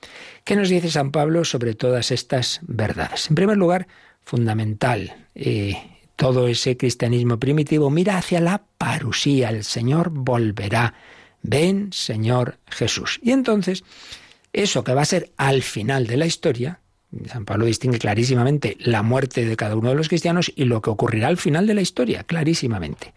¿Qué 0.43 0.55
nos 0.55 0.69
dice 0.69 0.89
San 0.89 1.11
Pablo 1.11 1.43
sobre 1.43 1.73
todas 1.73 2.11
estas 2.11 2.61
verdades? 2.63 3.29
En 3.29 3.35
primer 3.35 3.57
lugar, 3.57 3.87
fundamental, 4.23 5.27
eh, 5.35 5.75
todo 6.15 6.47
ese 6.47 6.77
cristianismo 6.77 7.39
primitivo 7.39 7.89
mira 7.89 8.17
hacia 8.17 8.41
la 8.41 8.63
parusía, 8.77 9.49
el 9.49 9.63
Señor 9.63 10.09
volverá. 10.09 10.93
Ven, 11.43 11.93
Señor 11.93 12.57
Jesús. 12.67 13.19
Y 13.21 13.31
entonces, 13.31 13.83
eso 14.51 14.83
que 14.83 14.93
va 14.93 15.03
a 15.03 15.05
ser 15.05 15.31
al 15.37 15.61
final 15.61 16.07
de 16.07 16.17
la 16.17 16.25
historia, 16.25 16.79
San 17.25 17.45
Pablo 17.45 17.65
distingue 17.65 17.99
clarísimamente 17.99 18.77
la 18.79 19.03
muerte 19.03 19.45
de 19.45 19.55
cada 19.55 19.75
uno 19.75 19.89
de 19.89 19.95
los 19.95 20.09
cristianos 20.09 20.51
y 20.55 20.65
lo 20.65 20.81
que 20.81 20.89
ocurrirá 20.89 21.27
al 21.27 21.37
final 21.37 21.67
de 21.67 21.73
la 21.73 21.81
historia, 21.81 22.23
clarísimamente. 22.23 23.13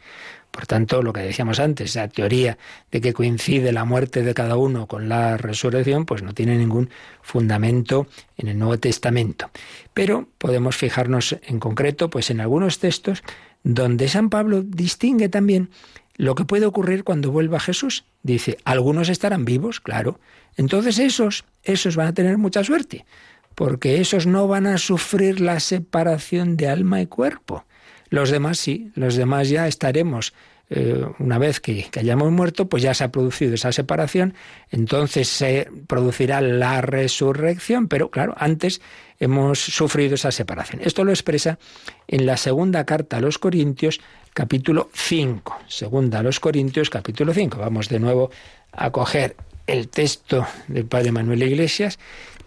Por 0.51 0.67
tanto, 0.67 1.03
lo 1.03 1.13
que 1.13 1.21
decíamos 1.21 1.61
antes, 1.61 1.91
esa 1.91 2.09
teoría 2.09 2.59
de 2.91 3.01
que 3.01 3.13
coincide 3.13 3.73
la 3.73 3.85
muerte 3.85 4.23
de 4.23 4.35
cada 4.35 4.57
uno 4.57 4.87
con 4.87 5.09
la 5.09 5.37
resurrección, 5.37 6.07
pues 6.07 6.23
no 6.23 6.35
tiene 6.35 6.57
ningún 6.57 6.91
fundamento 7.23 8.09
en 8.37 8.49
el 8.49 8.59
Nuevo 8.59 8.79
Testamento. 8.79 9.51
Pero 9.95 10.29
podemos 10.39 10.77
fijarnos 10.77 11.37
en 11.43 11.61
concreto, 11.61 12.11
pues 12.11 12.31
en 12.31 12.41
algunos 12.41 12.81
textos 12.81 13.23
donde 13.63 14.09
San 14.09 14.29
Pablo 14.29 14.63
distingue 14.63 15.29
también 15.29 15.71
lo 16.17 16.35
que 16.35 16.45
puede 16.45 16.67
ocurrir 16.67 17.05
cuando 17.05 17.31
vuelva 17.31 17.61
Jesús. 17.61 18.05
Dice, 18.23 18.59
algunos 18.65 19.09
estarán 19.09 19.45
vivos, 19.45 19.81
claro. 19.81 20.19
Entonces 20.57 20.99
esos, 20.99 21.45
esos 21.63 21.95
van 21.95 22.09
a 22.09 22.15
tener 22.15 22.39
mucha 22.39 22.65
suerte 22.65 23.05
porque 23.61 24.01
esos 24.01 24.27
no 24.27 24.49
van 24.49 24.67
a 24.67 24.79
sufrir 24.79 25.39
la 25.39 25.61
separación 25.61 26.57
de 26.57 26.67
alma 26.67 27.03
y 27.03 27.07
cuerpo. 27.07 27.67
Los 28.09 28.31
demás 28.31 28.59
sí, 28.59 28.91
los 28.95 29.17
demás 29.17 29.51
ya 29.51 29.69
estaremos 29.69 30.33
eh, 30.71 31.05
una 31.19 31.37
vez 31.37 31.61
que, 31.61 31.85
que, 31.91 32.01
hayamos 32.01 32.33
muerto, 32.33 32.71
pues 32.71 32.83
ya 32.83 32.95
se 32.95 33.05
ha 33.05 33.13
producido 33.13 33.53
esa 33.53 33.71
separación, 33.71 34.33
entonces 34.71 35.29
se 35.29 35.69
producirá 35.87 36.41
la 36.41 36.81
resurrección, 36.81 37.87
pero 37.89 38.11
claro, 38.11 38.35
antes 38.39 38.81
hemos 39.19 39.59
sufrido 39.59 40.15
esa 40.15 40.33
separación. 40.33 40.81
Esto 40.83 41.05
lo 41.05 41.11
expresa 41.11 41.59
en 42.09 42.25
la 42.25 42.39
segunda 42.39 42.87
carta 42.87 43.19
a 43.19 43.21
los 43.21 43.37
Corintios, 43.37 44.01
capítulo 44.33 44.89
5. 44.95 45.59
Segunda 45.69 46.21
a 46.21 46.23
los 46.23 46.41
Corintios, 46.41 46.89
capítulo 46.89 47.35
5. 47.35 47.59
Vamos 47.59 47.91
de 47.91 48.01
nuevo 48.01 48.31
a 48.73 48.91
coger 48.91 49.37
el 49.67 49.89
texto 49.89 50.47
del 50.67 50.87
Padre 50.87 51.13
Manuel 51.13 51.43
Iglesias, 51.43 51.99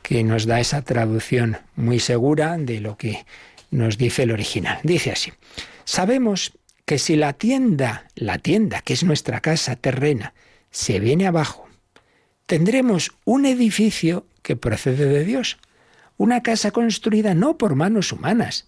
que 0.04 0.24
nos 0.24 0.45
da 0.45 0.60
esa 0.60 0.84
traducción 0.84 1.58
muy 1.76 1.99
segura 1.99 2.58
de 2.58 2.80
lo 2.80 2.97
que 2.97 3.26
nos 3.72 3.97
dice 3.97 4.24
el 4.24 4.32
original. 4.32 4.80
Dice 4.84 5.12
así, 5.12 5.34
sabemos 5.86 6.54
que 6.86 6.99
si 6.99 7.16
la 7.16 7.34
tienda, 7.34 8.08
la 8.14 8.38
tienda, 8.38 8.82
que 8.82 8.93
es 8.93 9.04
nuestra 9.04 9.39
casa 9.39 9.76
terrena, 9.76 10.34
se 10.70 10.99
viene 10.99 11.26
abajo, 11.26 11.68
tendremos 12.45 13.12
un 13.26 13.45
edificio 13.45 14.28
que 14.41 14.56
procede 14.56 15.06
de 15.06 15.24
Dios, 15.24 15.58
una 16.18 16.43
casa 16.43 16.72
construida 16.72 17.34
no 17.34 17.58
por 17.58 17.76
manos 17.76 18.12
humanas, 18.12 18.68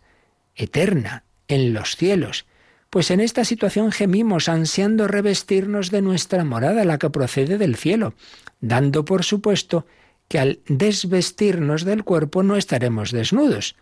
eterna, 0.56 1.24
en 1.48 1.74
los 1.74 1.96
cielos, 1.96 2.46
pues 2.90 3.12
en 3.12 3.20
esta 3.20 3.46
situación 3.46 3.92
gemimos 3.92 4.48
ansiando 4.48 5.08
revestirnos 5.08 5.92
de 5.92 6.02
nuestra 6.02 6.44
morada, 6.44 6.86
la 6.86 6.98
que 6.98 7.10
procede 7.10 7.58
del 7.58 7.76
cielo, 7.76 8.14
dando 8.62 9.06
por 9.06 9.24
supuesto 9.24 9.86
que 10.28 10.40
al 10.40 10.60
desvestirnos 10.68 11.86
del 11.86 12.04
cuerpo 12.04 12.44
no 12.44 12.56
estaremos 12.56 13.12
desnudos, 13.12 13.76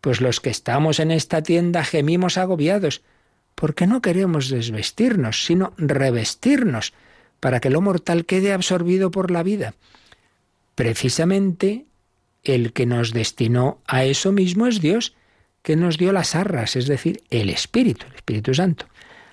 pues 0.00 0.20
los 0.20 0.40
que 0.40 0.50
estamos 0.50 1.00
en 1.00 1.10
esta 1.10 1.42
tienda 1.42 1.84
gemimos 1.84 2.38
agobiados, 2.38 3.02
porque 3.54 3.86
no 3.86 4.00
queremos 4.00 4.48
desvestirnos, 4.48 5.44
sino 5.44 5.72
revestirnos, 5.76 6.92
para 7.40 7.60
que 7.60 7.70
lo 7.70 7.80
mortal 7.80 8.24
quede 8.24 8.52
absorbido 8.52 9.10
por 9.10 9.30
la 9.30 9.42
vida. 9.42 9.74
Precisamente 10.74 11.86
el 12.44 12.72
que 12.72 12.86
nos 12.86 13.12
destinó 13.12 13.80
a 13.86 14.04
eso 14.04 14.32
mismo 14.32 14.66
es 14.66 14.80
Dios, 14.80 15.14
que 15.62 15.76
nos 15.76 15.98
dio 15.98 16.12
las 16.12 16.34
arras, 16.34 16.76
es 16.76 16.86
decir, 16.86 17.22
el 17.30 17.50
Espíritu, 17.50 18.06
el 18.06 18.14
Espíritu 18.14 18.54
Santo. 18.54 18.86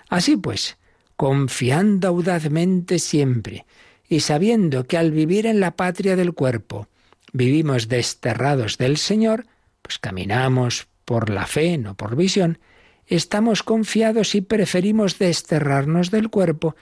Así 0.09 0.37
pues, 0.37 0.77
confiando 1.15 2.07
audazmente 2.07 2.99
siempre, 2.99 3.65
y 4.07 4.21
sabiendo 4.21 4.85
que 4.85 4.97
al 4.97 5.11
vivir 5.11 5.45
en 5.45 5.59
la 5.59 5.75
patria 5.75 6.15
del 6.15 6.33
cuerpo 6.33 6.87
vivimos 7.33 7.87
desterrados 7.87 8.77
del 8.77 8.97
Señor, 8.97 9.45
pues 9.81 9.99
caminamos 9.99 10.87
por 11.05 11.29
la 11.29 11.45
fe, 11.47 11.77
no 11.77 11.95
por 11.95 12.15
visión, 12.15 12.59
estamos 13.07 13.63
confiados 13.63 14.35
y 14.35 14.41
preferimos 14.41 15.19
desterrarnos 15.19 16.11
del 16.11 16.29
cuerpo 16.29 16.75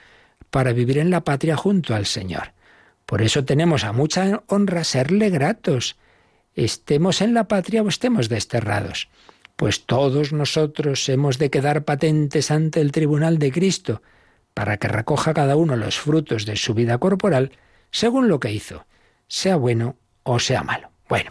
para 0.50 0.72
vivir 0.72 0.98
en 0.98 1.10
la 1.10 1.22
patria 1.22 1.56
junto 1.56 1.94
al 1.94 2.06
Señor. 2.06 2.52
Por 3.06 3.22
eso 3.22 3.44
tenemos 3.44 3.84
a 3.84 3.92
mucha 3.92 4.42
honra 4.46 4.84
serle 4.84 5.28
gratos, 5.30 5.96
estemos 6.54 7.20
en 7.20 7.34
la 7.34 7.48
patria 7.48 7.82
o 7.82 7.88
estemos 7.88 8.28
desterrados, 8.28 9.08
pues 9.56 9.84
todos 9.84 10.32
nosotros 10.32 11.08
hemos 11.08 11.38
de 11.38 11.50
quedar 11.50 11.84
patentes 11.84 12.50
ante 12.50 12.80
el 12.80 12.92
tribunal 12.92 13.38
de 13.38 13.52
Cristo, 13.52 14.02
para 14.54 14.76
que 14.76 14.88
recoja 14.88 15.34
cada 15.34 15.56
uno 15.56 15.76
los 15.76 15.98
frutos 15.98 16.46
de 16.46 16.56
su 16.56 16.74
vida 16.74 16.98
corporal 16.98 17.52
según 17.90 18.28
lo 18.28 18.40
que 18.40 18.52
hizo, 18.52 18.86
sea 19.28 19.56
bueno 19.56 19.96
o 20.22 20.38
sea 20.38 20.62
malo. 20.62 20.90
Bueno, 21.08 21.30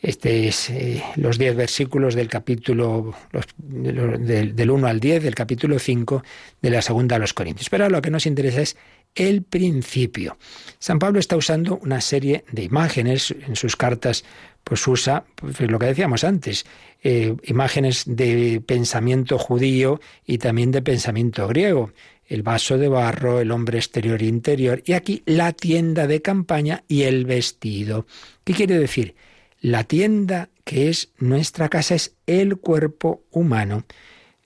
este 0.00 0.48
es 0.48 0.70
eh, 0.70 1.02
los 1.16 1.38
diez 1.38 1.56
versículos 1.56 2.14
del 2.14 2.28
capítulo 2.28 3.14
del, 3.56 4.54
del 4.54 4.70
1 4.70 4.86
al 4.86 5.00
10 5.00 5.22
del 5.22 5.34
capítulo 5.34 5.78
5 5.78 6.22
de 6.60 6.70
la 6.70 6.82
segunda 6.82 7.16
a 7.16 7.18
los 7.18 7.32
Corintios. 7.32 7.70
Pero 7.70 7.88
lo 7.88 8.02
que 8.02 8.10
nos 8.10 8.26
interesa 8.26 8.60
es 8.60 8.76
el 9.14 9.42
principio. 9.42 10.36
San 10.78 10.98
Pablo 10.98 11.20
está 11.20 11.36
usando 11.36 11.78
una 11.78 12.00
serie 12.00 12.44
de 12.50 12.64
imágenes 12.64 13.34
en 13.46 13.56
sus 13.56 13.76
cartas, 13.76 14.24
pues 14.64 14.86
usa 14.86 15.24
pues 15.36 15.60
lo 15.60 15.78
que 15.78 15.86
decíamos 15.86 16.24
antes, 16.24 16.66
eh, 17.02 17.36
imágenes 17.44 18.04
de 18.06 18.62
pensamiento 18.66 19.38
judío 19.38 20.00
y 20.26 20.38
también 20.38 20.70
de 20.70 20.82
pensamiento 20.82 21.46
griego 21.46 21.92
el 22.26 22.42
vaso 22.42 22.78
de 22.78 22.88
barro, 22.88 23.40
el 23.40 23.50
hombre 23.50 23.78
exterior 23.78 24.22
e 24.22 24.26
interior, 24.26 24.82
y 24.84 24.92
aquí 24.92 25.22
la 25.26 25.52
tienda 25.52 26.06
de 26.06 26.22
campaña 26.22 26.84
y 26.88 27.02
el 27.02 27.24
vestido. 27.24 28.06
¿Qué 28.44 28.54
quiere 28.54 28.78
decir? 28.78 29.14
La 29.60 29.84
tienda 29.84 30.50
que 30.64 30.88
es 30.88 31.10
nuestra 31.18 31.68
casa 31.68 31.94
es 31.94 32.16
el 32.26 32.56
cuerpo 32.56 33.24
humano. 33.30 33.84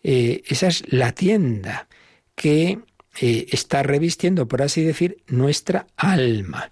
Eh, 0.03 0.43
esa 0.47 0.69
es 0.69 0.85
la 0.93 1.13
tienda 1.13 1.89
que 2.35 2.79
eh, 3.21 3.47
está 3.51 3.83
revistiendo, 3.83 4.47
por 4.47 4.63
así 4.63 4.83
decir, 4.83 5.23
nuestra 5.27 5.87
alma. 5.97 6.71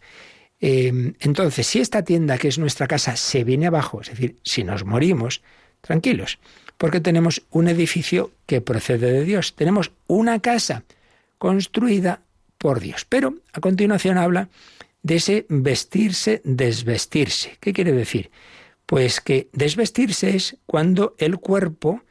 Eh, 0.61 1.12
entonces, 1.20 1.66
si 1.66 1.80
esta 1.80 2.02
tienda 2.02 2.38
que 2.38 2.48
es 2.48 2.59
nuestra 2.59 2.86
casa 2.86 3.16
se 3.16 3.44
viene 3.44 3.66
abajo, 3.66 4.00
es 4.00 4.11
decir, 4.11 4.36
si 4.42 4.64
nos 4.64 4.84
morimos, 4.84 5.42
tranquilos, 5.80 6.38
porque 6.78 7.00
tenemos 7.00 7.42
un 7.50 7.68
edificio 7.68 8.32
que 8.46 8.61
procede 8.61 9.12
de 9.12 9.24
Dios, 9.24 9.54
tenemos 9.54 9.92
una 10.07 10.40
casa 10.40 10.84
construida 11.39 12.22
por 12.59 12.80
Dios. 12.80 13.05
Pero 13.09 13.34
a 13.53 13.61
continuación 13.61 14.18
habla 14.18 14.49
de 15.03 15.16
ese 15.16 15.47
vestirse, 15.49 16.43
desvestirse. 16.45 17.59
¿Qué 17.61 17.72
quiere 17.72 17.93
decir? 17.93 18.30
Pues 18.87 19.20
que 19.20 19.49
desvestirse 19.53 20.34
es 20.37 20.57
cuando 20.66 21.14
el 21.18 21.39
cuerpo 21.39 22.03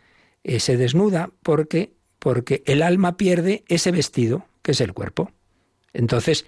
eh, 0.44 0.60
se 0.60 0.78
desnuda 0.78 1.32
porque, 1.44 1.94
porque 2.20 2.64
el 2.66 2.82
alma 2.82 3.18
pierde 3.18 3.64
ese 3.68 3.92
vestido, 3.92 4.46
que 4.62 4.72
es 4.72 4.82
el 4.82 4.94
cuerpo. 4.94 5.32
Entonces, 5.94 6.46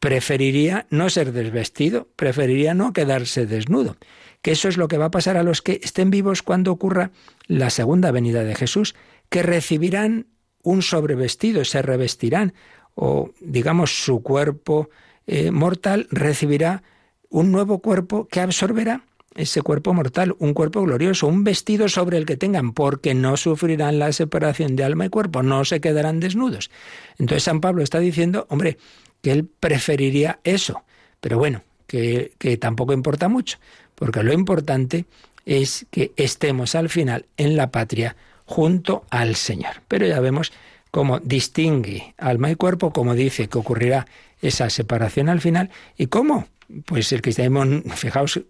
preferiría 0.00 0.86
no 0.90 1.10
ser 1.10 1.32
desvestido, 1.32 2.08
preferiría 2.16 2.74
no 2.74 2.92
quedarse 2.92 3.46
desnudo. 3.46 3.96
Que 4.42 4.52
eso 4.52 4.68
es 4.68 4.76
lo 4.76 4.88
que 4.88 4.98
va 4.98 5.06
a 5.06 5.10
pasar 5.10 5.36
a 5.36 5.42
los 5.42 5.62
que 5.62 5.80
estén 5.82 6.10
vivos 6.10 6.42
cuando 6.42 6.70
ocurra 6.70 7.10
la 7.46 7.70
segunda 7.70 8.12
venida 8.12 8.44
de 8.44 8.54
Jesús, 8.54 8.94
que 9.28 9.42
recibirán 9.42 10.26
un 10.62 10.82
sobrevestido, 10.82 11.64
se 11.64 11.82
revestirán, 11.82 12.54
o 12.94 13.30
digamos 13.40 14.04
su 14.04 14.22
cuerpo 14.22 14.90
eh, 15.26 15.50
mortal 15.50 16.06
recibirá 16.10 16.82
un 17.30 17.52
nuevo 17.52 17.78
cuerpo 17.80 18.26
que 18.26 18.40
absorberá 18.40 19.02
ese 19.34 19.62
cuerpo 19.62 19.94
mortal, 19.94 20.34
un 20.38 20.52
cuerpo 20.52 20.82
glorioso, 20.82 21.28
un 21.28 21.44
vestido 21.44 21.88
sobre 21.88 22.18
el 22.18 22.26
que 22.26 22.36
tengan, 22.36 22.72
porque 22.72 23.14
no 23.14 23.36
sufrirán 23.36 23.98
la 24.00 24.12
separación 24.12 24.74
de 24.74 24.84
alma 24.84 25.06
y 25.06 25.10
cuerpo, 25.10 25.42
no 25.42 25.64
se 25.64 25.80
quedarán 25.80 26.18
desnudos. 26.18 26.70
Entonces 27.18 27.44
San 27.44 27.60
Pablo 27.60 27.82
está 27.82 28.00
diciendo, 28.00 28.46
hombre, 28.50 28.78
que 29.22 29.30
él 29.30 29.46
preferiría 29.46 30.40
eso, 30.42 30.82
pero 31.20 31.38
bueno, 31.38 31.62
que, 31.86 32.32
que 32.38 32.56
tampoco 32.56 32.92
importa 32.92 33.28
mucho, 33.28 33.58
porque 33.94 34.22
lo 34.22 34.32
importante 34.32 35.04
es 35.46 35.86
que 35.90 36.12
estemos 36.16 36.74
al 36.74 36.88
final 36.88 37.26
en 37.36 37.56
la 37.56 37.70
patria 37.70 38.16
junto 38.48 39.04
al 39.10 39.36
Señor. 39.36 39.82
Pero 39.88 40.06
ya 40.06 40.20
vemos 40.20 40.52
cómo 40.90 41.20
distingue 41.20 42.14
alma 42.16 42.50
y 42.50 42.56
cuerpo, 42.56 42.92
cómo 42.94 43.14
dice 43.14 43.46
que 43.48 43.58
ocurrirá 43.58 44.06
esa 44.40 44.70
separación 44.70 45.28
al 45.28 45.42
final 45.42 45.70
y 45.98 46.06
cómo, 46.06 46.48
pues 46.86 47.12
el 47.12 47.20
cristianismo, 47.20 47.82
fijaos, 47.94 48.40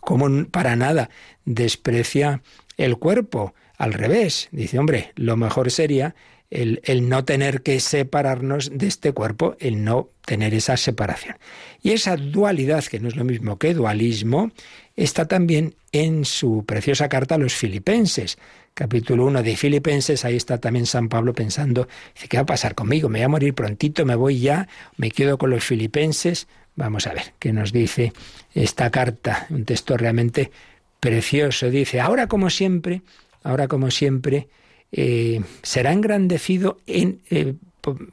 cómo 0.00 0.46
para 0.46 0.74
nada 0.74 1.08
desprecia 1.44 2.42
el 2.76 2.98
cuerpo. 2.98 3.54
Al 3.78 3.92
revés, 3.92 4.48
dice, 4.50 4.78
hombre, 4.78 5.12
lo 5.14 5.36
mejor 5.36 5.70
sería 5.70 6.16
el, 6.50 6.80
el, 6.84 7.08
no 7.08 7.24
tener 7.24 7.62
que 7.62 7.78
separarnos 7.78 8.76
de 8.76 8.88
este 8.88 9.12
cuerpo, 9.12 9.56
el 9.60 9.84
no 9.84 10.08
tener 10.26 10.52
esa 10.52 10.76
separación. 10.76 11.36
Y 11.80 11.92
esa 11.92 12.16
dualidad, 12.16 12.84
que 12.84 12.98
no 12.98 13.08
es 13.08 13.16
lo 13.16 13.24
mismo 13.24 13.58
que 13.58 13.74
dualismo, 13.74 14.50
está 14.96 15.26
también 15.26 15.74
en 15.92 16.24
su 16.24 16.64
preciosa 16.66 17.08
carta 17.08 17.36
a 17.36 17.38
los 17.38 17.54
filipenses 17.54 18.36
capítulo 18.74 19.24
1 19.26 19.42
de 19.42 19.56
Filipenses, 19.56 20.24
ahí 20.24 20.36
está 20.36 20.58
también 20.58 20.86
San 20.86 21.08
Pablo 21.08 21.32
pensando, 21.32 21.88
¿qué 22.28 22.36
va 22.36 22.42
a 22.42 22.46
pasar 22.46 22.74
conmigo? 22.74 23.08
¿Me 23.08 23.20
voy 23.20 23.24
a 23.24 23.28
morir 23.28 23.54
prontito? 23.54 24.04
¿Me 24.04 24.16
voy 24.16 24.40
ya? 24.40 24.68
¿Me 24.96 25.10
quedo 25.10 25.38
con 25.38 25.50
los 25.50 25.64
filipenses? 25.64 26.48
Vamos 26.74 27.06
a 27.06 27.14
ver 27.14 27.34
qué 27.38 27.52
nos 27.52 27.72
dice 27.72 28.12
esta 28.52 28.90
carta, 28.90 29.46
un 29.50 29.64
texto 29.64 29.96
realmente 29.96 30.50
precioso. 30.98 31.70
Dice, 31.70 32.00
ahora 32.00 32.26
como 32.26 32.50
siempre, 32.50 33.02
ahora 33.44 33.68
como 33.68 33.92
siempre, 33.92 34.48
eh, 34.90 35.40
será 35.62 35.92
engrandecido 35.92 36.78
en 36.86 37.20
eh, 37.30 37.54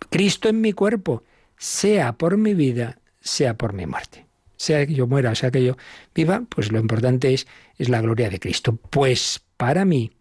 Cristo 0.10 0.48
en 0.48 0.62
mi 0.62 0.74
cuerpo, 0.74 1.24
sea 1.58 2.14
por 2.14 2.38
mi 2.38 2.54
vida, 2.54 3.00
sea 3.20 3.56
por 3.56 3.74
mi 3.74 3.88
muerte. 3.88 4.28
Sea 4.58 4.86
que 4.86 4.94
yo 4.94 5.08
muera, 5.08 5.34
sea 5.34 5.50
que 5.50 5.64
yo 5.64 5.76
viva, 6.14 6.44
pues 6.48 6.72
lo 6.72 6.80
importante 6.80 7.34
es, 7.34 7.48
es 7.80 7.90
la 7.90 8.00
gloria 8.00 8.30
de 8.30 8.40
Cristo. 8.40 8.76
Pues 8.76 9.42
para 9.58 9.86
mí, 9.86 10.12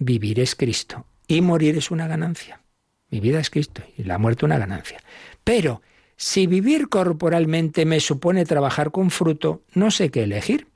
vivir 0.00 0.40
es 0.40 0.56
Cristo 0.56 1.06
y 1.28 1.42
morir 1.42 1.76
es 1.76 1.92
una 1.92 2.08
ganancia. 2.08 2.62
Mi 3.10 3.20
vida 3.20 3.38
es 3.38 3.50
Cristo 3.50 3.82
y 3.96 4.02
la 4.02 4.18
muerte 4.18 4.44
una 4.44 4.58
ganancia. 4.58 4.98
Pero 5.44 5.82
si 6.16 6.46
vivir 6.46 6.88
corporalmente 6.88 7.84
me 7.84 8.00
supone 8.00 8.44
trabajar 8.44 8.90
con 8.90 9.10
fruto, 9.10 9.62
no 9.74 9.90
sé 9.90 10.10
qué 10.10 10.24
elegir. 10.24 10.66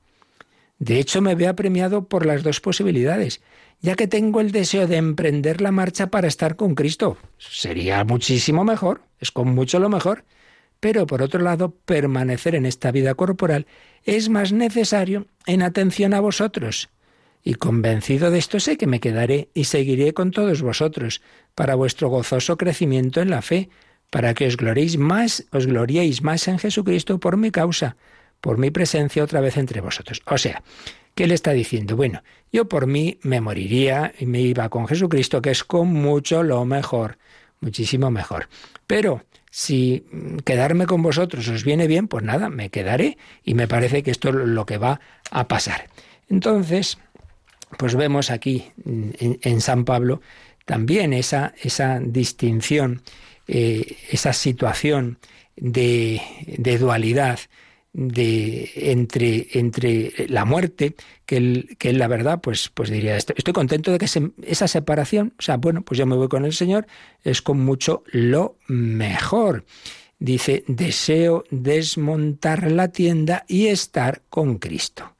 De 0.77 0.99
hecho, 0.99 1.21
me 1.21 1.35
veo 1.35 1.49
apremiado 1.49 2.07
por 2.07 2.25
las 2.25 2.43
dos 2.43 2.59
posibilidades, 2.59 3.41
ya 3.81 3.95
que 3.95 4.07
tengo 4.07 4.41
el 4.41 4.51
deseo 4.51 4.87
de 4.87 4.97
emprender 4.97 5.61
la 5.61 5.71
marcha 5.71 6.07
para 6.07 6.27
estar 6.27 6.55
con 6.55 6.75
Cristo. 6.75 7.17
Sería 7.37 8.03
muchísimo 8.03 8.63
mejor, 8.63 9.01
es 9.19 9.31
con 9.31 9.55
mucho 9.55 9.79
lo 9.79 9.89
mejor. 9.89 10.25
Pero 10.81 11.07
por 11.07 11.21
otro 11.21 11.41
lado, 11.41 11.73
permanecer 11.85 12.55
en 12.55 12.65
esta 12.65 12.91
vida 12.91 13.15
corporal 13.15 13.65
es 14.03 14.29
más 14.29 14.51
necesario 14.51 15.27
en 15.45 15.61
atención 15.61 16.13
a 16.13 16.19
vosotros. 16.19 16.89
Y 17.47 17.53
convencido 17.53 18.31
de 18.31 18.39
esto 18.39 18.59
sé 18.59 18.75
que 18.75 18.87
me 18.87 18.99
quedaré 18.99 19.49
y 19.53 19.65
seguiré 19.65 20.15
con 20.15 20.31
todos 20.31 20.63
vosotros, 20.63 21.21
para 21.53 21.75
vuestro 21.75 22.09
gozoso 22.09 22.57
crecimiento 22.57 23.21
en 23.21 23.29
la 23.29 23.43
fe, 23.43 23.69
para 24.09 24.33
que 24.33 24.47
os 24.47 24.57
gloriéis 24.57 24.97
más, 24.97 25.45
os 25.51 25.67
gloriéis 25.67 26.23
más 26.23 26.47
en 26.47 26.57
Jesucristo 26.57 27.19
por 27.19 27.37
mi 27.37 27.51
causa, 27.51 27.97
por 28.41 28.57
mi 28.57 28.71
presencia 28.71 29.23
otra 29.23 29.41
vez 29.41 29.57
entre 29.57 29.79
vosotros. 29.79 30.23
O 30.25 30.39
sea, 30.39 30.63
¿qué 31.13 31.27
le 31.27 31.35
está 31.35 31.51
diciendo? 31.51 31.95
Bueno, 31.95 32.23
yo 32.51 32.67
por 32.67 32.87
mí 32.87 33.19
me 33.21 33.41
moriría 33.41 34.11
y 34.17 34.25
me 34.25 34.41
iba 34.41 34.67
con 34.69 34.87
Jesucristo, 34.87 35.39
que 35.39 35.51
es 35.51 35.63
con 35.63 35.93
mucho 35.93 36.41
lo 36.41 36.65
mejor, 36.65 37.19
muchísimo 37.59 38.09
mejor. 38.09 38.49
Pero 38.87 39.23
si 39.51 40.03
quedarme 40.45 40.87
con 40.87 41.03
vosotros 41.03 41.47
os 41.47 41.63
viene 41.63 41.85
bien, 41.85 42.07
pues 42.07 42.23
nada, 42.23 42.49
me 42.49 42.71
quedaré 42.71 43.19
y 43.43 43.53
me 43.53 43.67
parece 43.67 44.01
que 44.01 44.09
esto 44.09 44.29
es 44.29 44.35
lo 44.35 44.65
que 44.65 44.79
va 44.79 44.99
a 45.29 45.47
pasar. 45.47 45.89
Entonces, 46.27 46.97
pues 47.77 47.95
vemos 47.95 48.31
aquí 48.31 48.65
en, 48.85 49.61
San 49.61 49.85
Pablo 49.85 50.21
también 50.65 51.13
esa, 51.13 51.53
esa 51.61 51.99
distinción, 51.99 53.01
eh, 53.47 53.97
esa 54.09 54.33
situación 54.33 55.19
de, 55.55 56.21
de 56.57 56.77
dualidad 56.77 57.39
de 57.97 58.69
entre, 58.75 59.47
entre 59.53 60.27
la 60.27 60.43
muerte, 60.43 60.95
que 61.25 61.37
él, 61.37 61.77
que 61.79 61.93
la 61.93 62.09
verdad, 62.09 62.41
pues, 62.41 62.69
pues 62.73 62.89
diría, 62.89 63.15
estoy, 63.15 63.35
estoy 63.37 63.53
contento 63.53 63.91
de 63.91 63.97
que 63.97 64.07
esa 64.43 64.67
separación, 64.67 65.33
o 65.39 65.41
sea, 65.41 65.55
bueno, 65.55 65.81
pues 65.81 65.97
yo 65.97 66.05
me 66.05 66.17
voy 66.17 66.27
con 66.27 66.43
el 66.43 66.51
Señor, 66.51 66.87
es 67.23 67.41
con 67.41 67.61
mucho 67.61 68.03
lo 68.07 68.57
mejor. 68.67 69.63
Dice, 70.19 70.65
deseo 70.67 71.45
desmontar 71.51 72.69
la 72.69 72.89
tienda 72.89 73.45
y 73.47 73.67
estar 73.67 74.23
con 74.29 74.57
Cristo. 74.57 75.14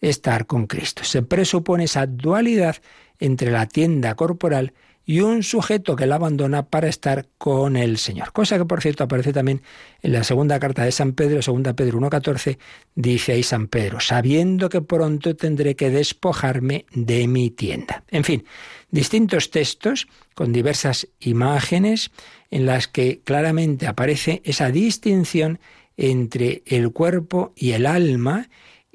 Estar 0.00 0.46
con 0.46 0.66
Cristo. 0.66 1.04
Se 1.04 1.22
presupone 1.22 1.84
esa 1.84 2.06
dualidad 2.06 2.76
entre 3.18 3.50
la 3.50 3.66
tienda 3.66 4.14
corporal 4.14 4.72
y 5.08 5.20
un 5.20 5.42
sujeto 5.42 5.96
que 5.96 6.04
la 6.04 6.16
abandona 6.16 6.66
para 6.66 6.86
estar 6.86 7.28
con 7.38 7.78
el 7.78 7.96
Señor. 7.96 8.30
Cosa 8.30 8.58
que, 8.58 8.66
por 8.66 8.82
cierto, 8.82 9.04
aparece 9.04 9.32
también 9.32 9.62
en 10.02 10.12
la 10.12 10.22
segunda 10.22 10.60
carta 10.60 10.84
de 10.84 10.92
San 10.92 11.14
Pedro, 11.14 11.40
segunda 11.40 11.72
Pedro 11.72 11.98
1.14, 11.98 12.58
dice 12.94 13.32
ahí 13.32 13.42
San 13.42 13.68
Pedro, 13.68 14.00
sabiendo 14.00 14.68
que 14.68 14.82
pronto 14.82 15.34
tendré 15.34 15.76
que 15.76 15.88
despojarme 15.88 16.84
de 16.92 17.26
mi 17.26 17.48
tienda. 17.48 18.04
En 18.08 18.22
fin, 18.22 18.44
distintos 18.90 19.50
textos 19.50 20.08
con 20.34 20.52
diversas 20.52 21.08
imágenes 21.20 22.10
en 22.50 22.66
las 22.66 22.86
que 22.86 23.22
claramente 23.24 23.86
aparece 23.86 24.42
esa 24.44 24.70
distinción 24.70 25.58
entre 25.96 26.62
el 26.66 26.92
cuerpo 26.92 27.54
y 27.56 27.70
el 27.70 27.86
alma 27.86 28.50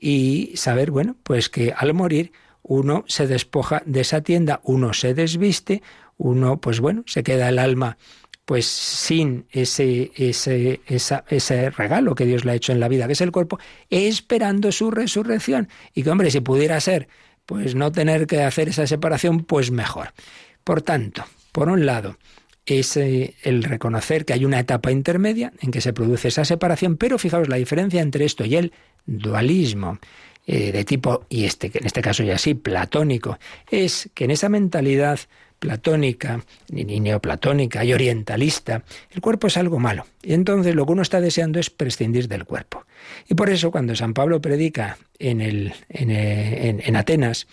y 0.06 0.51
saber, 0.56 0.91
bueno, 0.91 1.16
pues 1.24 1.47
que 1.47 1.74
al 1.76 1.93
morir 1.93 2.34
uno 2.62 3.06
se 3.08 3.26
despoja 3.26 3.82
de 3.86 4.01
esa 4.01 4.20
tienda, 4.20 4.60
uno 4.66 4.93
se 4.93 5.14
desviste, 5.14 5.82
uno, 6.18 6.60
pues 6.60 6.82
bueno, 6.82 7.04
se 7.08 7.24
queda 7.24 7.47
el 7.47 7.58
alma 7.58 7.97
pues 8.43 8.66
sin 8.66 9.45
ese, 9.51 10.12
ese, 10.18 10.82
ese 10.86 11.70
regalo 11.70 12.16
que 12.16 12.26
Dios 12.26 12.43
le 12.43 12.51
ha 12.51 12.56
hecho 12.56 12.74
en 12.74 12.82
la 12.82 12.89
vida, 12.89 13.08
que 13.08 13.14
es 13.14 13.22
el 13.22 13.32
cuerpo, 13.32 13.58
esperando 13.89 14.74
su 14.74 14.91
resurrección. 14.91 15.70
Y 15.93 16.04
que, 16.04 16.10
hombre, 16.10 16.30
si 16.30 16.41
pudiera 16.41 16.78
ser, 16.82 17.08
pues 17.45 17.74
no 17.74 17.93
tener 17.93 18.28
que 18.28 18.43
hacer 18.43 18.68
esa 18.68 18.86
separación, 18.86 19.45
pues 19.45 19.72
mejor. 19.72 20.10
Por 20.66 20.82
tanto, 20.82 21.24
por 21.54 21.70
un 21.70 21.86
lado, 21.86 22.18
es 22.66 22.97
el 22.97 23.64
reconocer 23.64 24.26
que 24.26 24.34
hay 24.34 24.45
una 24.45 24.59
etapa 24.59 24.91
intermedia 24.91 25.51
en 25.61 25.72
que 25.72 25.82
se 25.82 25.93
produce 25.93 26.30
esa 26.30 26.45
separación, 26.45 26.97
pero 26.97 27.18
fijaos 27.18 27.49
la 27.49 27.57
diferencia 27.57 28.01
entre 28.01 28.26
esto 28.26 28.45
y 28.45 28.55
el 28.55 28.74
dualismo. 29.05 29.99
Eh, 30.45 30.74
de 30.74 30.84
tipo, 30.84 31.26
y 31.30 31.45
este, 31.45 31.72
en 31.74 31.86
este 31.86 32.01
caso 32.01 32.22
ya 32.22 32.38
sí, 32.38 32.53
platónico, 32.53 33.39
es 33.72 34.09
que 34.14 34.26
en 34.26 34.32
esa 34.32 34.49
mentalidad 34.49 35.18
platónica, 35.57 36.43
ni 36.70 36.99
neoplatónica 36.99 37.86
y 37.86 37.93
orientalista, 37.93 38.84
el 39.11 39.22
cuerpo 39.22 39.47
es 39.47 39.55
algo 39.55 39.80
malo. 39.80 40.05
Y 40.22 40.34
entonces 40.34 40.76
lo 40.76 40.86
que 40.86 40.91
uno 40.91 41.01
está 41.01 41.22
deseando 41.22 41.61
es 41.61 41.70
prescindir 41.70 42.28
del 42.28 42.43
cuerpo. 42.43 42.86
Y 43.30 43.36
por 43.36 43.49
eso 43.49 43.72
cuando 43.72 43.95
San 43.95 44.14
Pablo 44.14 44.41
predica 44.41 44.97
en, 45.18 45.39
el, 45.39 45.74
en, 45.88 46.11
en, 46.11 46.95
Atenas 46.97 47.47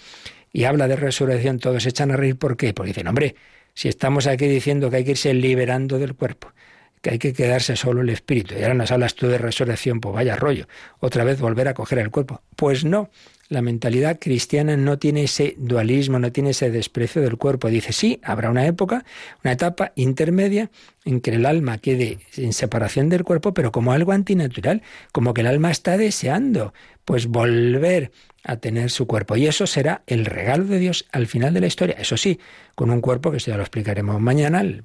y 0.52 0.64
habla 0.64 0.88
de 0.88 0.96
resurrección, 0.96 1.60
todos 1.60 1.84
se 1.84 1.90
echan 1.90 2.10
a 2.10 2.16
reír. 2.16 2.36
¿Por 2.36 2.56
qué? 2.56 2.74
Porque 2.74 2.88
dicen, 2.88 3.06
hombre, 3.06 3.36
si 3.74 3.88
estamos 3.88 4.26
aquí 4.26 4.46
diciendo 4.46 4.90
que 4.90 4.96
hay 4.96 5.04
que 5.04 5.12
irse 5.12 5.34
liberando 5.34 5.98
del 5.98 6.14
cuerpo, 6.14 6.52
que 7.00 7.10
hay 7.10 7.18
que 7.18 7.32
quedarse 7.32 7.76
solo 7.76 8.02
el 8.02 8.10
espíritu, 8.10 8.54
y 8.54 8.62
ahora 8.62 8.74
nos 8.74 8.90
hablas 8.90 9.14
tú 9.14 9.28
de 9.28 9.38
resurrección, 9.38 10.00
pues 10.00 10.14
vaya 10.14 10.36
rollo, 10.36 10.66
otra 10.98 11.24
vez 11.24 11.40
volver 11.40 11.68
a 11.68 11.74
coger 11.74 11.98
el 11.98 12.10
cuerpo. 12.10 12.42
Pues 12.56 12.84
no, 12.84 13.10
la 13.50 13.62
mentalidad 13.62 14.18
cristiana 14.20 14.76
no 14.76 14.98
tiene 14.98 15.24
ese 15.24 15.54
dualismo, 15.58 16.20
no 16.20 16.30
tiene 16.30 16.50
ese 16.50 16.70
desprecio 16.70 17.20
del 17.20 17.36
cuerpo. 17.36 17.68
Dice, 17.68 17.92
sí, 17.92 18.20
habrá 18.22 18.48
una 18.48 18.64
época, 18.64 19.04
una 19.42 19.52
etapa 19.52 19.92
intermedia 19.96 20.70
en 21.04 21.20
que 21.20 21.32
el 21.32 21.44
alma 21.44 21.78
quede 21.78 22.18
en 22.36 22.52
separación 22.52 23.08
del 23.08 23.24
cuerpo, 23.24 23.52
pero 23.52 23.72
como 23.72 23.92
algo 23.92 24.12
antinatural, 24.12 24.82
como 25.10 25.34
que 25.34 25.40
el 25.40 25.48
alma 25.48 25.72
está 25.72 25.96
deseando, 25.96 26.72
pues 27.10 27.26
volver 27.26 28.12
a 28.44 28.58
tener 28.58 28.88
su 28.88 29.08
cuerpo. 29.08 29.34
Y 29.34 29.48
eso 29.48 29.66
será 29.66 30.04
el 30.06 30.24
regalo 30.26 30.62
de 30.66 30.78
Dios 30.78 31.06
al 31.10 31.26
final 31.26 31.52
de 31.52 31.60
la 31.60 31.66
historia. 31.66 31.96
Eso 31.98 32.16
sí, 32.16 32.38
con 32.76 32.88
un 32.88 33.00
cuerpo, 33.00 33.32
que 33.32 33.38
esto 33.38 33.50
ya 33.50 33.56
lo 33.56 33.64
explicaremos 33.64 34.20
mañana, 34.20 34.60
el, 34.60 34.84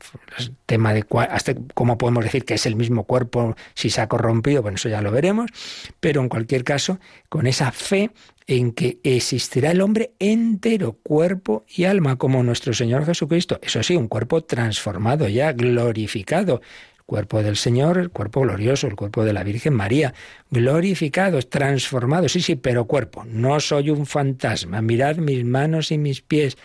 tema 0.66 0.92
de 0.92 1.06
hasta 1.30 1.54
cómo 1.76 2.00
podemos 2.00 2.24
decir 2.24 2.44
que 2.44 2.56
es 2.56 2.66
el 2.66 2.76
mismo 2.76 3.04
cuerpo 3.04 3.56
si 3.76 3.92
se 3.92 4.02
ha 4.02 4.08
corrompido, 4.08 4.64
bueno, 4.64 4.78
eso 4.78 4.90
ya 4.90 5.04
lo 5.04 5.12
veremos, 5.12 5.52
pero 6.00 6.20
en 6.20 6.28
cualquier 6.28 6.64
caso, 6.64 7.00
con 7.30 7.46
esa 7.46 7.72
fe 7.72 8.10
en 8.48 8.72
que 8.72 8.98
existirá 9.04 9.70
el 9.70 9.82
hombre 9.82 10.14
entero, 10.18 10.94
cuerpo 11.04 11.64
y 11.68 11.84
alma, 11.84 12.16
como 12.16 12.42
nuestro 12.42 12.74
Señor 12.74 13.06
Jesucristo. 13.06 13.60
Eso 13.62 13.84
sí, 13.84 13.96
un 13.96 14.08
cuerpo 14.08 14.44
transformado 14.44 15.28
ya, 15.28 15.52
glorificado. 15.52 16.60
Cuerpo 17.06 17.44
del 17.44 17.56
Señor, 17.56 17.98
el 17.98 18.10
cuerpo 18.10 18.42
glorioso, 18.42 18.88
el 18.88 18.96
cuerpo 18.96 19.24
de 19.24 19.34
la 19.34 19.44
Virgen 19.44 19.74
María, 19.74 20.14
glorificados, 20.50 21.50
transformados, 21.50 22.32
sí, 22.32 22.42
sí, 22.42 22.56
pero 22.56 22.86
cuerpo. 22.86 23.24
No 23.26 23.60
soy 23.60 23.92
un 23.92 24.06
fantasma. 24.06 24.82
Mirad 24.82 25.18
mis 25.18 25.46
manos 25.46 25.92
y 25.92 25.98
mis 25.98 26.22
pies. 26.22 26.58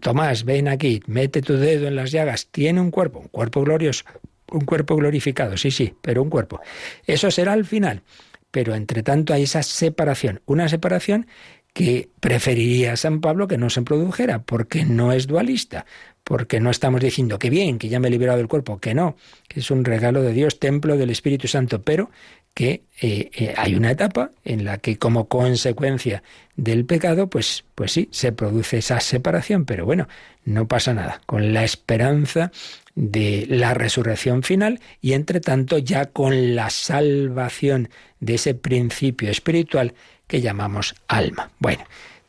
Tomás, 0.00 0.44
ven 0.44 0.68
aquí, 0.68 1.02
mete 1.06 1.42
tu 1.42 1.56
dedo 1.56 1.88
en 1.88 1.96
las 1.96 2.12
llagas. 2.12 2.46
Tiene 2.52 2.80
un 2.80 2.90
cuerpo, 2.90 3.18
un 3.18 3.28
cuerpo 3.28 3.62
glorioso, 3.62 4.04
un 4.52 4.60
cuerpo 4.60 4.94
glorificado, 4.96 5.56
sí, 5.56 5.70
sí, 5.70 5.94
pero 6.00 6.22
un 6.22 6.30
cuerpo. 6.30 6.60
Eso 7.06 7.30
será 7.30 7.52
al 7.52 7.64
final 7.64 8.02
pero 8.50 8.74
entre 8.74 9.02
tanto 9.02 9.32
hay 9.32 9.44
esa 9.44 9.62
separación, 9.62 10.42
una 10.46 10.68
separación 10.68 11.26
que 11.72 12.10
preferiría 12.18 12.96
San 12.96 13.20
Pablo 13.20 13.46
que 13.46 13.58
no 13.58 13.70
se 13.70 13.82
produjera, 13.82 14.42
porque 14.42 14.84
no 14.84 15.12
es 15.12 15.26
dualista, 15.28 15.86
porque 16.30 16.60
no 16.60 16.70
estamos 16.70 17.00
diciendo 17.00 17.40
que 17.40 17.50
bien, 17.50 17.76
que 17.76 17.88
ya 17.88 17.98
me 17.98 18.06
he 18.06 18.10
liberado 18.12 18.38
del 18.38 18.46
cuerpo, 18.46 18.78
que 18.78 18.94
no, 18.94 19.16
que 19.48 19.58
es 19.58 19.68
un 19.72 19.84
regalo 19.84 20.22
de 20.22 20.32
Dios, 20.32 20.60
templo 20.60 20.96
del 20.96 21.10
Espíritu 21.10 21.48
Santo, 21.48 21.82
pero 21.82 22.08
que 22.54 22.84
eh, 23.00 23.32
eh, 23.34 23.54
hay 23.56 23.74
una 23.74 23.90
etapa 23.90 24.30
en 24.44 24.64
la 24.64 24.78
que 24.78 24.96
como 24.96 25.26
consecuencia 25.26 26.22
del 26.54 26.84
pecado, 26.84 27.28
pues, 27.28 27.64
pues 27.74 27.90
sí, 27.90 28.08
se 28.12 28.30
produce 28.30 28.78
esa 28.78 29.00
separación, 29.00 29.64
pero 29.64 29.84
bueno, 29.84 30.06
no 30.44 30.68
pasa 30.68 30.94
nada, 30.94 31.20
con 31.26 31.52
la 31.52 31.64
esperanza 31.64 32.52
de 32.94 33.46
la 33.48 33.74
resurrección 33.74 34.44
final 34.44 34.78
y 35.00 35.14
entre 35.14 35.40
tanto 35.40 35.78
ya 35.78 36.06
con 36.06 36.54
la 36.54 36.70
salvación 36.70 37.88
de 38.20 38.34
ese 38.34 38.54
principio 38.54 39.32
espiritual 39.32 39.94
que 40.28 40.40
llamamos 40.40 40.94
alma. 41.08 41.50
Bueno, 41.58 41.82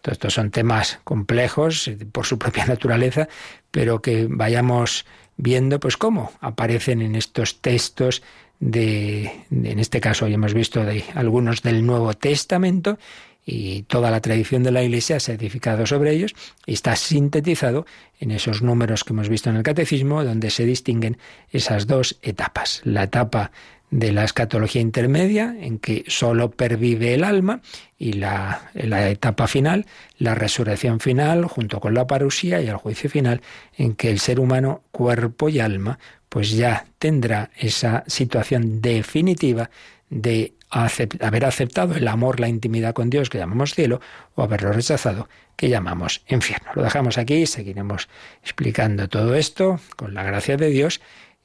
estos 0.03 0.33
son 0.33 0.51
temas 0.51 0.99
complejos 1.03 1.89
por 2.11 2.25
su 2.25 2.39
propia 2.39 2.65
naturaleza, 2.67 3.27
pero 3.71 4.01
que 4.01 4.27
vayamos 4.29 5.05
viendo 5.37 5.79
pues 5.79 5.97
cómo 5.97 6.31
aparecen 6.39 7.01
en 7.01 7.15
estos 7.15 7.61
textos 7.61 8.21
de, 8.59 9.45
en 9.49 9.79
este 9.79 9.99
caso 9.99 10.25
hoy 10.25 10.35
hemos 10.35 10.53
visto 10.53 10.83
de 10.83 11.03
algunos 11.15 11.63
del 11.63 11.85
Nuevo 11.85 12.13
Testamento 12.13 12.99
y 13.43 13.83
toda 13.83 14.11
la 14.11 14.21
tradición 14.21 14.61
de 14.61 14.71
la 14.71 14.83
Iglesia 14.83 15.19
se 15.19 15.31
ha 15.31 15.35
edificado 15.35 15.85
sobre 15.87 16.11
ellos 16.13 16.35
y 16.67 16.73
está 16.73 16.95
sintetizado 16.95 17.87
en 18.19 18.29
esos 18.29 18.61
números 18.61 19.03
que 19.03 19.13
hemos 19.13 19.29
visto 19.29 19.49
en 19.49 19.55
el 19.55 19.63
Catecismo, 19.63 20.23
donde 20.23 20.51
se 20.51 20.65
distinguen 20.65 21.17
esas 21.49 21.87
dos 21.87 22.19
etapas. 22.21 22.81
La 22.83 23.03
etapa 23.03 23.51
de 23.91 24.13
la 24.13 24.23
escatología 24.23 24.81
intermedia, 24.81 25.53
en 25.59 25.77
que 25.77 26.05
sólo 26.07 26.51
pervive 26.51 27.13
el 27.13 27.25
alma, 27.25 27.61
y 27.97 28.13
la, 28.13 28.71
etapa 28.73 29.47
final, 29.47 29.85
la 30.17 30.33
resurrección 30.33 31.01
final, 31.01 31.45
junto 31.45 31.79
con 31.81 31.93
la 31.93 32.07
parusía 32.07 32.61
y 32.61 32.67
el 32.67 32.77
juicio 32.77 33.09
final, 33.09 33.41
en 33.77 33.93
que 33.93 34.09
el 34.09 34.19
ser 34.19 34.39
humano, 34.39 34.81
cuerpo 34.91 35.49
y 35.49 35.59
alma, 35.59 35.99
pues 36.29 36.51
ya 36.51 36.85
tendrá 36.97 37.51
esa 37.57 38.05
situación 38.07 38.81
definitiva 38.81 39.69
de 40.09 40.53
haber 40.69 41.43
aceptado 41.43 41.95
el 41.95 42.07
amor, 42.07 42.39
la 42.39 42.47
intimidad 42.47 42.93
con 42.93 43.09
Dios 43.09 43.29
que 43.29 43.37
llamamos 43.37 43.75
cielo, 43.75 43.99
o 44.35 44.41
haberlo 44.41 44.71
rechazado 44.71 45.27
que 45.57 45.67
llamamos 45.67 46.23
infierno. 46.29 46.71
Lo 46.75 46.81
dejamos 46.81 47.17
aquí, 47.17 47.45
seguiremos 47.45 48.07
explicando 48.41 49.09
todo 49.09 49.35
esto 49.35 49.81
con 49.97 50.13
la 50.13 50.23
gracia 50.23 50.55
de 50.55 50.69
Dios 50.69 51.01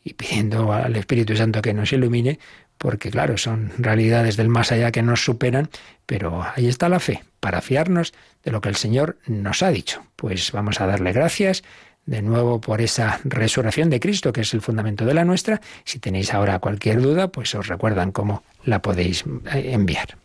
y 0.07 0.15
pidiendo 0.15 0.73
al 0.73 0.95
Espíritu 0.95 1.37
Santo 1.37 1.61
que 1.61 1.75
nos 1.75 1.93
ilumine, 1.93 2.39
porque 2.79 3.11
claro, 3.11 3.37
son 3.37 3.73
realidades 3.77 4.37
del 4.37 4.49
más 4.49 4.71
allá 4.71 4.93
que 4.93 5.03
nos 5.03 5.25
superan, 5.25 5.69
pero 6.07 6.47
ahí 6.55 6.69
está 6.69 6.89
la 6.89 7.01
fe, 7.01 7.25
para 7.41 7.61
fiarnos 7.61 8.15
de 8.45 8.53
lo 8.53 8.61
que 8.61 8.69
el 8.69 8.77
Señor 8.77 9.19
nos 9.27 9.65
ha 9.65 9.71
dicho. 9.71 10.05
Pues 10.15 10.53
vamos 10.53 10.81
a 10.81 10.87
darle 10.87 11.13
gracias 11.13 11.65
de 12.05 12.23
nuevo 12.23 12.61
por 12.61 12.83
esa 12.83 13.19
resurrección 13.25 13.91
de 13.91 13.99
Cristo, 13.99 14.33
que 14.33 14.43
es 14.43 14.55
el 14.55 14.61
fundamento 14.61 15.05
de 15.05 15.15
la 15.15 15.25
nuestra. 15.25 15.61
Si 15.83 15.99
tenéis 15.99 16.33
ahora 16.33 16.61
cualquier 16.61 17.03
duda, 17.03 17.27
pues 17.33 17.53
os 17.57 17.67
recuerdan 17.67 18.13
cómo 18.13 18.45
la 18.65 18.81
podéis 18.83 19.25
eh, 19.53 19.73
enviar. 19.73 20.17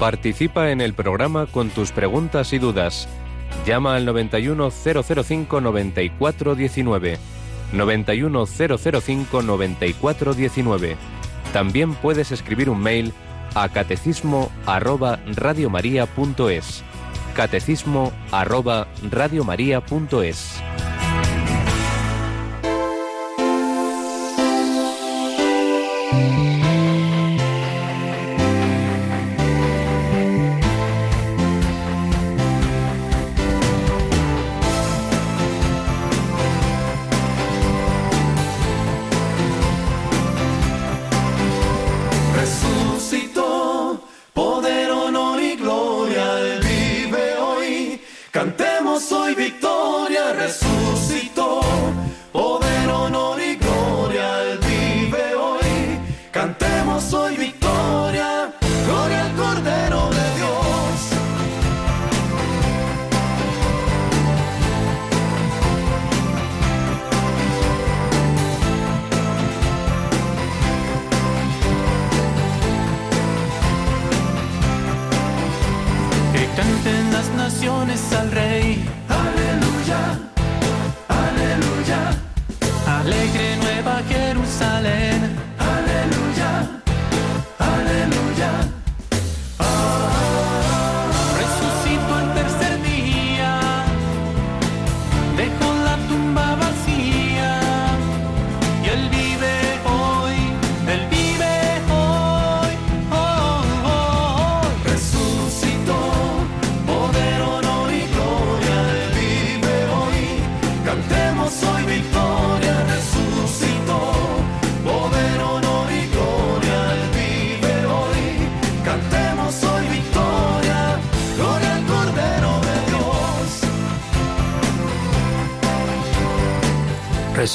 Participa 0.00 0.70
en 0.70 0.80
el 0.80 0.94
programa 0.94 1.46
con 1.46 1.68
tus 1.68 1.92
preguntas 1.92 2.54
y 2.54 2.58
dudas. 2.58 3.06
Llama 3.66 3.96
al 3.96 4.04
91005 4.06 5.60
9419. 5.60 7.18
91005 7.72 9.42
9419. 9.42 10.96
También 11.52 11.94
puedes 11.94 12.32
escribir 12.32 12.70
un 12.70 12.80
mail 12.80 13.12
a 13.54 13.68
catecismo 13.68 14.50
arroba 14.66 15.20
radiomaria.es. 15.26 16.82
Catecismo 17.34 18.12
arroba 18.30 18.88
radiomaria.es. 19.10 20.62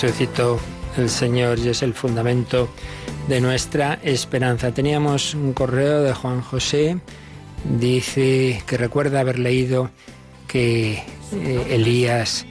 resucitó 0.02 0.60
el 0.96 1.10
Señor 1.10 1.58
y 1.58 1.70
es 1.70 1.82
el 1.82 1.96
fundamento 1.96 2.70
de 3.28 3.42
nuestra 3.42 3.98
esperanza. 4.04 4.72
Teníamos 4.72 5.34
un 5.34 5.54
correo 5.54 6.04
de 6.04 6.14
Juan 6.14 6.42
José, 6.42 7.00
dice 7.80 8.62
que 8.68 8.78
recuerda 8.78 9.22
haber 9.22 9.40
leído 9.40 9.90
que 10.48 11.04
eh, 11.34 11.68
Elías 11.72 12.46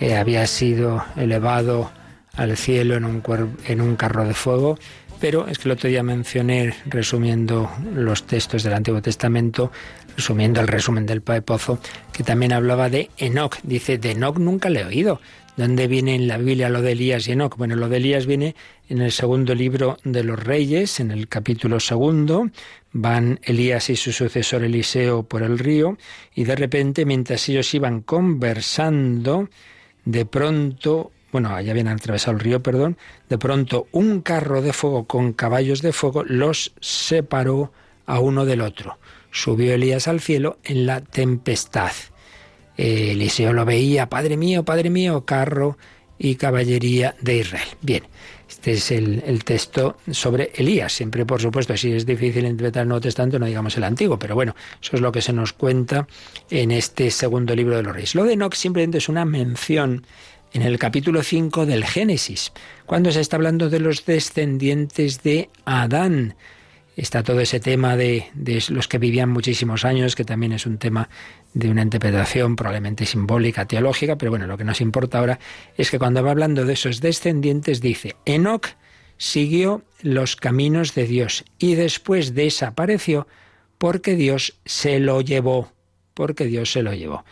eh, 0.00 0.16
había 0.16 0.44
sido 0.48 1.04
elevado 1.14 1.92
al 2.34 2.56
cielo 2.56 2.96
en 2.96 3.04
un, 3.04 3.22
en 3.66 3.80
un 3.80 3.94
carro 3.94 4.24
de 4.24 4.34
fuego, 4.34 4.76
pero 5.20 5.46
es 5.46 5.58
que 5.58 5.68
el 5.68 5.72
otro 5.74 5.88
día 5.88 6.02
mencioné, 6.02 6.74
resumiendo 6.86 7.70
los 7.94 8.26
textos 8.26 8.64
del 8.64 8.74
Antiguo 8.74 9.00
Testamento, 9.00 9.70
resumiendo 10.16 10.60
el 10.60 10.66
resumen 10.66 11.06
del 11.06 11.22
Padre 11.22 11.42
Pozo, 11.42 11.78
que 12.12 12.24
también 12.24 12.52
hablaba 12.52 12.88
de 12.90 13.08
Enoch. 13.18 13.56
Dice, 13.62 13.98
de 13.98 14.10
Enoch 14.12 14.38
nunca 14.38 14.68
le 14.68 14.80
he 14.80 14.84
oído. 14.84 15.20
¿Dónde 15.58 15.88
viene 15.88 16.14
en 16.14 16.28
la 16.28 16.38
Biblia 16.38 16.68
lo 16.68 16.82
de 16.82 16.92
Elías 16.92 17.26
y 17.26 17.32
Enoch? 17.32 17.56
Bueno, 17.56 17.74
lo 17.74 17.88
de 17.88 17.96
Elías 17.96 18.26
viene 18.26 18.54
en 18.88 19.02
el 19.02 19.10
segundo 19.10 19.56
libro 19.56 19.96
de 20.04 20.22
los 20.22 20.38
Reyes, 20.38 21.00
en 21.00 21.10
el 21.10 21.26
capítulo 21.26 21.80
segundo. 21.80 22.48
Van 22.92 23.40
Elías 23.42 23.90
y 23.90 23.96
su 23.96 24.12
sucesor 24.12 24.62
Eliseo 24.62 25.24
por 25.24 25.42
el 25.42 25.58
río 25.58 25.98
y 26.32 26.44
de 26.44 26.54
repente, 26.54 27.04
mientras 27.04 27.48
ellos 27.48 27.74
iban 27.74 28.02
conversando, 28.02 29.48
de 30.04 30.24
pronto 30.26 31.10
bueno, 31.32 31.60
ya 31.60 31.72
habían 31.72 31.88
atravesado 31.88 32.36
el 32.36 32.40
río, 32.40 32.62
perdón, 32.62 32.96
de 33.28 33.36
pronto 33.36 33.88
un 33.90 34.20
carro 34.20 34.62
de 34.62 34.72
fuego 34.72 35.08
con 35.08 35.32
caballos 35.32 35.82
de 35.82 35.92
fuego 35.92 36.22
los 36.22 36.72
separó 36.80 37.72
a 38.06 38.20
uno 38.20 38.44
del 38.44 38.60
otro. 38.60 38.98
Subió 39.32 39.74
Elías 39.74 40.06
al 40.06 40.20
cielo 40.20 40.58
en 40.62 40.86
la 40.86 41.00
tempestad. 41.00 41.90
Eliseo 42.78 43.52
lo 43.52 43.64
veía, 43.64 44.08
Padre 44.08 44.36
mío, 44.36 44.64
Padre 44.64 44.88
mío, 44.88 45.24
carro 45.24 45.76
y 46.16 46.36
caballería 46.36 47.16
de 47.20 47.38
Israel. 47.38 47.68
Bien, 47.82 48.04
este 48.48 48.72
es 48.72 48.90
el, 48.90 49.44
texto 49.44 49.96
sobre 50.10 50.52
Elías. 50.54 50.92
Siempre, 50.92 51.26
por 51.26 51.40
supuesto, 51.40 51.76
si 51.76 51.92
es 51.92 52.06
difícil 52.06 52.46
interpretar 52.46 52.82
el 52.82 52.88
Nuevo 52.88 53.00
Testamento, 53.00 53.38
no 53.38 53.46
digamos 53.46 53.76
el 53.76 53.84
Antiguo, 53.84 54.18
pero 54.18 54.34
bueno, 54.34 54.54
eso 54.80 54.96
es 54.96 55.02
lo 55.02 55.12
que 55.12 55.20
se 55.20 55.32
nos 55.32 55.52
cuenta 55.52 56.06
en 56.50 56.70
este 56.70 57.10
segundo 57.10 57.54
libro 57.54 57.76
de 57.76 57.82
los 57.82 57.92
Reyes. 57.92 58.14
Lo 58.14 58.24
de 58.24 58.34
Enoch 58.34 58.54
simplemente 58.54 58.98
es 58.98 59.08
una 59.08 59.24
mención 59.24 60.06
en 60.52 60.62
el 60.62 60.78
capítulo 60.78 61.22
5 61.22 61.66
del 61.66 61.84
Génesis, 61.84 62.52
cuando 62.86 63.10
se 63.12 63.20
está 63.20 63.36
hablando 63.36 63.68
de 63.68 63.80
los 63.80 64.06
descendientes 64.06 65.22
de 65.22 65.50
Adán. 65.64 66.36
Está 66.96 67.22
todo 67.22 67.40
ese 67.40 67.60
tema 67.60 67.96
de, 67.96 68.26
de 68.34 68.62
los 68.70 68.88
que 68.88 68.98
vivían 68.98 69.30
muchísimos 69.30 69.84
años, 69.84 70.16
que 70.16 70.24
también 70.24 70.52
es 70.52 70.66
un 70.66 70.78
tema 70.78 71.08
de 71.54 71.70
una 71.70 71.82
interpretación 71.82 72.56
probablemente 72.56 73.06
simbólica, 73.06 73.66
teológica, 73.66 74.16
pero 74.16 74.30
bueno, 74.30 74.46
lo 74.46 74.56
que 74.58 74.64
nos 74.64 74.80
importa 74.80 75.18
ahora 75.18 75.38
es 75.76 75.90
que 75.90 75.98
cuando 75.98 76.22
va 76.22 76.30
hablando 76.30 76.64
de 76.64 76.74
esos 76.74 77.00
descendientes 77.00 77.80
dice, 77.80 78.16
Enoch 78.24 78.66
siguió 79.16 79.82
los 80.02 80.36
caminos 80.36 80.94
de 80.94 81.06
Dios 81.06 81.44
y 81.58 81.74
después 81.74 82.34
desapareció 82.34 83.26
porque 83.78 84.16
Dios 84.16 84.58
se 84.64 85.00
lo 85.00 85.20
llevó, 85.20 85.72
porque 86.14 86.44
Dios 86.44 86.72
se 86.72 86.82
lo 86.82 86.94
llevó. 86.94 87.24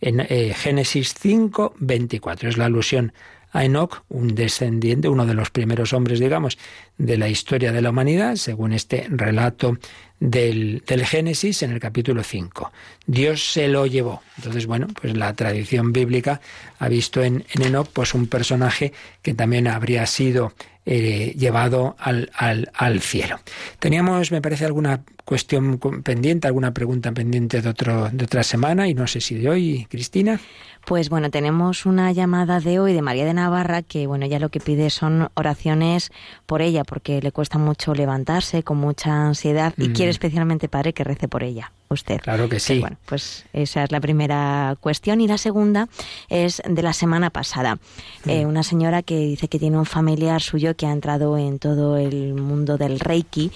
En 0.00 0.20
eh, 0.20 0.54
Génesis 0.54 1.14
5, 1.14 1.74
24 1.78 2.48
es 2.48 2.56
la 2.56 2.66
alusión 2.66 3.12
a 3.52 3.64
Enoch, 3.64 4.04
un 4.08 4.34
descendiente, 4.34 5.08
uno 5.08 5.26
de 5.26 5.34
los 5.34 5.50
primeros 5.50 5.92
hombres, 5.92 6.20
digamos, 6.20 6.58
de 7.00 7.16
la 7.16 7.28
historia 7.28 7.72
de 7.72 7.80
la 7.80 7.90
humanidad, 7.90 8.36
según 8.36 8.74
este 8.74 9.06
relato 9.08 9.78
del, 10.20 10.82
del, 10.86 11.06
Génesis 11.06 11.62
en 11.62 11.72
el 11.72 11.80
capítulo 11.80 12.22
5. 12.22 12.70
Dios 13.06 13.52
se 13.52 13.68
lo 13.68 13.86
llevó. 13.86 14.22
Entonces, 14.36 14.66
bueno, 14.66 14.86
pues 15.00 15.16
la 15.16 15.32
tradición 15.32 15.92
bíblica 15.92 16.42
ha 16.78 16.88
visto 16.88 17.22
en, 17.22 17.46
en 17.54 17.62
Enoch 17.62 17.88
pues 17.90 18.12
un 18.12 18.26
personaje 18.26 18.92
que 19.22 19.32
también 19.32 19.66
habría 19.66 20.04
sido 20.04 20.52
eh, 20.86 21.34
llevado 21.38 21.94
al, 21.98 22.30
al, 22.34 22.70
al, 22.74 23.00
cielo. 23.00 23.38
Teníamos, 23.78 24.32
me 24.32 24.42
parece, 24.42 24.64
alguna 24.64 25.02
cuestión 25.24 25.78
pendiente, 26.02 26.48
alguna 26.48 26.74
pregunta 26.74 27.12
pendiente 27.12 27.62
de, 27.62 27.68
otro, 27.68 28.08
de 28.10 28.24
otra 28.24 28.42
semana 28.42 28.88
y 28.88 28.94
no 28.94 29.06
sé 29.06 29.20
si 29.20 29.36
de 29.36 29.48
hoy, 29.48 29.86
Cristina. 29.88 30.40
Pues 30.86 31.10
bueno, 31.10 31.30
tenemos 31.30 31.86
una 31.86 32.10
llamada 32.12 32.58
de 32.60 32.80
hoy 32.80 32.94
de 32.94 33.02
María 33.02 33.24
de 33.24 33.34
Navarra 33.34 33.82
que 33.82 34.06
bueno, 34.06 34.26
ya 34.26 34.38
lo 34.38 34.48
que 34.48 34.58
pide 34.58 34.90
son 34.90 35.28
oraciones 35.34 36.10
por 36.46 36.62
ella 36.62 36.82
porque 36.90 37.22
le 37.22 37.30
cuesta 37.30 37.56
mucho 37.56 37.94
levantarse 37.94 38.64
con 38.64 38.78
mucha 38.78 39.28
ansiedad 39.28 39.72
y 39.76 39.90
mm. 39.90 39.92
quiere 39.92 40.10
especialmente 40.10 40.68
padre 40.68 40.92
que 40.92 41.04
rece 41.04 41.28
por 41.28 41.44
ella. 41.44 41.70
Usted. 41.88 42.20
Claro 42.20 42.48
que 42.48 42.58
sí. 42.58 42.80
bueno, 42.80 42.96
pues 43.06 43.46
esa 43.52 43.84
es 43.84 43.92
la 43.92 44.00
primera 44.00 44.76
cuestión 44.80 45.20
y 45.20 45.28
la 45.28 45.38
segunda 45.38 45.88
es 46.28 46.60
de 46.68 46.82
la 46.82 46.92
semana 46.92 47.30
pasada. 47.30 47.76
Mm. 48.24 48.30
Eh, 48.30 48.46
una 48.46 48.64
señora 48.64 49.02
que 49.02 49.18
dice 49.18 49.46
que 49.46 49.60
tiene 49.60 49.78
un 49.78 49.86
familiar 49.86 50.42
suyo 50.42 50.74
que 50.76 50.86
ha 50.86 50.92
entrado 50.92 51.38
en 51.38 51.60
todo 51.60 51.96
el 51.96 52.34
mundo 52.34 52.76
del 52.76 52.98
Reiki 52.98 53.52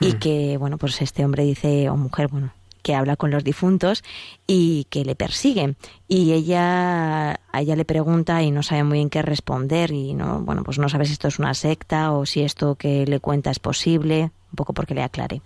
y 0.00 0.12
que 0.14 0.56
bueno, 0.56 0.78
pues 0.78 1.02
este 1.02 1.24
hombre 1.24 1.42
dice 1.42 1.88
o 1.90 1.96
mujer, 1.96 2.28
bueno, 2.28 2.52
que 2.86 2.94
habla 2.94 3.16
con 3.16 3.32
los 3.32 3.42
difuntos 3.42 4.04
y 4.46 4.86
que 4.90 5.04
le 5.04 5.16
persigue. 5.16 5.74
Y 6.06 6.34
ella, 6.34 7.40
a 7.56 7.60
ella 7.60 7.74
le 7.74 7.84
pregunta 7.84 8.42
y 8.42 8.50
no 8.50 8.62
sabe 8.62 8.84
muy 8.84 8.98
bien 8.98 9.08
qué 9.08 9.22
responder 9.22 9.90
y 9.90 10.12
no, 10.12 10.40
bueno, 10.40 10.62
pues 10.62 10.78
no 10.78 10.88
sabe 10.88 11.06
si 11.06 11.12
esto 11.12 11.28
es 11.28 11.38
una 11.38 11.54
secta 11.54 12.12
o 12.12 12.26
si 12.26 12.42
esto 12.42 12.74
que 12.74 13.06
le 13.06 13.18
cuenta 13.18 13.50
es 13.50 13.58
posible, 13.58 14.30
un 14.52 14.56
poco 14.56 14.74
porque 14.74 14.94
le 14.94 15.02
aclare. 15.02 15.40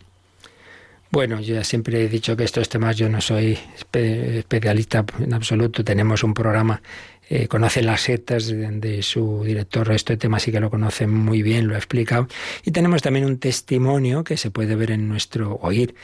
Bueno, 1.12 1.40
yo 1.40 1.54
ya 1.54 1.64
siempre 1.64 2.04
he 2.04 2.08
dicho 2.08 2.36
que 2.36 2.44
estos 2.44 2.68
temas 2.68 2.96
yo 2.96 3.08
no 3.08 3.20
soy 3.20 3.58
especialista 3.92 5.04
en 5.18 5.34
absoluto. 5.34 5.84
Tenemos 5.84 6.22
un 6.22 6.34
programa, 6.34 6.82
eh, 7.28 7.48
conoce 7.48 7.82
las 7.82 8.02
sectas 8.02 8.46
de, 8.46 9.02
su 9.02 9.42
director, 9.44 9.90
este 9.92 10.16
tema 10.16 10.38
sí 10.38 10.52
que 10.52 10.60
lo 10.60 10.70
conoce 10.70 11.08
muy 11.08 11.42
bien, 11.42 11.66
lo 11.66 11.74
ha 11.74 11.78
explicado. 11.78 12.28
Y 12.64 12.70
tenemos 12.70 13.02
también 13.02 13.24
un 13.24 13.38
testimonio 13.38 14.22
que 14.22 14.36
se 14.36 14.50
puede 14.50 14.76
ver 14.76 14.92
en 14.92 15.08
nuestro, 15.08 15.58
oír 15.62 15.94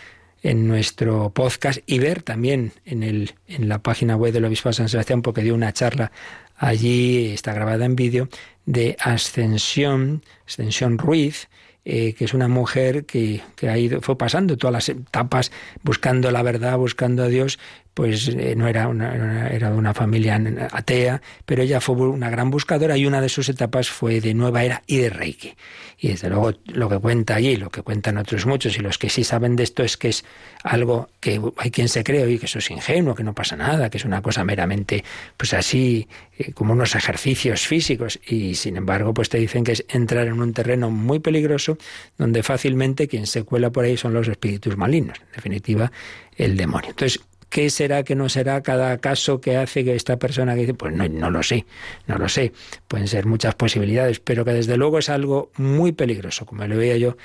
en 0.46 0.68
nuestro 0.68 1.30
podcast 1.30 1.80
y 1.86 1.98
ver 1.98 2.22
también 2.22 2.72
en, 2.84 3.02
el, 3.02 3.34
en 3.48 3.68
la 3.68 3.80
página 3.80 4.14
web 4.14 4.32
del 4.32 4.44
Obispo 4.44 4.68
de 4.68 4.74
San 4.74 4.88
Sebastián, 4.88 5.20
porque 5.20 5.42
dio 5.42 5.56
una 5.56 5.72
charla 5.72 6.12
allí, 6.56 7.32
está 7.32 7.52
grabada 7.52 7.84
en 7.84 7.96
vídeo, 7.96 8.28
de 8.64 8.96
Ascensión, 9.00 10.22
Ascensión 10.46 10.98
Ruiz, 10.98 11.48
eh, 11.84 12.14
que 12.14 12.26
es 12.26 12.32
una 12.32 12.46
mujer 12.46 13.06
que, 13.06 13.42
que, 13.56 13.68
ha 13.68 13.76
ido, 13.76 14.00
fue 14.00 14.16
pasando 14.16 14.56
todas 14.56 14.72
las 14.72 14.88
etapas 14.88 15.50
buscando 15.82 16.30
la 16.30 16.42
verdad, 16.42 16.78
buscando 16.78 17.24
a 17.24 17.28
Dios, 17.28 17.58
pues 17.96 18.28
eh, 18.28 18.54
no 18.54 18.68
era 18.68 18.88
una, 18.88 19.48
era 19.48 19.70
de 19.70 19.76
una 19.78 19.94
familia 19.94 20.38
atea, 20.70 21.22
pero 21.46 21.62
ella 21.62 21.80
fue 21.80 21.96
una 21.96 22.28
gran 22.28 22.50
buscadora 22.50 22.94
y 22.98 23.06
una 23.06 23.22
de 23.22 23.30
sus 23.30 23.48
etapas 23.48 23.88
fue 23.88 24.20
de 24.20 24.34
nueva 24.34 24.64
era 24.64 24.82
y 24.86 24.98
de 24.98 25.08
Reiki. 25.08 25.54
Y 25.98 26.08
desde 26.08 26.28
luego 26.28 26.52
lo 26.66 26.90
que 26.90 26.98
cuenta 26.98 27.36
allí, 27.36 27.56
lo 27.56 27.70
que 27.70 27.80
cuentan 27.80 28.18
otros 28.18 28.44
muchos 28.44 28.76
y 28.76 28.80
los 28.80 28.98
que 28.98 29.08
sí 29.08 29.24
saben 29.24 29.56
de 29.56 29.62
esto 29.62 29.82
es 29.82 29.96
que 29.96 30.10
es 30.10 30.26
algo 30.62 31.08
que 31.20 31.40
hay 31.56 31.70
quien 31.70 31.88
se 31.88 32.04
cree 32.04 32.30
y 32.30 32.38
que 32.38 32.44
eso 32.44 32.58
es 32.58 32.70
ingenuo, 32.70 33.14
que 33.14 33.24
no 33.24 33.32
pasa 33.32 33.56
nada, 33.56 33.88
que 33.88 33.96
es 33.96 34.04
una 34.04 34.20
cosa 34.20 34.44
meramente 34.44 35.02
pues 35.38 35.54
así 35.54 36.06
eh, 36.36 36.52
como 36.52 36.74
unos 36.74 36.94
ejercicios 36.96 37.66
físicos 37.66 38.20
y 38.28 38.56
sin 38.56 38.76
embargo 38.76 39.14
pues 39.14 39.30
te 39.30 39.38
dicen 39.38 39.64
que 39.64 39.72
es 39.72 39.86
entrar 39.88 40.26
en 40.26 40.38
un 40.42 40.52
terreno 40.52 40.90
muy 40.90 41.18
peligroso 41.18 41.78
donde 42.18 42.42
fácilmente 42.42 43.08
quien 43.08 43.26
se 43.26 43.44
cuela 43.44 43.70
por 43.70 43.86
ahí 43.86 43.96
son 43.96 44.12
los 44.12 44.28
espíritus 44.28 44.76
malignos, 44.76 45.18
en 45.18 45.32
definitiva 45.34 45.90
el 46.36 46.58
demonio. 46.58 46.90
Entonces, 46.90 47.22
¿Qué 47.56 47.70
será, 47.70 48.02
qué 48.02 48.14
no 48.14 48.28
será 48.28 48.62
cada 48.62 48.98
caso 48.98 49.40
que 49.40 49.56
hace 49.56 49.82
que 49.82 49.94
esta 49.94 50.18
persona 50.18 50.54
que 50.54 50.60
dice, 50.60 50.74
pues 50.74 50.92
no, 50.92 51.08
no 51.08 51.30
lo 51.30 51.42
sé, 51.42 51.64
no 52.06 52.18
lo 52.18 52.28
sé. 52.28 52.52
Pueden 52.86 53.08
ser 53.08 53.24
muchas 53.24 53.54
posibilidades, 53.54 54.20
pero 54.20 54.44
que 54.44 54.52
desde 54.52 54.76
luego 54.76 54.98
es 54.98 55.08
algo 55.08 55.50
muy 55.56 55.92
peligroso, 55.92 56.44
como 56.44 56.66
le 56.66 56.76
veía 56.76 56.98
yo 56.98 57.16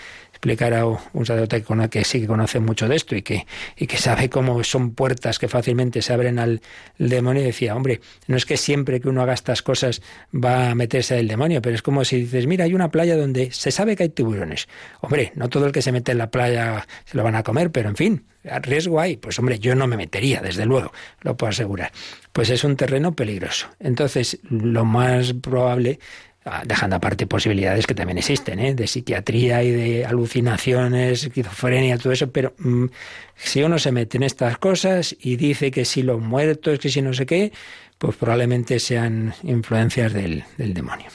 explicar 0.42 0.74
a 0.74 0.88
un 0.88 1.24
sacerdote 1.24 1.64
que 1.92 2.04
sí 2.04 2.20
que 2.20 2.26
conoce 2.26 2.60
mucho 2.60 2.88
de 2.88 2.96
esto 2.96 3.16
y 3.16 3.22
que, 3.22 3.46
y 3.78 3.86
que 3.86 3.98
sabe 3.98 4.28
cómo 4.28 4.64
son 4.64 4.96
puertas 4.96 5.38
que 5.38 5.48
fácilmente 5.48 6.02
se 6.02 6.14
abren 6.14 6.40
al 6.40 6.62
demonio 6.98 7.44
y 7.44 7.46
decía, 7.46 7.76
hombre, 7.76 8.02
no 8.26 8.38
es 8.38 8.48
que 8.48 8.58
siempre 8.58 9.00
que 9.00 9.08
uno 9.08 9.22
haga 9.22 9.34
estas 9.34 9.62
cosas 9.62 10.02
va 10.34 10.72
a 10.72 10.76
meterse 10.76 11.20
el 11.20 11.28
demonio, 11.28 11.62
pero 11.62 11.76
es 11.76 11.84
como 11.84 12.04
si 12.06 12.22
dices, 12.22 12.48
mira, 12.48 12.66
hay 12.66 12.74
una 12.74 12.90
playa 12.90 13.16
donde 13.16 13.52
se 13.52 13.70
sabe 13.70 13.96
que 13.96 14.02
hay 14.02 14.10
tiburones. 14.10 14.68
Hombre, 15.02 15.32
no 15.36 15.48
todo 15.48 15.68
el 15.68 15.72
que 15.72 15.84
se 15.84 15.92
mete 15.92 16.12
en 16.12 16.18
la 16.18 16.32
playa 16.32 16.88
se 17.06 17.18
lo 17.18 17.24
van 17.24 17.36
a 17.36 17.44
comer, 17.44 17.72
pero 17.72 17.90
en 17.90 17.96
fin, 17.96 18.26
riesgo 18.64 19.00
hay. 19.00 19.18
Pues 19.18 19.38
hombre, 19.38 19.60
yo 19.60 19.76
no 19.76 19.86
me 19.86 19.96
metería, 19.96 20.42
desde 20.42 20.66
luego, 20.66 20.92
lo 21.22 21.38
puedo 21.38 21.52
asegurar. 21.52 21.92
Pues 22.34 22.50
es 22.50 22.64
un 22.64 22.78
terreno 22.78 23.16
peligroso. 23.16 23.68
Entonces, 23.80 24.40
lo 24.50 24.86
más 24.86 25.34
probable 25.34 26.00
dejando 26.66 26.96
aparte 26.96 27.28
posibilidades 27.28 27.86
que 27.86 27.94
también 27.94 28.18
existen, 28.18 28.60
¿eh? 28.60 28.74
de 28.74 28.88
psiquiatría 28.88 29.64
y 29.64 29.72
de 29.72 30.06
alucinaciones, 30.06 31.24
esquizofrenia, 31.24 31.98
todo 31.98 32.14
eso, 32.14 32.32
pero 32.32 32.54
mm, 32.58 32.86
si 33.36 33.62
uno 33.62 33.78
se 33.78 33.92
mete 33.92 34.18
en 34.18 34.24
estas 34.24 34.58
cosas 34.58 35.16
y 35.20 35.36
dice 35.36 35.70
que 35.70 35.86
si 35.86 36.02
los 36.02 36.20
muertos, 36.20 36.80
que 36.80 36.90
si 36.90 37.02
no 37.02 37.14
sé 37.14 37.26
qué, 37.26 37.52
pues 38.00 38.16
probablemente 38.16 38.80
sean 38.80 39.36
influencias 39.44 40.14
del 40.14 40.44
demonio. 40.58 41.08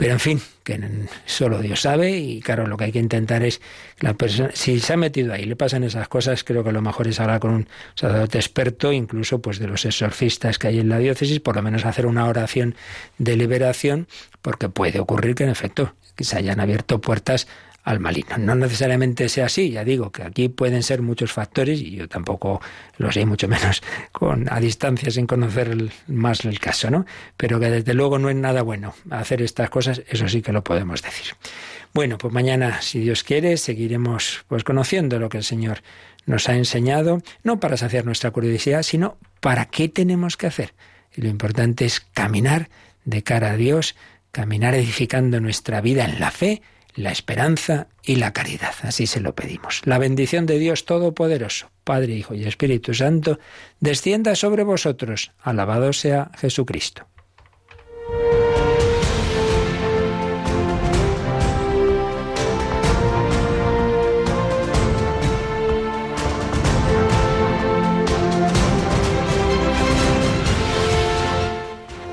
Pero 0.00 0.14
en 0.14 0.20
fin, 0.20 0.40
que 0.64 0.80
solo 1.26 1.60
Dios 1.60 1.82
sabe 1.82 2.16
y 2.16 2.40
claro, 2.40 2.66
lo 2.66 2.78
que 2.78 2.84
hay 2.84 2.90
que 2.90 2.98
intentar 2.98 3.42
es 3.42 3.60
la 3.98 4.14
persona, 4.14 4.48
si 4.54 4.80
se 4.80 4.94
ha 4.94 4.96
metido 4.96 5.34
ahí, 5.34 5.44
le 5.44 5.56
pasan 5.56 5.84
esas 5.84 6.08
cosas, 6.08 6.42
creo 6.42 6.64
que 6.64 6.72
lo 6.72 6.80
mejor 6.80 7.06
es 7.06 7.20
hablar 7.20 7.38
con 7.38 7.50
un 7.50 7.68
sacerdote 7.96 8.38
experto, 8.38 8.92
incluso 8.92 9.42
pues 9.42 9.58
de 9.58 9.66
los 9.66 9.84
exorcistas 9.84 10.58
que 10.58 10.68
hay 10.68 10.78
en 10.78 10.88
la 10.88 10.96
diócesis, 10.96 11.38
por 11.40 11.54
lo 11.54 11.60
menos 11.60 11.84
hacer 11.84 12.06
una 12.06 12.24
oración 12.24 12.76
de 13.18 13.36
liberación, 13.36 14.08
porque 14.40 14.70
puede 14.70 15.00
ocurrir 15.00 15.34
que 15.34 15.44
en 15.44 15.50
efecto 15.50 15.92
que 16.16 16.24
se 16.24 16.38
hayan 16.38 16.60
abierto 16.60 17.02
puertas 17.02 17.46
al 17.84 18.00
maligno. 18.00 18.36
No 18.38 18.54
necesariamente 18.54 19.28
sea 19.28 19.46
así, 19.46 19.70
ya 19.70 19.84
digo 19.84 20.10
que 20.10 20.22
aquí 20.22 20.48
pueden 20.48 20.82
ser 20.82 21.02
muchos 21.02 21.32
factores 21.32 21.80
y 21.80 21.96
yo 21.96 22.08
tampoco 22.08 22.60
lo 22.98 23.10
sé, 23.10 23.24
mucho 23.24 23.48
menos 23.48 23.82
con 24.12 24.52
a 24.52 24.60
distancia 24.60 25.10
sin 25.10 25.26
conocer 25.26 25.90
más 26.06 26.44
el 26.44 26.58
caso, 26.58 26.90
¿no? 26.90 27.06
Pero 27.36 27.58
que 27.58 27.70
desde 27.70 27.94
luego 27.94 28.18
no 28.18 28.28
es 28.30 28.36
nada 28.36 28.62
bueno 28.62 28.94
hacer 29.10 29.42
estas 29.42 29.70
cosas, 29.70 30.02
eso 30.08 30.28
sí 30.28 30.42
que 30.42 30.52
lo 30.52 30.62
podemos 30.62 31.02
decir. 31.02 31.34
Bueno, 31.92 32.18
pues 32.18 32.32
mañana, 32.32 32.82
si 32.82 33.00
Dios 33.00 33.24
quiere, 33.24 33.56
seguiremos 33.56 34.44
pues 34.46 34.62
conociendo 34.62 35.18
lo 35.18 35.28
que 35.28 35.38
el 35.38 35.44
Señor 35.44 35.82
nos 36.26 36.48
ha 36.48 36.54
enseñado, 36.54 37.22
no 37.42 37.58
para 37.58 37.76
saciar 37.76 38.04
nuestra 38.04 38.30
curiosidad, 38.30 38.82
sino 38.82 39.16
para 39.40 39.64
qué 39.66 39.88
tenemos 39.88 40.36
que 40.36 40.46
hacer. 40.46 40.74
Y 41.16 41.22
lo 41.22 41.28
importante 41.28 41.86
es 41.86 42.00
caminar 42.00 42.68
de 43.04 43.22
cara 43.22 43.52
a 43.52 43.56
Dios, 43.56 43.96
caminar 44.30 44.74
edificando 44.74 45.40
nuestra 45.40 45.80
vida 45.80 46.04
en 46.04 46.20
la 46.20 46.30
fe, 46.30 46.62
la 46.94 47.10
esperanza 47.10 47.88
y 48.02 48.16
la 48.16 48.32
caridad. 48.32 48.74
Así 48.82 49.06
se 49.06 49.20
lo 49.20 49.34
pedimos. 49.34 49.82
La 49.84 49.98
bendición 49.98 50.46
de 50.46 50.58
Dios 50.58 50.84
Todopoderoso, 50.84 51.70
Padre, 51.84 52.14
Hijo 52.14 52.34
y 52.34 52.44
Espíritu 52.44 52.94
Santo, 52.94 53.38
descienda 53.80 54.34
sobre 54.34 54.64
vosotros. 54.64 55.32
Alabado 55.40 55.92
sea 55.92 56.30
Jesucristo. 56.38 57.06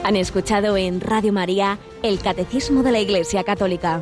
Han 0.03 0.15
escuchado 0.15 0.77
en 0.77 1.01
Radio 1.01 1.33
María 1.33 1.79
el 2.01 2.19
Catecismo 2.19 2.81
de 2.81 2.93
la 2.93 2.99
Iglesia 2.99 3.43
Católica 3.43 4.01